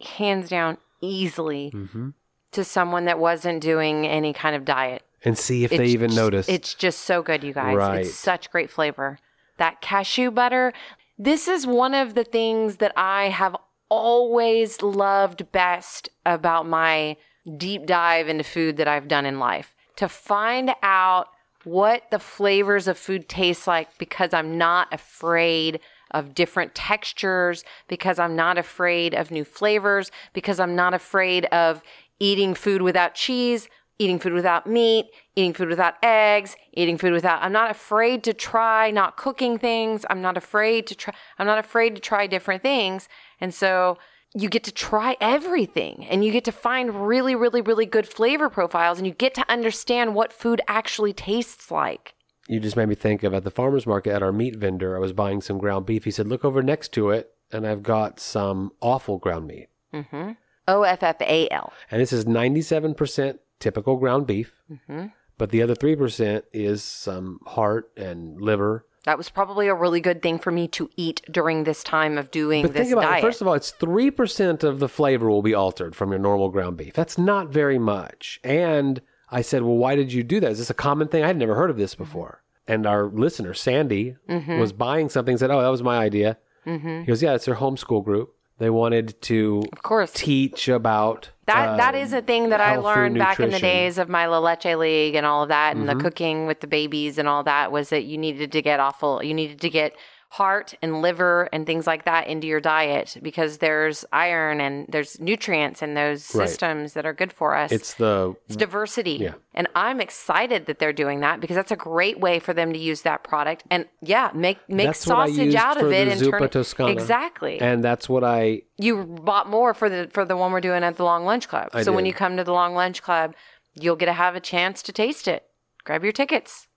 hands 0.02 0.50
down 0.50 0.78
easily 1.02 1.72
Mm-hmm. 1.74 2.10
to 2.52 2.64
someone 2.64 3.06
that 3.06 3.20
wasn't 3.20 3.62
doing 3.62 4.08
any 4.08 4.34
kind 4.34 4.56
of 4.56 4.66
diet. 4.66 5.04
And 5.26 5.38
see 5.38 5.64
if 5.64 5.72
they 5.72 5.86
even 5.86 6.10
just- 6.10 6.18
notice. 6.18 6.48
It's 6.50 6.74
just 6.74 7.02
so 7.02 7.22
good, 7.22 7.44
you 7.44 7.54
guys. 7.54 7.76
Right. 7.76 8.02
It's 8.02 8.14
such 8.14 8.50
great 8.52 8.70
flavor. 8.70 9.20
That 9.58 9.82
cashew 9.82 10.32
butter. 10.32 10.74
This 11.18 11.48
is 11.48 11.66
one 11.66 11.94
of 11.96 12.14
the 12.14 12.24
things 12.24 12.78
that 12.78 12.94
I 12.96 13.30
have 13.30 13.56
always 13.90 14.82
loved 14.82 15.52
best 15.52 16.10
about 16.26 16.68
my 16.68 17.18
deep 17.58 17.86
dive 17.86 18.28
into 18.30 18.44
food 18.44 18.78
that 18.78 18.88
I've 18.88 19.08
done 19.08 19.26
in 19.26 19.40
life. 19.40 19.74
To 19.98 20.08
find 20.08 20.72
out 20.84 21.30
what 21.64 22.04
the 22.12 22.20
flavors 22.20 22.88
of 22.88 22.98
food 22.98 23.28
taste 23.28 23.66
like 23.68 23.98
because 23.98 24.34
I'm 24.34 24.58
not 24.58 24.94
afraid 24.94 25.80
of 26.12 26.34
different 26.34 26.76
textures, 26.76 27.64
because 27.88 28.20
I'm 28.20 28.36
not 28.36 28.58
afraid 28.58 29.14
of 29.14 29.32
new 29.32 29.44
flavors, 29.44 30.12
because 30.34 30.60
I'm 30.60 30.76
not 30.76 30.94
afraid 30.94 31.46
of 31.46 31.82
eating 32.20 32.54
food 32.54 32.82
without 32.82 33.16
cheese, 33.16 33.70
eating 34.00 34.20
food 34.20 34.34
without 34.34 34.68
meat, 34.68 35.08
eating 35.36 35.54
food 35.54 35.70
without 35.70 35.96
eggs, 36.04 36.56
eating 36.74 36.98
food 36.98 37.14
without 37.14 37.42
I'm 37.42 37.52
not 37.52 37.72
afraid 37.72 38.24
to 38.26 38.34
try 38.34 38.92
not 38.92 39.18
cooking 39.18 39.58
things. 39.58 40.06
I'm 40.10 40.22
not 40.22 40.38
afraid 40.38 40.88
to 40.88 40.96
try 40.96 41.14
I'm 41.38 41.48
not 41.48 41.60
afraid 41.60 41.96
to 41.96 42.02
try 42.02 42.28
different 42.28 42.62
things. 42.62 43.10
And 43.40 43.54
so 43.54 43.98
you 44.36 44.50
get 44.50 44.64
to 44.66 44.72
try 44.72 45.16
everything 45.22 46.06
and 46.10 46.24
you 46.24 46.32
get 46.32 46.46
to 46.46 46.52
find 46.52 47.08
really 47.08 47.36
really 47.36 47.62
really 47.62 47.86
good 47.86 48.08
flavor 48.08 48.50
profiles 48.50 48.98
and 48.98 49.08
you 49.08 49.14
get 49.14 49.34
to 49.36 49.52
understand 49.52 50.14
what 50.14 50.34
food 50.34 50.62
actually 50.68 51.14
tastes 51.14 51.72
like. 51.72 52.14
You 52.48 52.60
just 52.60 52.78
made 52.78 52.88
me 52.90 52.96
think 52.96 53.24
of 53.24 53.34
at 53.34 53.44
the 53.44 53.52
farmer's 53.52 53.86
market 53.86 54.14
at 54.14 54.24
our 54.24 54.32
meat 54.32 54.56
vendor. 54.56 54.96
I 54.96 55.00
was 55.00 55.14
buying 55.14 55.42
some 55.42 55.58
ground 55.58 55.86
beef. 55.86 56.06
He 56.06 56.12
said, 56.12 56.28
Look 56.28 56.46
over 56.46 56.64
next 56.64 56.94
to 56.94 57.10
it, 57.12 57.32
and 57.52 57.68
I've 57.68 57.84
got 57.84 58.20
some 58.20 58.72
offal 58.82 59.18
ground 59.18 59.48
meat. 59.48 59.68
Mhm. 59.94 60.38
O 60.68 60.84
F 60.84 61.04
F 61.04 61.22
A 61.22 61.50
L. 61.50 61.72
And 61.92 62.02
this 62.02 62.12
is 62.14 62.26
97% 62.26 63.40
typical 63.60 63.96
ground 63.98 64.28
beef, 64.28 64.54
Mm-hmm. 64.72 65.08
but 65.38 65.50
the 65.52 65.62
other 65.62 65.76
3% 65.76 66.44
is 66.54 66.84
some 66.84 67.40
heart 67.46 67.90
and 67.98 68.40
liver 68.42 68.86
That 69.06 69.18
was 69.18 69.30
probably 69.30 69.68
a 69.68 69.74
really 69.74 70.02
good 70.02 70.22
thing 70.22 70.38
for 70.40 70.52
me 70.52 70.68
to 70.70 70.90
eat 70.98 71.22
during 71.32 71.64
this 71.64 71.84
time 71.84 72.18
of 72.18 72.30
doing 72.32 72.64
But 72.64 72.74
this 72.74 72.88
think 72.90 72.94
about 72.94 73.10
diet. 73.10 73.24
it. 73.24 73.28
First 73.28 73.42
of 73.42 73.48
all, 73.48 73.54
it's 73.54 73.72
3% 73.72 74.64
of 74.64 74.80
the 74.80 74.90
flavor 74.90 75.30
will 75.30 75.42
be 75.42 75.54
altered 75.54 75.96
from 75.96 76.12
your 76.12 76.20
normal 76.20 76.50
ground 76.50 76.76
beef. 76.78 76.94
That's 76.94 77.18
not 77.18 77.48
very 77.48 77.80
much. 77.80 78.40
And 78.44 79.02
I 79.32 79.42
said, 79.42 79.62
well, 79.64 79.76
why 79.76 79.96
did 79.96 80.14
you 80.14 80.24
do 80.24 80.40
that? 80.40 80.52
Is 80.52 80.60
this 80.60 80.70
a 80.70 80.74
common 80.74 81.08
thing? 81.08 81.24
I 81.24 81.28
had 81.28 81.38
never 81.38 81.56
heard 81.56 81.70
of 81.70 81.78
this 81.78 81.96
before. 81.96 82.42
And 82.68 82.86
our 82.86 83.06
listener, 83.08 83.54
Sandy, 83.54 84.16
Mm-hmm. 84.30 84.60
was 84.60 84.74
buying 84.74 85.10
something 85.10 85.34
and 85.34 85.40
said, 85.40 85.52
oh, 85.52 85.62
that 85.62 85.68
was 85.70 85.84
my 85.84 85.98
idea. 85.98 86.38
He 86.66 87.04
goes, 87.06 87.24
yeah, 87.24 87.34
it's 87.34 87.46
their 87.46 87.56
homeschool 87.56 88.04
group. 88.04 88.34
They 88.58 88.70
wanted 88.70 89.22
to 89.22 89.64
of 89.72 89.84
course. 89.84 90.12
teach 90.14 90.68
about 90.68 91.30
That 91.46 91.70
uh, 91.70 91.78
that 91.78 91.94
is 91.96 92.12
a 92.12 92.22
thing 92.24 92.50
that 92.50 92.60
I 92.60 92.76
learned 92.78 93.18
back 93.20 93.40
in 93.40 93.52
the. 93.52 93.58
Mm-hmm. 93.58 93.62
days 93.66 93.98
of 94.00 94.10
my 94.10 94.26
La 94.26 94.40
Leche 94.40 94.76
League 94.76 95.14
and 95.16 95.26
all 95.26 95.44
of 95.44 95.50
that, 95.50 95.76
and 95.76 95.88
the 95.88 95.96
cooking 95.96 96.48
with 96.48 96.60
the 96.62 96.68
babies 96.68 97.18
and 97.20 97.28
all 97.28 97.44
that 97.44 97.72
was 97.72 97.90
that 97.90 98.06
you 98.06 98.18
needed 98.18 98.52
to 98.54 98.62
get 98.62 98.80
offal. 98.80 99.24
You 99.24 99.34
needed 99.36 99.62
to 99.62 99.70
get 99.70 99.94
heart 100.30 100.74
and 100.82 101.02
liver 101.02 101.48
and 101.54 101.66
things 101.66 101.88
like 101.88 102.04
that 102.04 102.28
into 102.28 102.46
your 102.48 102.60
diet 102.60 103.16
because 103.22 103.60
there's 103.60 104.04
iron 104.12 104.60
and 104.60 104.86
there's 104.90 105.20
nutrients 105.22 105.82
in 105.82 105.94
those 105.94 106.36
Right. 106.36 106.48
systems 106.50 106.94
that 106.94 107.06
are 107.06 107.14
good 107.14 107.32
for 107.32 107.56
us. 107.56 107.72
It's 107.72 107.94
the 107.94 108.36
It's 108.48 108.58
diversity. 108.58 109.12
Yeah. 109.14 109.36
And 109.54 109.68
I'm 109.74 110.02
excited 110.02 110.66
that 110.66 110.80
they're 110.80 110.92
doing 110.92 111.22
that 111.22 111.40
because 111.40 111.56
that's 111.56 111.72
a 111.72 111.78
great 111.78 112.20
way 112.20 112.40
for 112.40 112.54
them 112.54 112.74
to 112.74 112.80
use 112.80 113.04
that 113.04 113.24
product. 113.24 113.64
And 113.72 113.86
yeah, 114.02 114.32
make 114.34 114.58
make 114.68 114.88
That's 114.88 115.00
sausage 115.00 115.56
out 115.56 115.82
of 115.82 115.92
it 115.94 116.10
and 116.10 116.20
Zuppa 116.20 116.32
turn 116.32 116.44
it 116.44 116.52
Toscana. 116.52 116.92
Exactly. 116.92 117.62
and 117.62 117.82
that's 117.82 118.10
what 118.10 118.26
I 118.26 118.64
you 118.78 119.06
bought 119.06 119.50
more 119.50 119.74
for 119.74 119.90
the 119.90 120.10
for 120.12 120.26
the 120.26 120.36
one 120.36 120.52
we're 120.52 120.60
doing 120.62 120.84
at 120.84 120.98
the 120.98 121.06
Long 121.06 121.24
Lunch 121.24 121.48
Club. 121.48 121.70
I 121.74 121.84
so 121.84 121.94
when 121.94 122.06
you 122.06 122.14
come 122.14 122.36
to 122.36 122.44
the 122.44 122.54
Long 122.54 122.76
Lunch 122.76 123.02
Club, 123.02 123.34
you'll 123.76 123.96
get 123.96 124.08
to 124.08 124.14
have 124.14 124.36
a 124.36 124.42
chance 124.42 124.84
to 124.84 124.92
taste 124.92 125.28
it. 125.28 125.46
Grab 125.86 126.04
your 126.04 126.12
tickets. 126.12 126.68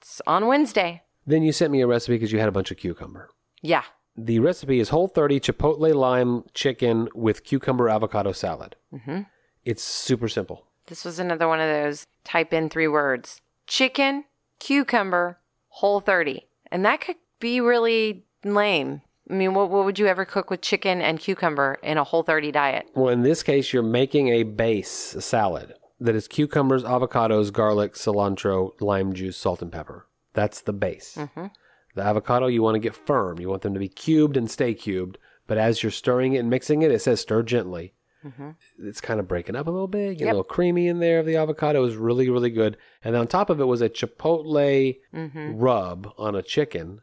It's 0.00 0.22
on 0.28 0.46
Wednesday. 0.46 1.02
Then 1.26 1.42
you 1.42 1.52
sent 1.52 1.72
me 1.72 1.80
a 1.80 1.86
recipe 1.86 2.14
because 2.14 2.32
you 2.32 2.38
had 2.38 2.48
a 2.48 2.52
bunch 2.52 2.70
of 2.70 2.76
cucumber. 2.76 3.30
Yeah. 3.62 3.84
The 4.16 4.38
recipe 4.40 4.80
is 4.80 4.88
whole 4.88 5.08
30 5.08 5.40
chipotle 5.40 5.94
lime 5.94 6.44
chicken 6.54 7.08
with 7.14 7.44
cucumber 7.44 7.88
avocado 7.88 8.32
salad. 8.32 8.76
Mm-hmm. 8.92 9.22
It's 9.64 9.82
super 9.82 10.28
simple. 10.28 10.66
This 10.86 11.04
was 11.04 11.18
another 11.18 11.46
one 11.46 11.60
of 11.60 11.68
those 11.68 12.06
type 12.24 12.52
in 12.52 12.68
three 12.68 12.88
words. 12.88 13.40
Chicken, 13.66 14.24
cucumber, 14.58 15.38
whole 15.68 16.00
30. 16.00 16.46
And 16.72 16.84
that 16.84 17.00
could 17.00 17.16
be 17.38 17.60
really 17.60 18.24
lame. 18.44 19.02
I 19.28 19.34
mean, 19.34 19.54
what, 19.54 19.70
what 19.70 19.84
would 19.84 19.98
you 19.98 20.06
ever 20.06 20.24
cook 20.24 20.50
with 20.50 20.60
chicken 20.60 21.00
and 21.00 21.20
cucumber 21.20 21.78
in 21.82 21.98
a 21.98 22.04
whole 22.04 22.24
30 22.24 22.50
diet? 22.50 22.88
Well, 22.94 23.12
in 23.12 23.22
this 23.22 23.42
case, 23.42 23.72
you're 23.72 23.82
making 23.82 24.28
a 24.28 24.42
base 24.42 25.14
a 25.14 25.20
salad 25.22 25.74
that 26.00 26.16
is 26.16 26.26
cucumbers, 26.26 26.82
avocados, 26.82 27.52
garlic, 27.52 27.94
cilantro, 27.94 28.72
lime 28.80 29.12
juice, 29.12 29.36
salt, 29.36 29.62
and 29.62 29.70
pepper. 29.70 30.06
That's 30.34 30.60
the 30.60 30.72
base. 30.72 31.16
Mm-hmm. 31.16 31.46
The 31.94 32.02
avocado, 32.02 32.46
you 32.46 32.62
want 32.62 32.76
to 32.76 32.80
get 32.80 32.94
firm. 32.94 33.40
You 33.40 33.48
want 33.48 33.62
them 33.62 33.74
to 33.74 33.80
be 33.80 33.88
cubed 33.88 34.36
and 34.36 34.50
stay 34.50 34.74
cubed. 34.74 35.18
But 35.46 35.58
as 35.58 35.82
you're 35.82 35.90
stirring 35.90 36.34
it 36.34 36.38
and 36.38 36.50
mixing 36.50 36.82
it, 36.82 36.92
it 36.92 37.00
says 37.00 37.20
stir 37.20 37.42
gently. 37.42 37.94
Mm-hmm. 38.24 38.50
It's 38.86 39.00
kind 39.00 39.18
of 39.18 39.26
breaking 39.26 39.56
up 39.56 39.66
a 39.66 39.70
little 39.70 39.88
bit, 39.88 40.18
get 40.18 40.24
a 40.24 40.26
little 40.26 40.44
creamy 40.44 40.88
in 40.88 41.00
there. 41.00 41.20
Of 41.20 41.26
the 41.26 41.36
avocado 41.36 41.84
is 41.84 41.96
really, 41.96 42.28
really 42.28 42.50
good. 42.50 42.76
And 43.02 43.16
on 43.16 43.26
top 43.26 43.50
of 43.50 43.60
it 43.60 43.64
was 43.64 43.80
a 43.80 43.88
chipotle 43.88 44.98
mm-hmm. 45.12 45.56
rub 45.56 46.12
on 46.18 46.36
a 46.36 46.42
chicken. 46.42 47.00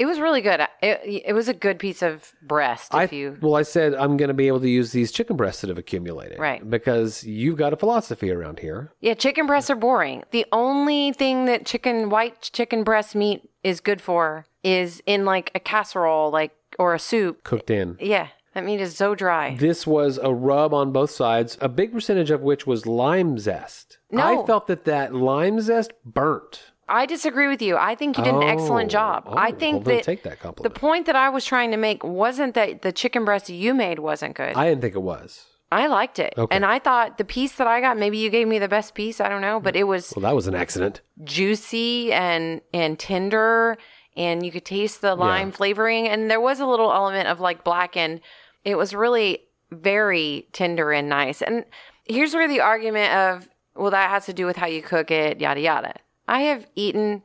It 0.00 0.06
was 0.06 0.18
really 0.18 0.40
good. 0.40 0.60
It, 0.80 1.22
it 1.26 1.34
was 1.34 1.48
a 1.48 1.52
good 1.52 1.78
piece 1.78 2.00
of 2.00 2.32
breast 2.40 2.94
I, 2.94 3.04
if 3.04 3.12
you 3.12 3.36
well, 3.42 3.54
I 3.54 3.62
said 3.62 3.94
I'm 3.94 4.16
going 4.16 4.28
to 4.28 4.34
be 4.34 4.48
able 4.48 4.60
to 4.60 4.68
use 4.68 4.92
these 4.92 5.12
chicken 5.12 5.36
breasts 5.36 5.60
that 5.60 5.68
have 5.68 5.76
accumulated, 5.76 6.38
Right. 6.38 6.68
Because 6.68 7.22
you've 7.22 7.58
got 7.58 7.74
a 7.74 7.76
philosophy 7.76 8.30
around 8.30 8.60
here. 8.60 8.92
Yeah, 9.00 9.12
chicken 9.12 9.46
breasts 9.46 9.68
are 9.68 9.76
boring. 9.76 10.24
The 10.30 10.46
only 10.52 11.12
thing 11.12 11.44
that 11.44 11.66
chicken 11.66 12.08
white 12.08 12.40
chicken 12.40 12.82
breast 12.82 13.14
meat 13.14 13.42
is 13.62 13.80
good 13.80 14.00
for 14.00 14.46
is 14.64 15.02
in 15.04 15.26
like 15.26 15.50
a 15.54 15.60
casserole, 15.60 16.30
like 16.30 16.52
or 16.78 16.94
a 16.94 16.98
soup. 16.98 17.44
cooked 17.44 17.70
in. 17.70 17.98
Yeah, 18.00 18.28
that 18.54 18.64
meat 18.64 18.80
is 18.80 18.96
so 18.96 19.14
dry. 19.14 19.54
This 19.56 19.86
was 19.86 20.18
a 20.22 20.32
rub 20.32 20.72
on 20.72 20.92
both 20.92 21.10
sides, 21.10 21.58
a 21.60 21.68
big 21.68 21.92
percentage 21.92 22.30
of 22.30 22.40
which 22.40 22.66
was 22.66 22.86
lime 22.86 23.38
zest. 23.38 23.98
No. 24.10 24.42
I 24.42 24.46
felt 24.46 24.66
that 24.68 24.86
that 24.86 25.14
lime 25.14 25.60
zest 25.60 25.92
burnt. 26.06 26.69
I 26.90 27.06
disagree 27.06 27.46
with 27.48 27.62
you. 27.62 27.76
I 27.76 27.94
think 27.94 28.18
you 28.18 28.24
did 28.24 28.34
an 28.34 28.42
excellent 28.42 28.90
Oh, 28.90 28.98
job. 28.98 29.24
oh, 29.26 29.34
I 29.36 29.52
think 29.52 29.86
well, 29.86 29.96
that 29.96 30.04
take 30.04 30.22
that 30.24 30.38
the 30.62 30.70
point 30.70 31.06
that 31.06 31.16
I 31.16 31.28
was 31.30 31.44
trying 31.44 31.70
to 31.70 31.76
make 31.76 32.02
wasn't 32.04 32.54
that 32.54 32.82
the 32.82 32.92
chicken 32.92 33.24
breast 33.24 33.48
you 33.48 33.72
made 33.74 33.98
wasn't 34.00 34.34
good. 34.34 34.54
I, 34.56 34.68
didn't 34.68 34.82
think 34.82 34.94
it 34.94 35.02
was. 35.02 35.46
I 35.72 35.86
liked 35.86 36.18
it, 36.18 36.34
Okay. 36.36 36.54
and 36.54 36.66
I 36.66 36.80
thought 36.80 37.16
the 37.16 37.24
piece 37.24 37.54
that 37.54 37.68
I 37.68 37.80
got, 37.80 37.96
maybe 37.96 38.18
you 38.18 38.28
gave 38.28 38.48
me 38.48 38.58
the 38.58 38.66
best 38.68 38.94
piece. 38.94 39.20
I 39.20 39.28
don't 39.28 39.40
know, 39.40 39.60
but 39.60 39.76
it 39.76 39.84
was 39.84 40.12
Well, 40.16 40.22
that 40.22 40.34
was 40.34 40.48
an 40.48 40.54
accident. 40.56 41.00
juicy 41.22 42.12
and 42.12 42.60
and 42.74 42.98
tender 42.98 43.78
and 44.16 44.44
you 44.44 44.50
could 44.50 44.64
taste 44.64 45.00
the 45.00 45.14
lime 45.14 45.52
flavoring 45.52 46.08
and 46.08 46.28
there 46.28 46.40
was 46.40 46.58
a 46.58 46.66
little 46.66 46.92
element 46.92 47.28
of 47.28 47.38
like 47.38 47.62
blackened 47.62 48.20
it 48.64 48.74
was 48.76 48.92
really 48.92 49.38
very 49.70 50.48
tender 50.52 50.90
and 50.90 51.08
nice 51.08 51.40
and 51.42 51.64
here's 52.04 52.34
where 52.34 52.48
the 52.48 52.60
argument 52.60 53.14
of 53.14 53.48
well 53.76 53.92
that 53.92 54.10
has 54.10 54.26
to 54.26 54.32
do 54.32 54.44
with 54.46 54.56
how 54.56 54.66
you 54.66 54.82
cook 54.82 55.12
it 55.12 55.40
yada 55.40 55.60
yada 55.60 55.94
i 56.30 56.40
have 56.40 56.66
eaten 56.74 57.22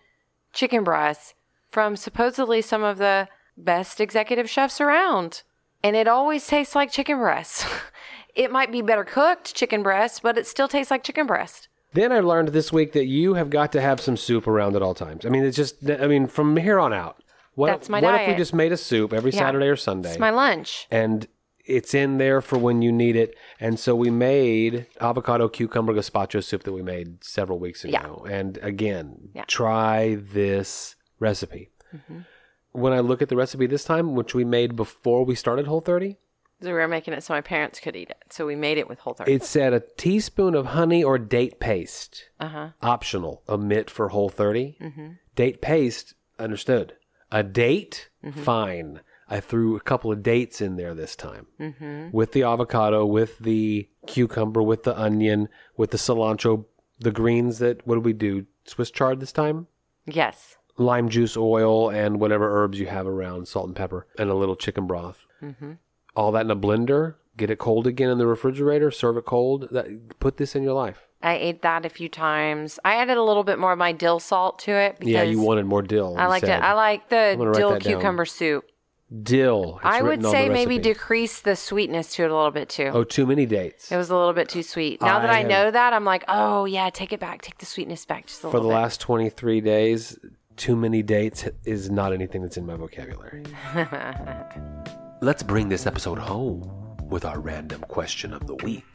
chicken 0.52 0.84
breasts 0.84 1.34
from 1.72 1.96
supposedly 1.96 2.62
some 2.62 2.84
of 2.84 2.98
the 2.98 3.28
best 3.56 4.02
executive 4.02 4.50
chefs 4.50 4.82
around 4.82 5.44
and 5.84 5.96
it 5.96 6.08
always 6.08 6.46
tastes 6.48 6.76
like 6.76 6.92
chicken 6.92 7.18
breast 7.18 7.66
it 8.36 8.52
might 8.52 8.72
be 8.72 8.82
better 8.82 9.04
cooked 9.06 9.54
chicken 9.56 9.82
breast 9.84 10.22
but 10.22 10.38
it 10.38 10.46
still 10.48 10.68
tastes 10.68 10.92
like 10.92 11.04
chicken 11.04 11.26
breast 11.28 11.70
Then 11.94 12.12
I 12.12 12.20
learned 12.20 12.50
this 12.50 12.74
week 12.74 12.92
that 12.94 13.06
you 13.06 13.36
have 13.36 13.50
got 13.50 13.72
to 13.72 13.80
have 13.82 14.02
some 14.02 14.18
soup 14.18 14.48
around 14.48 14.76
at 14.76 14.82
all 14.82 14.94
times. 14.94 15.26
I 15.26 15.30
mean, 15.30 15.46
it's 15.46 15.56
just, 15.56 15.90
I 15.90 16.08
mean, 16.08 16.28
from 16.28 16.58
here 16.58 16.78
on 16.78 16.92
out. 16.92 17.24
What, 17.54 17.68
That's 17.68 17.88
my 17.88 18.02
what 18.02 18.20
if 18.20 18.28
we 18.28 18.36
just 18.36 18.54
made 18.54 18.74
a 18.74 18.78
soup 18.78 19.14
every 19.14 19.32
Yeah. 19.32 19.40
Saturday 19.40 19.68
or 19.68 19.78
Sunday? 19.78 20.10
it's 20.10 20.20
my 20.20 20.32
lunch 20.32 20.88
and 20.92 21.26
it's 21.66 21.94
in 21.94 22.18
there 22.18 22.42
for 22.42 22.58
when 22.58 22.82
you 22.82 22.92
need 22.92 23.16
it. 23.16 23.36
And 23.60 23.80
so 23.80 23.96
we 23.96 24.10
made 24.10 24.88
avocado 25.02 25.48
cucumber 25.50 25.94
gazpacho 25.94 26.44
soup 26.44 26.64
that 26.64 26.74
we 26.74 26.82
made 26.82 27.24
several 27.24 27.60
weeks 27.60 27.84
ago. 27.84 28.24
Yeah. 28.28 28.32
And 28.38 28.58
again, 28.62 29.30
Yeah. 29.34 29.46
try 29.48 30.16
this 30.16 30.96
recipe. 31.20 31.70
Mm-hmm. 31.96 32.20
When 32.72 32.94
I 32.94 33.00
look 33.00 33.22
at 33.22 33.30
the 33.30 33.36
recipe 33.38 33.68
this 33.68 33.86
time, 33.86 34.16
which 34.16 34.36
we 34.36 34.44
made 34.44 34.76
before 34.76 35.24
we 35.26 35.34
started 35.36 35.66
Whole 35.68 35.82
30, 35.82 36.18
So 36.62 36.68
we 36.68 36.74
were 36.74 36.88
making 36.88 37.14
it 37.14 37.24
so 37.24 37.34
my 37.34 37.42
parents 37.42 37.80
could 37.80 37.96
eat 37.96 38.10
it. 38.10 38.18
So 38.30 38.46
we 38.46 38.56
made 38.56 38.78
it 38.78 38.88
with 38.88 39.00
whole 39.00 39.14
30. 39.14 39.32
it 39.32 39.44
said 39.44 39.74
a 39.74 39.82
teaspoon 39.98 40.56
of 40.56 40.68
honey 40.68 41.04
or 41.04 41.18
date 41.18 41.60
paste. 41.60 42.30
Uh 42.40 42.48
huh. 42.48 42.70
Optional. 42.82 43.44
Omit 43.50 43.90
for 43.90 44.10
Whole 44.10 44.30
30. 44.30 44.78
Mm-hmm. 44.82 45.08
Date 45.36 45.62
paste, 45.62 46.14
understood. 46.40 46.94
A 47.32 47.44
date, 47.44 48.10
mm-hmm. 48.24 48.42
fine. 48.42 49.02
I 49.30 49.40
threw 49.40 49.76
a 49.76 49.80
couple 49.80 50.12
of 50.12 50.22
dates 50.22 50.62
in 50.62 50.76
there 50.76 50.94
this 50.94 51.16
time 51.16 51.48
mm-hmm. 51.60 52.10
with 52.12 52.34
the 52.34 52.44
avocado, 52.44 53.06
with 53.06 53.40
the 53.40 53.90
cucumber, 54.06 54.62
with 54.62 54.84
the 54.84 55.00
onion, 55.00 55.50
with 55.78 55.92
the 55.92 55.98
cilantro, 55.98 56.66
the 57.00 57.12
greens 57.12 57.60
that, 57.60 57.86
what 57.88 57.96
did 57.96 58.06
we 58.06 58.14
do? 58.14 58.46
Swiss 58.66 58.92
chard 58.92 59.20
this 59.20 59.32
time? 59.32 59.68
Yes. 60.06 60.58
Lime 60.78 61.10
juice, 61.10 61.36
oil, 61.36 61.90
and 61.90 62.20
whatever 62.20 62.64
herbs 62.64 62.80
you 62.80 62.88
have 62.88 63.08
around, 63.08 63.48
salt 63.48 63.68
and 63.68 63.76
pepper, 63.76 64.08
and 64.20 64.30
a 64.30 64.36
little 64.36 64.56
chicken 64.56 64.86
broth. 64.88 65.26
Mm-hmm. 65.42 65.74
All 66.16 66.32
that 66.32 66.46
in 66.46 66.52
a 66.52 66.56
blender. 66.56 67.16
Get 67.38 67.50
it 67.50 67.60
cold 67.60 67.86
again 67.88 68.10
in 68.10 68.18
the 68.18 68.28
refrigerator. 68.28 68.92
Serve 68.92 69.18
it 69.18 69.26
cold. 69.26 69.68
That, 69.72 70.20
put 70.20 70.38
this 70.38 70.56
in 70.56 70.64
your 70.64 70.74
life. 70.74 71.08
I 71.22 71.36
ate 71.36 71.64
that 71.64 71.86
a 71.86 71.90
few 71.90 72.08
times. 72.08 72.80
I 72.86 72.96
added 72.96 73.18
a 73.18 73.24
little 73.24 73.44
bit 73.44 73.58
more 73.58 73.72
of 73.72 73.80
my 73.80 73.92
dill 73.92 74.20
salt 74.20 74.60
to 74.60 74.72
it 74.72 75.00
because 75.00 75.12
Yeah, 75.12 75.24
you 75.24 75.42
wanted 75.42 75.66
more 75.66 75.82
dill. 75.82 76.16
I 76.18 76.28
liked 76.28 76.44
like 76.44 76.52
it. 76.52 76.62
I 76.62 76.74
like 76.74 77.10
the 77.10 77.36
dill 77.56 77.72
that 77.72 77.84
down. 77.84 77.94
cucumber 77.96 78.26
soup. 78.26 78.66
Dill. 79.24 79.76
It's 79.78 79.86
I 79.86 80.02
would 80.02 80.24
say 80.26 80.50
maybe 80.50 80.78
decrease 80.80 81.40
the 81.42 81.56
sweetness 81.56 82.14
to 82.16 82.24
it 82.24 82.32
a 82.32 82.36
little 82.36 82.52
bit 82.52 82.70
too. 82.70 82.90
Oh, 82.94 83.04
too 83.04 83.26
many 83.26 83.46
dates. 83.46 83.92
It 83.92 83.98
was 83.98 84.10
a 84.10 84.16
little 84.16 84.34
bit 84.34 84.50
too 84.50 84.64
sweet. 84.64 85.02
Now 85.02 85.20
that 85.20 85.30
I 85.30 85.34
I 85.36 85.40
have- 85.40 85.48
know 85.48 85.72
that, 85.72 85.94
I'm 85.94 86.06
like, 86.06 86.24
oh 86.28 86.66
yeah, 86.66 86.90
take 86.90 87.14
it 87.14 87.20
back. 87.20 87.42
Take 87.42 87.58
the 87.60 87.66
sweetness 87.66 88.06
back 88.06 88.26
just 88.28 88.44
a 88.44 88.48
little 88.48 88.60
bit. 88.60 88.64
For 88.64 88.64
the 88.64 88.70
bit. 88.70 88.82
last 88.82 89.02
23 89.02 89.62
days, 89.62 90.18
too 90.58 90.76
many 90.76 91.04
dates 91.04 91.48
is 91.66 91.90
not 91.92 92.14
anything 92.14 92.42
that's 92.42 92.58
in 92.58 92.66
my 92.66 92.76
vocabulary. 92.76 93.44
Let's 95.22 95.44
bring 95.44 95.70
this 95.70 95.86
episode 95.86 96.18
home 96.20 96.72
with 97.10 97.26
our 97.26 97.40
random 97.40 97.82
question 97.82 98.34
of 98.34 98.48
the 98.48 98.56
week. 98.56 98.86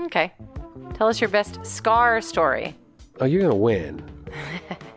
okay. 0.00 0.32
Tell 0.94 1.08
us 1.08 1.20
your 1.20 1.30
best 1.30 1.64
scar 1.64 2.20
story. 2.20 2.76
Oh, 3.20 3.24
you're 3.24 3.40
going 3.40 3.50
to 3.52 3.56
win. 3.56 4.02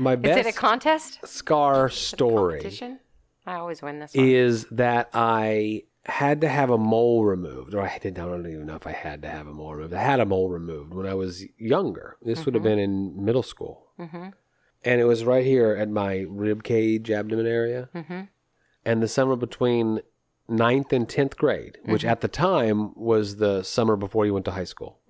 My 0.00 0.14
Is 0.14 0.20
best 0.20 0.38
it 0.40 0.46
a 0.46 0.52
contest? 0.52 1.20
scar 1.26 1.88
story 1.90 2.54
Competition? 2.58 3.00
I 3.46 3.54
always 3.56 3.82
win 3.82 3.98
this 3.98 4.14
one. 4.14 4.24
is 4.26 4.64
that 4.70 5.10
I 5.12 5.84
had 6.06 6.40
to 6.40 6.48
have 6.48 6.70
a 6.70 6.78
mole 6.78 7.24
removed, 7.24 7.74
or 7.74 7.82
I 7.82 7.98
did 7.98 8.18
I 8.18 8.24
don't 8.24 8.46
even 8.46 8.64
know 8.66 8.76
if 8.76 8.86
I 8.86 8.92
had 8.92 9.20
to 9.22 9.28
have 9.28 9.46
a 9.46 9.52
mole 9.52 9.74
removed. 9.74 9.92
I 9.92 10.02
had 10.02 10.18
a 10.18 10.24
mole 10.24 10.48
removed 10.48 10.94
when 10.94 11.06
I 11.06 11.12
was 11.12 11.44
younger. 11.58 12.16
This 12.22 12.46
would 12.46 12.54
have 12.54 12.62
been 12.64 12.78
in 12.78 13.22
middle 13.22 13.42
school, 13.42 13.88
Mhm. 13.98 14.32
and 14.84 15.00
it 15.00 15.04
was 15.04 15.24
right 15.24 15.44
here 15.44 15.72
at 15.72 15.90
my 15.90 16.24
rib 16.28 16.62
cage, 16.62 17.10
abdomen 17.10 17.46
area. 17.46 17.90
Mhm. 17.94 18.28
And 18.86 19.02
the 19.02 19.08
summer 19.08 19.36
between 19.36 20.00
ninth 20.48 20.92
and 20.94 21.06
tenth 21.06 21.36
grade, 21.36 21.76
which 21.84 22.04
at 22.06 22.22
the 22.22 22.28
time 22.28 22.94
was 22.94 23.36
the 23.36 23.62
summer 23.62 23.96
before 23.96 24.24
you 24.24 24.32
went 24.32 24.46
to 24.46 24.52
high 24.52 24.64
school. 24.64 25.00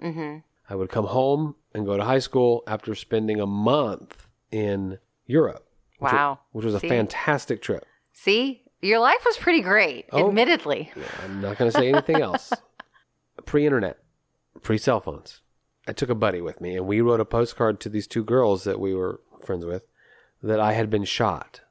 I 0.69 0.75
would 0.75 0.89
come 0.91 1.07
home 1.07 1.55
and 1.73 1.87
go 1.87 1.97
to 1.97 2.05
high 2.05 2.19
school 2.19 2.65
after 2.67 2.95
spending 2.97 3.41
a 3.41 3.47
month 3.47 4.27
in 4.51 4.99
Europe. 5.27 5.67
which 5.99 6.13
Wow. 6.13 6.41
Which 6.53 6.65
was 6.65 6.75
a 6.75 6.81
fantastic 6.81 7.63
trip. 7.63 7.85
See, 8.13 8.63
your 8.81 8.99
life 8.99 9.23
was 9.25 9.37
pretty 9.37 9.61
great, 9.61 10.07
Oh. 10.13 10.29
admittedly. 10.29 10.91
I'm 11.25 11.41
not 11.41 11.59
going 11.59 11.71
to 11.71 11.77
say 11.77 11.89
anything 11.89 12.21
else. 12.23 12.53
Pre 13.47 13.65
internet, 13.65 13.99
pre 14.63 14.77
cell 14.79 15.01
phones. 15.01 15.41
I 15.89 15.93
took 15.93 16.11
a 16.11 16.15
buddy 16.15 16.41
with 16.43 16.61
me 16.61 16.77
and 16.77 16.87
we 16.87 17.01
wrote 17.01 17.21
a 17.21 17.25
postcard 17.25 17.81
to 17.81 17.89
these 17.89 18.07
two 18.07 18.23
girls 18.23 18.65
that 18.65 18.79
we 18.79 18.95
were 18.95 19.21
friends 19.45 19.65
with 19.65 19.85
that 20.43 20.61
I 20.61 20.73
had 20.75 20.91
been 20.91 21.05
shot 21.05 21.63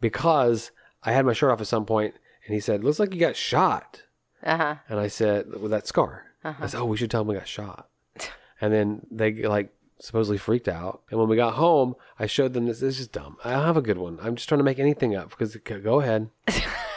because 0.00 0.70
I 1.02 1.12
had 1.12 1.26
my 1.26 1.32
shirt 1.34 1.50
off 1.50 1.60
at 1.60 1.66
some 1.66 1.84
point 1.86 2.14
and 2.46 2.54
he 2.54 2.60
said, 2.60 2.82
Looks 2.82 2.98
like 2.98 3.12
you 3.14 3.20
got 3.20 3.36
shot. 3.36 4.02
Uh 4.42 4.56
huh. 4.56 4.74
And 4.88 4.98
I 4.98 5.08
said, 5.08 5.60
With 5.60 5.70
that 5.70 5.86
scar. 5.86 6.24
Uh-huh. 6.44 6.64
I 6.64 6.66
said, 6.66 6.80
Oh, 6.80 6.86
we 6.86 6.96
should 6.96 7.10
tell 7.10 7.20
them 7.20 7.28
we 7.28 7.34
got 7.36 7.48
shot. 7.48 7.88
And 8.60 8.72
then 8.72 9.06
they 9.12 9.34
like 9.44 9.72
supposedly 10.00 10.38
freaked 10.38 10.68
out. 10.68 11.02
And 11.10 11.18
when 11.18 11.28
we 11.28 11.36
got 11.36 11.54
home, 11.54 11.94
I 12.18 12.26
showed 12.26 12.52
them 12.52 12.66
this. 12.66 12.80
This 12.80 13.00
is 13.00 13.08
dumb. 13.08 13.36
I 13.44 13.52
don't 13.52 13.64
have 13.64 13.76
a 13.76 13.82
good 13.82 13.98
one. 13.98 14.18
I'm 14.22 14.36
just 14.36 14.48
trying 14.48 14.58
to 14.58 14.64
make 14.64 14.78
anything 14.78 15.14
up 15.14 15.30
because 15.30 15.56
go 15.56 16.00
ahead. 16.00 16.30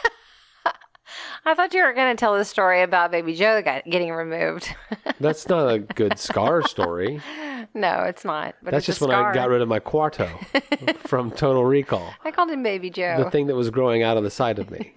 I 1.44 1.54
thought 1.54 1.74
you 1.74 1.82
were 1.84 1.92
going 1.92 2.14
to 2.14 2.20
tell 2.20 2.36
the 2.36 2.44
story 2.44 2.82
about 2.82 3.10
Baby 3.10 3.34
Joe 3.34 3.62
getting 3.62 4.12
removed. 4.12 4.74
That's 5.20 5.48
not 5.48 5.66
a 5.68 5.80
good 5.80 6.18
scar 6.18 6.62
story. 6.66 7.20
no, 7.74 8.04
it's 8.04 8.24
not. 8.24 8.54
But 8.62 8.70
That's 8.72 8.88
it's 8.88 8.98
just 8.98 9.00
when 9.00 9.10
I 9.10 9.32
got 9.34 9.48
rid 9.48 9.60
of 9.60 9.66
my 9.68 9.80
Kuato 9.80 10.28
from 11.08 11.32
Total 11.32 11.64
Recall. 11.64 12.14
I 12.24 12.30
called 12.30 12.50
him 12.50 12.62
Baby 12.62 12.90
Joe. 12.90 13.16
The 13.24 13.30
thing 13.30 13.48
that 13.48 13.56
was 13.56 13.70
growing 13.70 14.02
out 14.04 14.16
of 14.16 14.22
the 14.22 14.30
side 14.30 14.60
of 14.60 14.70
me. 14.70 14.92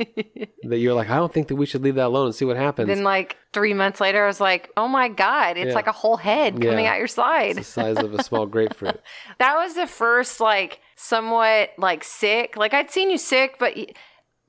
that 0.64 0.78
you're 0.78 0.94
like, 0.94 1.10
I 1.10 1.16
don't 1.16 1.34
think 1.34 1.48
that 1.48 1.56
we 1.56 1.66
should 1.66 1.82
leave 1.84 1.96
that 1.96 2.08
alone 2.08 2.28
and 2.28 2.36
see 2.36 2.46
what 2.46 2.58
happens. 2.58 2.90
then, 2.90 3.04
like 3.04 3.38
three 3.52 3.74
months 3.74 4.00
later, 4.00 4.24
I 4.24 4.28
was 4.28 4.40
like, 4.40 4.70
"Oh 4.78 4.88
my 4.88 5.08
god, 5.10 5.58
it's 5.58 5.70
Yeah. 5.70 5.74
like 5.74 5.88
a 5.88 5.92
whole 5.92 6.18
head 6.18 6.62
coming 6.62 6.86
out 6.86 6.98
your 6.98 7.06
it's 7.06 7.16
side." 7.16 7.56
the 7.56 7.64
size 7.64 7.98
of 7.98 8.14
a 8.14 8.24
small 8.24 8.46
grapefruit. 8.46 9.00
That 9.40 9.56
was 9.56 9.74
the 9.76 9.88
first 9.88 10.40
like 10.40 10.80
somewhat 10.96 11.72
like 11.78 12.04
sick. 12.04 12.56
Like 12.58 12.74
I'd 12.74 12.92
seen 12.92 13.10
you 13.10 13.18
sick, 13.18 13.56
but 13.60 13.76
y- 13.76 13.88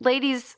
ladies, 0.01 0.57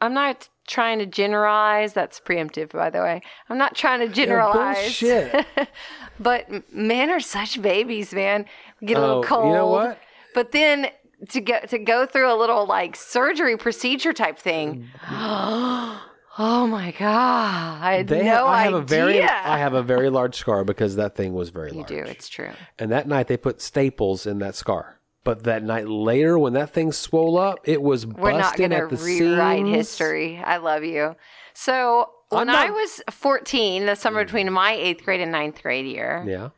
I'm 0.00 0.14
not 0.14 0.48
trying 0.66 0.98
to 1.00 1.06
generalize. 1.06 1.92
That's 1.92 2.20
preemptive, 2.20 2.70
by 2.72 2.90
the 2.90 3.00
way. 3.00 3.20
I'm 3.48 3.58
not 3.58 3.74
trying 3.74 4.00
to 4.00 4.08
generalize. 4.08 4.76
bullshit. 5.00 5.46
but 6.20 6.48
men 6.72 7.10
are 7.10 7.20
such 7.20 7.60
babies, 7.60 8.12
man. 8.12 8.44
We 8.80 8.86
get 8.88 8.96
a 8.96 9.00
little 9.00 9.18
Oh, 9.18 9.22
cold. 9.22 9.46
you 9.46 9.52
know 9.54 9.66
what? 9.68 9.98
But 10.34 10.52
then 10.52 10.88
to 11.30 11.40
go 11.40 11.58
to 11.60 11.78
go 11.78 12.06
through 12.06 12.32
a 12.32 12.36
little 12.36 12.64
like 12.66 12.94
surgery 12.94 13.56
procedure 13.56 14.12
type 14.12 14.38
thing. 14.38 14.88
Mm-hmm. 15.02 15.96
oh 16.38 16.66
my 16.68 16.92
god! 16.92 17.82
I 17.82 17.94
had 17.96 18.06
They 18.08 18.22
no 18.22 18.24
have, 18.30 18.44
I 18.46 18.60
idea. 18.60 18.64
have 18.70 18.74
a 18.74 18.82
very 18.86 19.22
I 19.22 19.58
have 19.58 19.74
a 19.74 19.82
very 19.82 20.10
large 20.10 20.36
scar 20.36 20.62
because 20.64 20.94
that 20.96 21.16
thing 21.16 21.32
was 21.34 21.48
very 21.48 21.70
you 21.72 21.78
large. 21.78 21.90
You 21.90 22.04
do. 22.04 22.10
It's 22.10 22.28
true. 22.28 22.50
And 22.78 22.92
that 22.92 23.08
night 23.08 23.26
they 23.26 23.36
put 23.36 23.60
staples 23.60 24.26
in 24.26 24.38
that 24.38 24.54
scar. 24.54 24.97
But 25.24 25.44
that 25.44 25.62
night 25.62 25.88
later, 25.88 26.38
when 26.38 26.54
that 26.54 26.70
thing 26.70 26.92
swole 26.92 27.36
up, 27.38 27.58
it 27.64 27.82
was 27.82 28.06
We're 28.06 28.32
not 28.32 28.42
busting 28.42 28.70
going 28.70 28.82
at 28.82 28.88
to 28.90 28.96
the 28.96 29.02
rewrite 29.02 29.58
seams. 29.58 29.76
history. 29.76 30.38
I 30.38 30.56
love 30.58 30.84
you. 30.84 31.16
So 31.54 32.10
when 32.30 32.48
I'm 32.48 32.56
I 32.56 32.70
was 32.70 33.02
14, 33.10 33.86
the 33.86 33.94
summer 33.94 34.22
mm. 34.22 34.26
between 34.26 34.52
my 34.52 34.72
eighth 34.72 35.04
grade 35.04 35.20
and 35.20 35.32
ninth 35.32 35.62
grade 35.62 35.86
year, 35.86 36.24
Yeah. 36.26 36.50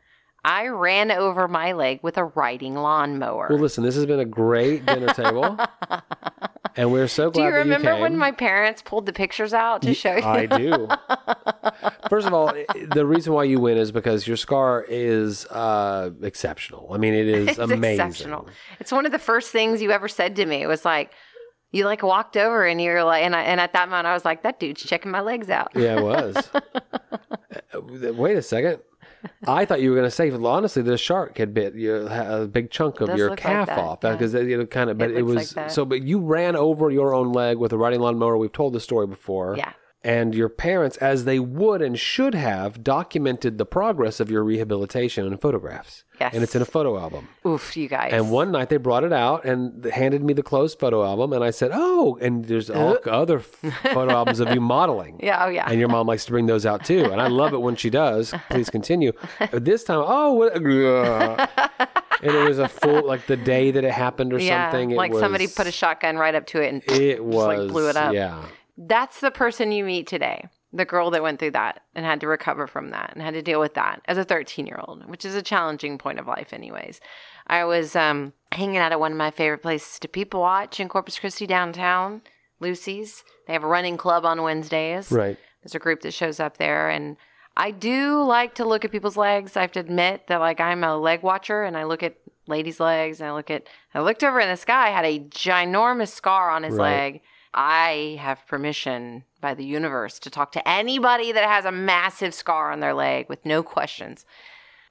I 0.43 0.67
ran 0.67 1.11
over 1.11 1.47
my 1.47 1.73
leg 1.73 1.99
with 2.01 2.17
a 2.17 2.25
riding 2.25 2.75
lawnmower. 2.75 3.47
Well, 3.49 3.59
listen, 3.59 3.83
this 3.83 3.95
has 3.95 4.05
been 4.05 4.19
a 4.19 4.25
great 4.25 4.85
dinner 4.85 5.13
table, 5.13 5.57
and 6.75 6.91
we're 6.91 7.07
so 7.07 7.29
do 7.29 7.39
glad 7.39 7.47
you 7.47 7.53
remember 7.53 7.71
you 7.71 7.77
remember 7.77 8.01
when 8.01 8.17
my 8.17 8.31
parents 8.31 8.81
pulled 8.81 9.05
the 9.05 9.13
pictures 9.13 9.53
out 9.53 9.83
to 9.83 9.93
show 9.93 10.15
you? 10.15 10.23
I 10.23 10.45
do. 10.47 10.87
First 12.09 12.27
of 12.27 12.33
all, 12.33 12.53
the 12.93 13.05
reason 13.05 13.33
why 13.33 13.43
you 13.43 13.59
win 13.59 13.77
is 13.77 13.91
because 13.91 14.27
your 14.27 14.37
scar 14.37 14.83
is 14.89 15.45
uh, 15.47 16.09
exceptional. 16.23 16.89
I 16.91 16.97
mean, 16.97 17.13
it 17.13 17.27
is 17.27 17.47
it's 17.49 17.59
amazing. 17.59 18.07
exceptional. 18.07 18.47
It's 18.79 18.91
one 18.91 19.05
of 19.05 19.11
the 19.11 19.19
first 19.19 19.51
things 19.51 19.81
you 19.81 19.91
ever 19.91 20.07
said 20.07 20.35
to 20.37 20.45
me. 20.45 20.63
It 20.63 20.67
was 20.67 20.83
like, 20.85 21.11
you 21.71 21.85
like 21.85 22.03
walked 22.03 22.35
over 22.35 22.65
and 22.65 22.81
you're 22.81 23.03
like, 23.03 23.23
and 23.23 23.35
I, 23.35 23.43
and 23.43 23.59
at 23.59 23.73
that 23.73 23.89
moment 23.89 24.07
I 24.07 24.13
was 24.13 24.25
like, 24.25 24.43
that 24.43 24.59
dude's 24.59 24.83
checking 24.83 25.11
my 25.11 25.21
legs 25.21 25.49
out. 25.49 25.71
Yeah, 25.75 25.97
it 25.99 26.03
was. 26.03 26.49
Uh, 27.73 27.81
Wait 28.13 28.35
a 28.35 28.41
second. 28.41 28.79
I 29.47 29.65
thought 29.65 29.81
you 29.81 29.89
were 29.89 29.95
going 29.95 30.07
to 30.07 30.11
say, 30.11 30.31
honestly, 30.31 30.81
the 30.81 30.97
shark 30.97 31.37
had 31.37 31.53
bit 31.53 31.75
your, 31.75 32.07
a 32.07 32.47
big 32.47 32.71
chunk 32.71 33.01
of 33.01 33.17
your 33.17 33.31
like 33.31 33.39
calf 33.39 33.67
that, 33.67 33.79
off 33.79 33.99
yeah. 34.03 34.13
because 34.13 34.35
uh, 34.35 34.41
you 34.41 34.57
know, 34.57 34.65
kind 34.65 34.89
of. 34.89 34.97
But 34.97 35.11
It 35.11 35.17
it, 35.17 35.23
looks 35.23 35.55
like 35.55 35.65
was 35.65 35.73
so. 35.73 35.85
But 35.85 36.03
you 36.03 36.19
ran 36.19 36.55
over 36.55 36.89
your 36.89 37.13
own 37.13 37.31
leg 37.31 37.57
with 37.57 37.73
a 37.73 37.77
riding 37.77 37.99
lawnmower. 37.99 38.37
We've 38.37 38.51
told 38.51 38.73
the 38.73 38.79
story 38.79 39.07
before. 39.07 39.55
Yeah. 39.57 39.73
And 40.03 40.33
your 40.33 40.49
parents, 40.49 40.97
as 40.97 41.25
they 41.25 41.37
would 41.37 41.81
and 41.81 41.97
should 41.97 42.33
have, 42.33 42.83
documented 42.83 43.59
the 43.59 43.67
progress 43.67 44.19
of 44.19 44.31
your 44.31 44.43
rehabilitation 44.43 45.27
in 45.27 45.37
photographs. 45.37 46.05
Yes. 46.19 46.33
And 46.33 46.43
it's 46.43 46.55
in 46.55 46.61
a 46.61 46.65
photo 46.65 46.99
album. 46.99 47.27
Oof, 47.45 47.77
you 47.77 47.87
guys. 47.87 48.11
And 48.11 48.31
one 48.31 48.51
night 48.51 48.69
they 48.69 48.77
brought 48.77 49.03
it 49.03 49.13
out 49.13 49.45
and 49.45 49.85
handed 49.85 50.23
me 50.23 50.33
the 50.33 50.43
closed 50.43 50.79
photo 50.79 51.03
album, 51.03 51.33
and 51.33 51.43
I 51.43 51.49
said, 51.49 51.71
"Oh!" 51.73 52.17
And 52.21 52.45
there's 52.45 52.69
uh. 52.69 52.73
all 52.73 52.97
other 53.11 53.39
photo 53.39 54.11
albums 54.11 54.39
of 54.39 54.53
you 54.53 54.61
modeling. 54.61 55.19
Yeah, 55.31 55.45
oh, 55.45 55.49
yeah. 55.49 55.65
And 55.69 55.79
your 55.79 55.87
mom 55.87 56.07
likes 56.07 56.25
to 56.25 56.31
bring 56.31 56.47
those 56.47 56.65
out 56.65 56.83
too, 56.83 57.05
and 57.11 57.21
I 57.21 57.27
love 57.27 57.53
it 57.53 57.61
when 57.61 57.75
she 57.75 57.89
does. 57.89 58.33
Please 58.49 58.69
continue. 58.69 59.11
But 59.39 59.65
this 59.65 59.83
time, 59.83 60.03
oh, 60.03 60.33
what, 60.33 60.55
uh, 60.55 61.47
and 62.21 62.35
it 62.35 62.47
was 62.47 62.59
a 62.59 62.67
full 62.67 63.05
like 63.05 63.27
the 63.27 63.37
day 63.37 63.71
that 63.71 63.83
it 63.83 63.91
happened 63.91 64.33
or 64.33 64.39
yeah, 64.39 64.71
something. 64.71 64.91
It 64.91 64.97
like 64.97 65.13
somebody 65.13 65.47
put 65.47 65.67
a 65.67 65.71
shotgun 65.71 66.17
right 66.17 66.33
up 66.33 66.45
to 66.47 66.61
it 66.61 66.73
and 66.73 66.83
It 66.99 67.23
was 67.23 67.45
like 67.45 67.67
blew 67.69 67.89
it 67.89 67.95
up. 67.95 68.13
Yeah. 68.13 68.43
That's 68.87 69.19
the 69.19 69.31
person 69.31 69.71
you 69.71 69.83
meet 69.83 70.07
today. 70.07 70.47
The 70.73 70.85
girl 70.85 71.11
that 71.11 71.21
went 71.21 71.39
through 71.39 71.51
that 71.51 71.81
and 71.95 72.05
had 72.05 72.21
to 72.21 72.27
recover 72.27 72.65
from 72.65 72.91
that 72.91 73.11
and 73.13 73.21
had 73.21 73.33
to 73.33 73.41
deal 73.41 73.59
with 73.59 73.73
that 73.73 74.01
as 74.05 74.17
a 74.17 74.23
13 74.23 74.65
year 74.65 74.79
old, 74.87 75.05
which 75.09 75.25
is 75.25 75.35
a 75.35 75.41
challenging 75.41 75.97
point 75.97 76.17
of 76.17 76.27
life, 76.27 76.53
anyways. 76.53 77.01
I 77.47 77.65
was 77.65 77.95
um, 77.95 78.31
hanging 78.53 78.77
out 78.77 78.91
at 78.93 78.99
one 78.99 79.11
of 79.11 79.17
my 79.17 79.31
favorite 79.31 79.61
places 79.61 79.99
to 79.99 80.07
people 80.07 80.39
watch 80.39 80.79
in 80.79 80.87
Corpus 80.87 81.19
Christi 81.19 81.45
downtown, 81.45 82.21
Lucy's. 82.61 83.23
They 83.47 83.53
have 83.53 83.63
a 83.65 83.67
running 83.67 83.97
club 83.97 84.25
on 84.25 84.41
Wednesdays. 84.43 85.11
Right. 85.11 85.37
There's 85.61 85.75
a 85.75 85.79
group 85.79 86.01
that 86.01 86.13
shows 86.13 86.39
up 86.39 86.57
there 86.57 86.89
and 86.89 87.17
I 87.57 87.71
do 87.71 88.23
like 88.23 88.55
to 88.55 88.65
look 88.65 88.85
at 88.85 88.91
people's 88.91 89.17
legs. 89.17 89.57
I 89.57 89.61
have 89.61 89.73
to 89.73 89.81
admit 89.81 90.27
that 90.27 90.39
like 90.39 90.61
I'm 90.61 90.85
a 90.85 90.97
leg 90.97 91.21
watcher 91.21 91.63
and 91.63 91.75
I 91.75 91.83
look 91.83 92.01
at 92.01 92.15
ladies' 92.47 92.79
legs 92.79 93.19
and 93.19 93.29
I 93.29 93.33
look 93.33 93.51
at 93.51 93.67
I 93.93 93.99
looked 93.99 94.23
over 94.23 94.39
and 94.39 94.49
this 94.49 94.63
guy 94.63 94.87
had 94.89 95.03
a 95.03 95.19
ginormous 95.19 96.09
scar 96.13 96.49
on 96.49 96.63
his 96.63 96.75
Right. 96.75 96.95
leg. 97.13 97.21
I 97.53 98.17
have 98.19 98.47
permission 98.47 99.23
by 99.41 99.53
the 99.53 99.65
universe 99.65 100.19
to 100.19 100.29
talk 100.29 100.51
to 100.53 100.67
anybody 100.67 101.31
that 101.31 101.43
has 101.43 101.65
a 101.65 101.71
massive 101.71 102.33
scar 102.33 102.71
on 102.71 102.79
their 102.79 102.93
leg 102.93 103.27
with 103.27 103.45
no 103.45 103.63
questions. 103.63 104.25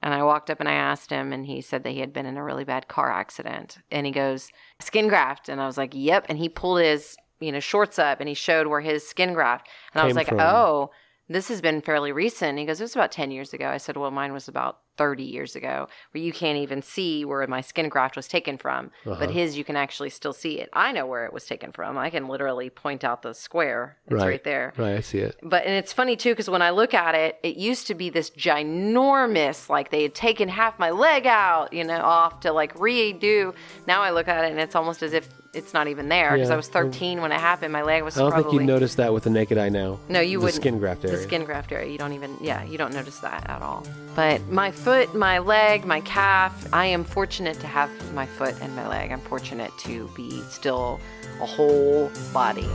And 0.03 0.13
I 0.13 0.23
walked 0.23 0.49
up 0.49 0.59
and 0.59 0.67
I 0.67 0.73
asked 0.73 1.11
him, 1.11 1.31
and 1.31 1.45
he 1.45 1.61
said 1.61 1.83
that 1.83 1.91
he 1.91 1.99
had 1.99 2.13
been 2.13 2.25
in 2.25 2.37
a 2.37 2.43
really 2.43 2.63
bad 2.63 2.87
car 2.87 3.11
accident. 3.11 3.77
And 3.91 4.05
he 4.05 4.11
goes, 4.11 4.49
skin 4.79 5.07
graft. 5.07 5.47
And 5.47 5.61
I 5.61 5.67
was 5.67 5.77
like, 5.77 5.91
yep. 5.93 6.25
And 6.27 6.39
he 6.39 6.49
pulled 6.49 6.81
his, 6.81 7.15
you 7.39 7.51
know, 7.51 7.59
shorts 7.59 7.99
up 7.99 8.19
and 8.19 8.27
he 8.27 8.33
showed 8.33 8.67
where 8.67 8.81
his 8.81 9.07
skin 9.07 9.33
graft. 9.33 9.67
And 9.93 10.01
I 10.01 10.05
was 10.05 10.15
like, 10.15 10.29
from. 10.29 10.39
oh, 10.39 10.91
this 11.29 11.49
has 11.49 11.61
been 11.61 11.81
fairly 11.81 12.11
recent. 12.11 12.57
He 12.57 12.65
goes, 12.65 12.81
it 12.81 12.83
was 12.83 12.95
about 12.95 13.11
10 13.11 13.31
years 13.31 13.53
ago. 13.53 13.69
I 13.69 13.77
said, 13.77 13.95
well, 13.95 14.11
mine 14.11 14.33
was 14.33 14.47
about 14.47 14.79
30 14.97 15.23
years 15.23 15.55
ago, 15.55 15.87
where 16.11 16.21
you 16.23 16.31
can't 16.33 16.57
even 16.57 16.81
see 16.81 17.25
where 17.25 17.45
my 17.47 17.61
skin 17.61 17.89
graft 17.89 18.15
was 18.15 18.27
taken 18.27 18.57
from. 18.57 18.91
Uh-huh. 19.05 19.15
But 19.19 19.31
his, 19.31 19.57
you 19.57 19.63
can 19.63 19.75
actually 19.75 20.09
still 20.09 20.33
see 20.33 20.59
it. 20.59 20.69
I 20.73 20.91
know 20.91 21.05
where 21.05 21.25
it 21.25 21.33
was 21.33 21.45
taken 21.45 21.71
from. 21.71 21.97
I 21.97 22.09
can 22.09 22.27
literally 22.27 22.69
point 22.69 23.03
out 23.03 23.21
the 23.21 23.33
square. 23.33 23.97
It's 24.05 24.13
right, 24.13 24.27
Right. 24.27 24.43
there. 24.43 24.73
Right. 24.77 24.95
I 24.97 25.01
see 25.01 25.19
it. 25.19 25.37
But 25.41 25.65
and 25.65 25.73
it's 25.75 25.93
funny 25.93 26.15
too 26.15 26.31
because 26.31 26.49
when 26.49 26.61
I 26.61 26.69
look 26.71 26.93
at 26.93 27.15
it, 27.15 27.39
it 27.43 27.55
used 27.57 27.87
to 27.87 27.95
be 27.95 28.09
this 28.09 28.29
ginormous, 28.31 29.69
like 29.69 29.91
they 29.91 30.03
had 30.03 30.15
taken 30.15 30.49
half 30.49 30.77
my 30.79 30.91
leg 30.91 31.25
out, 31.27 31.73
you 31.73 31.83
know, 31.83 31.99
off 32.01 32.41
to 32.41 32.51
like 32.51 32.75
redo. 32.75 33.53
Now 33.87 34.01
I 34.01 34.11
look 34.11 34.27
at 34.27 34.45
it 34.45 34.51
and 34.51 34.59
it's 34.59 34.75
almost 34.75 35.03
as 35.03 35.13
if 35.13 35.27
it's 35.53 35.73
not 35.73 35.87
even 35.89 36.07
there 36.07 36.31
because 36.33 36.47
Yeah. 36.47 36.53
I 36.53 36.57
was 36.57 36.69
13 36.69 37.21
when 37.21 37.31
it 37.33 37.39
happened. 37.39 37.73
My 37.73 37.81
leg 37.83 38.03
was 38.03 38.17
I 38.17 38.21
don't 38.21 38.31
probably 38.31 38.51
think 38.51 38.61
you'd 38.61 38.67
notice 38.67 38.95
that 38.95 39.13
with 39.13 39.23
the 39.25 39.29
naked 39.29 39.57
eye 39.57 39.67
now. 39.69 39.99
no, 40.07 40.21
you 40.21 40.37
the 40.39 40.45
wouldn't. 40.45 40.61
skin 40.61 40.79
graft 40.79 41.03
area. 41.03 41.17
The 41.17 41.23
skin 41.23 41.43
graft 41.43 41.71
area. 41.71 41.91
You 41.91 41.97
don't 41.97 42.13
even. 42.13 42.37
Yeah, 42.41 42.63
you 42.63 42.77
don't 42.77 42.93
notice 42.93 43.19
that 43.19 43.49
at 43.49 43.61
all. 43.61 43.85
But 44.15 44.47
my 44.47 44.71
foot, 44.83 45.13
my 45.13 45.37
leg, 45.37 45.85
my 45.85 46.01
calf. 46.01 46.67
I 46.73 46.87
am 46.87 47.03
fortunate 47.03 47.59
to 47.59 47.67
have 47.67 47.89
my 48.15 48.25
foot 48.25 48.55
and 48.61 48.75
my 48.75 48.87
leg. 48.87 49.11
I'm 49.11 49.21
fortunate 49.21 49.71
to 49.81 50.09
be 50.15 50.41
still 50.49 50.99
a 51.39 51.45
whole 51.45 52.09
body. 52.33 52.67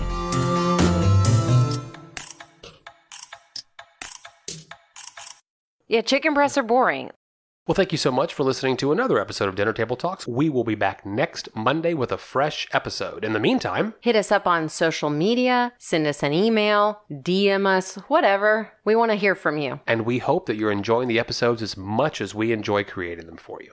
Yeah, 5.88 6.02
chicken 6.02 6.32
breasts 6.34 6.56
are 6.56 6.62
boring. 6.62 7.10
Well, 7.66 7.74
thank 7.74 7.90
you 7.90 7.98
so 7.98 8.12
much 8.12 8.32
for 8.32 8.44
listening 8.44 8.76
to 8.76 8.92
another 8.92 9.18
episode 9.18 9.48
of 9.48 9.56
Dinner 9.56 9.72
Table 9.72 9.96
Talks. 9.96 10.24
We 10.24 10.48
will 10.48 10.62
be 10.62 10.76
back 10.76 11.04
next 11.04 11.48
Monday 11.56 11.94
with 11.94 12.12
a 12.12 12.16
fresh 12.16 12.68
episode. 12.72 13.24
In 13.24 13.32
the 13.32 13.40
meantime, 13.40 13.94
Hit 14.00 14.14
us 14.14 14.30
up 14.30 14.46
on 14.46 14.68
social 14.68 15.10
media, 15.10 15.72
send 15.76 16.06
us 16.06 16.22
an 16.22 16.32
email, 16.32 17.00
DM 17.10 17.66
us, 17.66 17.96
whatever. 18.06 18.70
We 18.84 18.94
want 18.94 19.10
to 19.10 19.16
hear 19.16 19.34
from 19.34 19.58
you. 19.58 19.80
and 19.88 20.06
we 20.06 20.18
hope 20.18 20.46
that 20.46 20.54
you're 20.54 20.70
enjoying 20.70 21.08
the 21.08 21.18
episodes 21.18 21.60
as 21.60 21.76
much 21.76 22.20
as 22.20 22.36
we 22.36 22.52
enjoy 22.52 22.84
creating 22.84 23.26
them 23.26 23.36
for 23.36 23.60
you. 23.60 23.72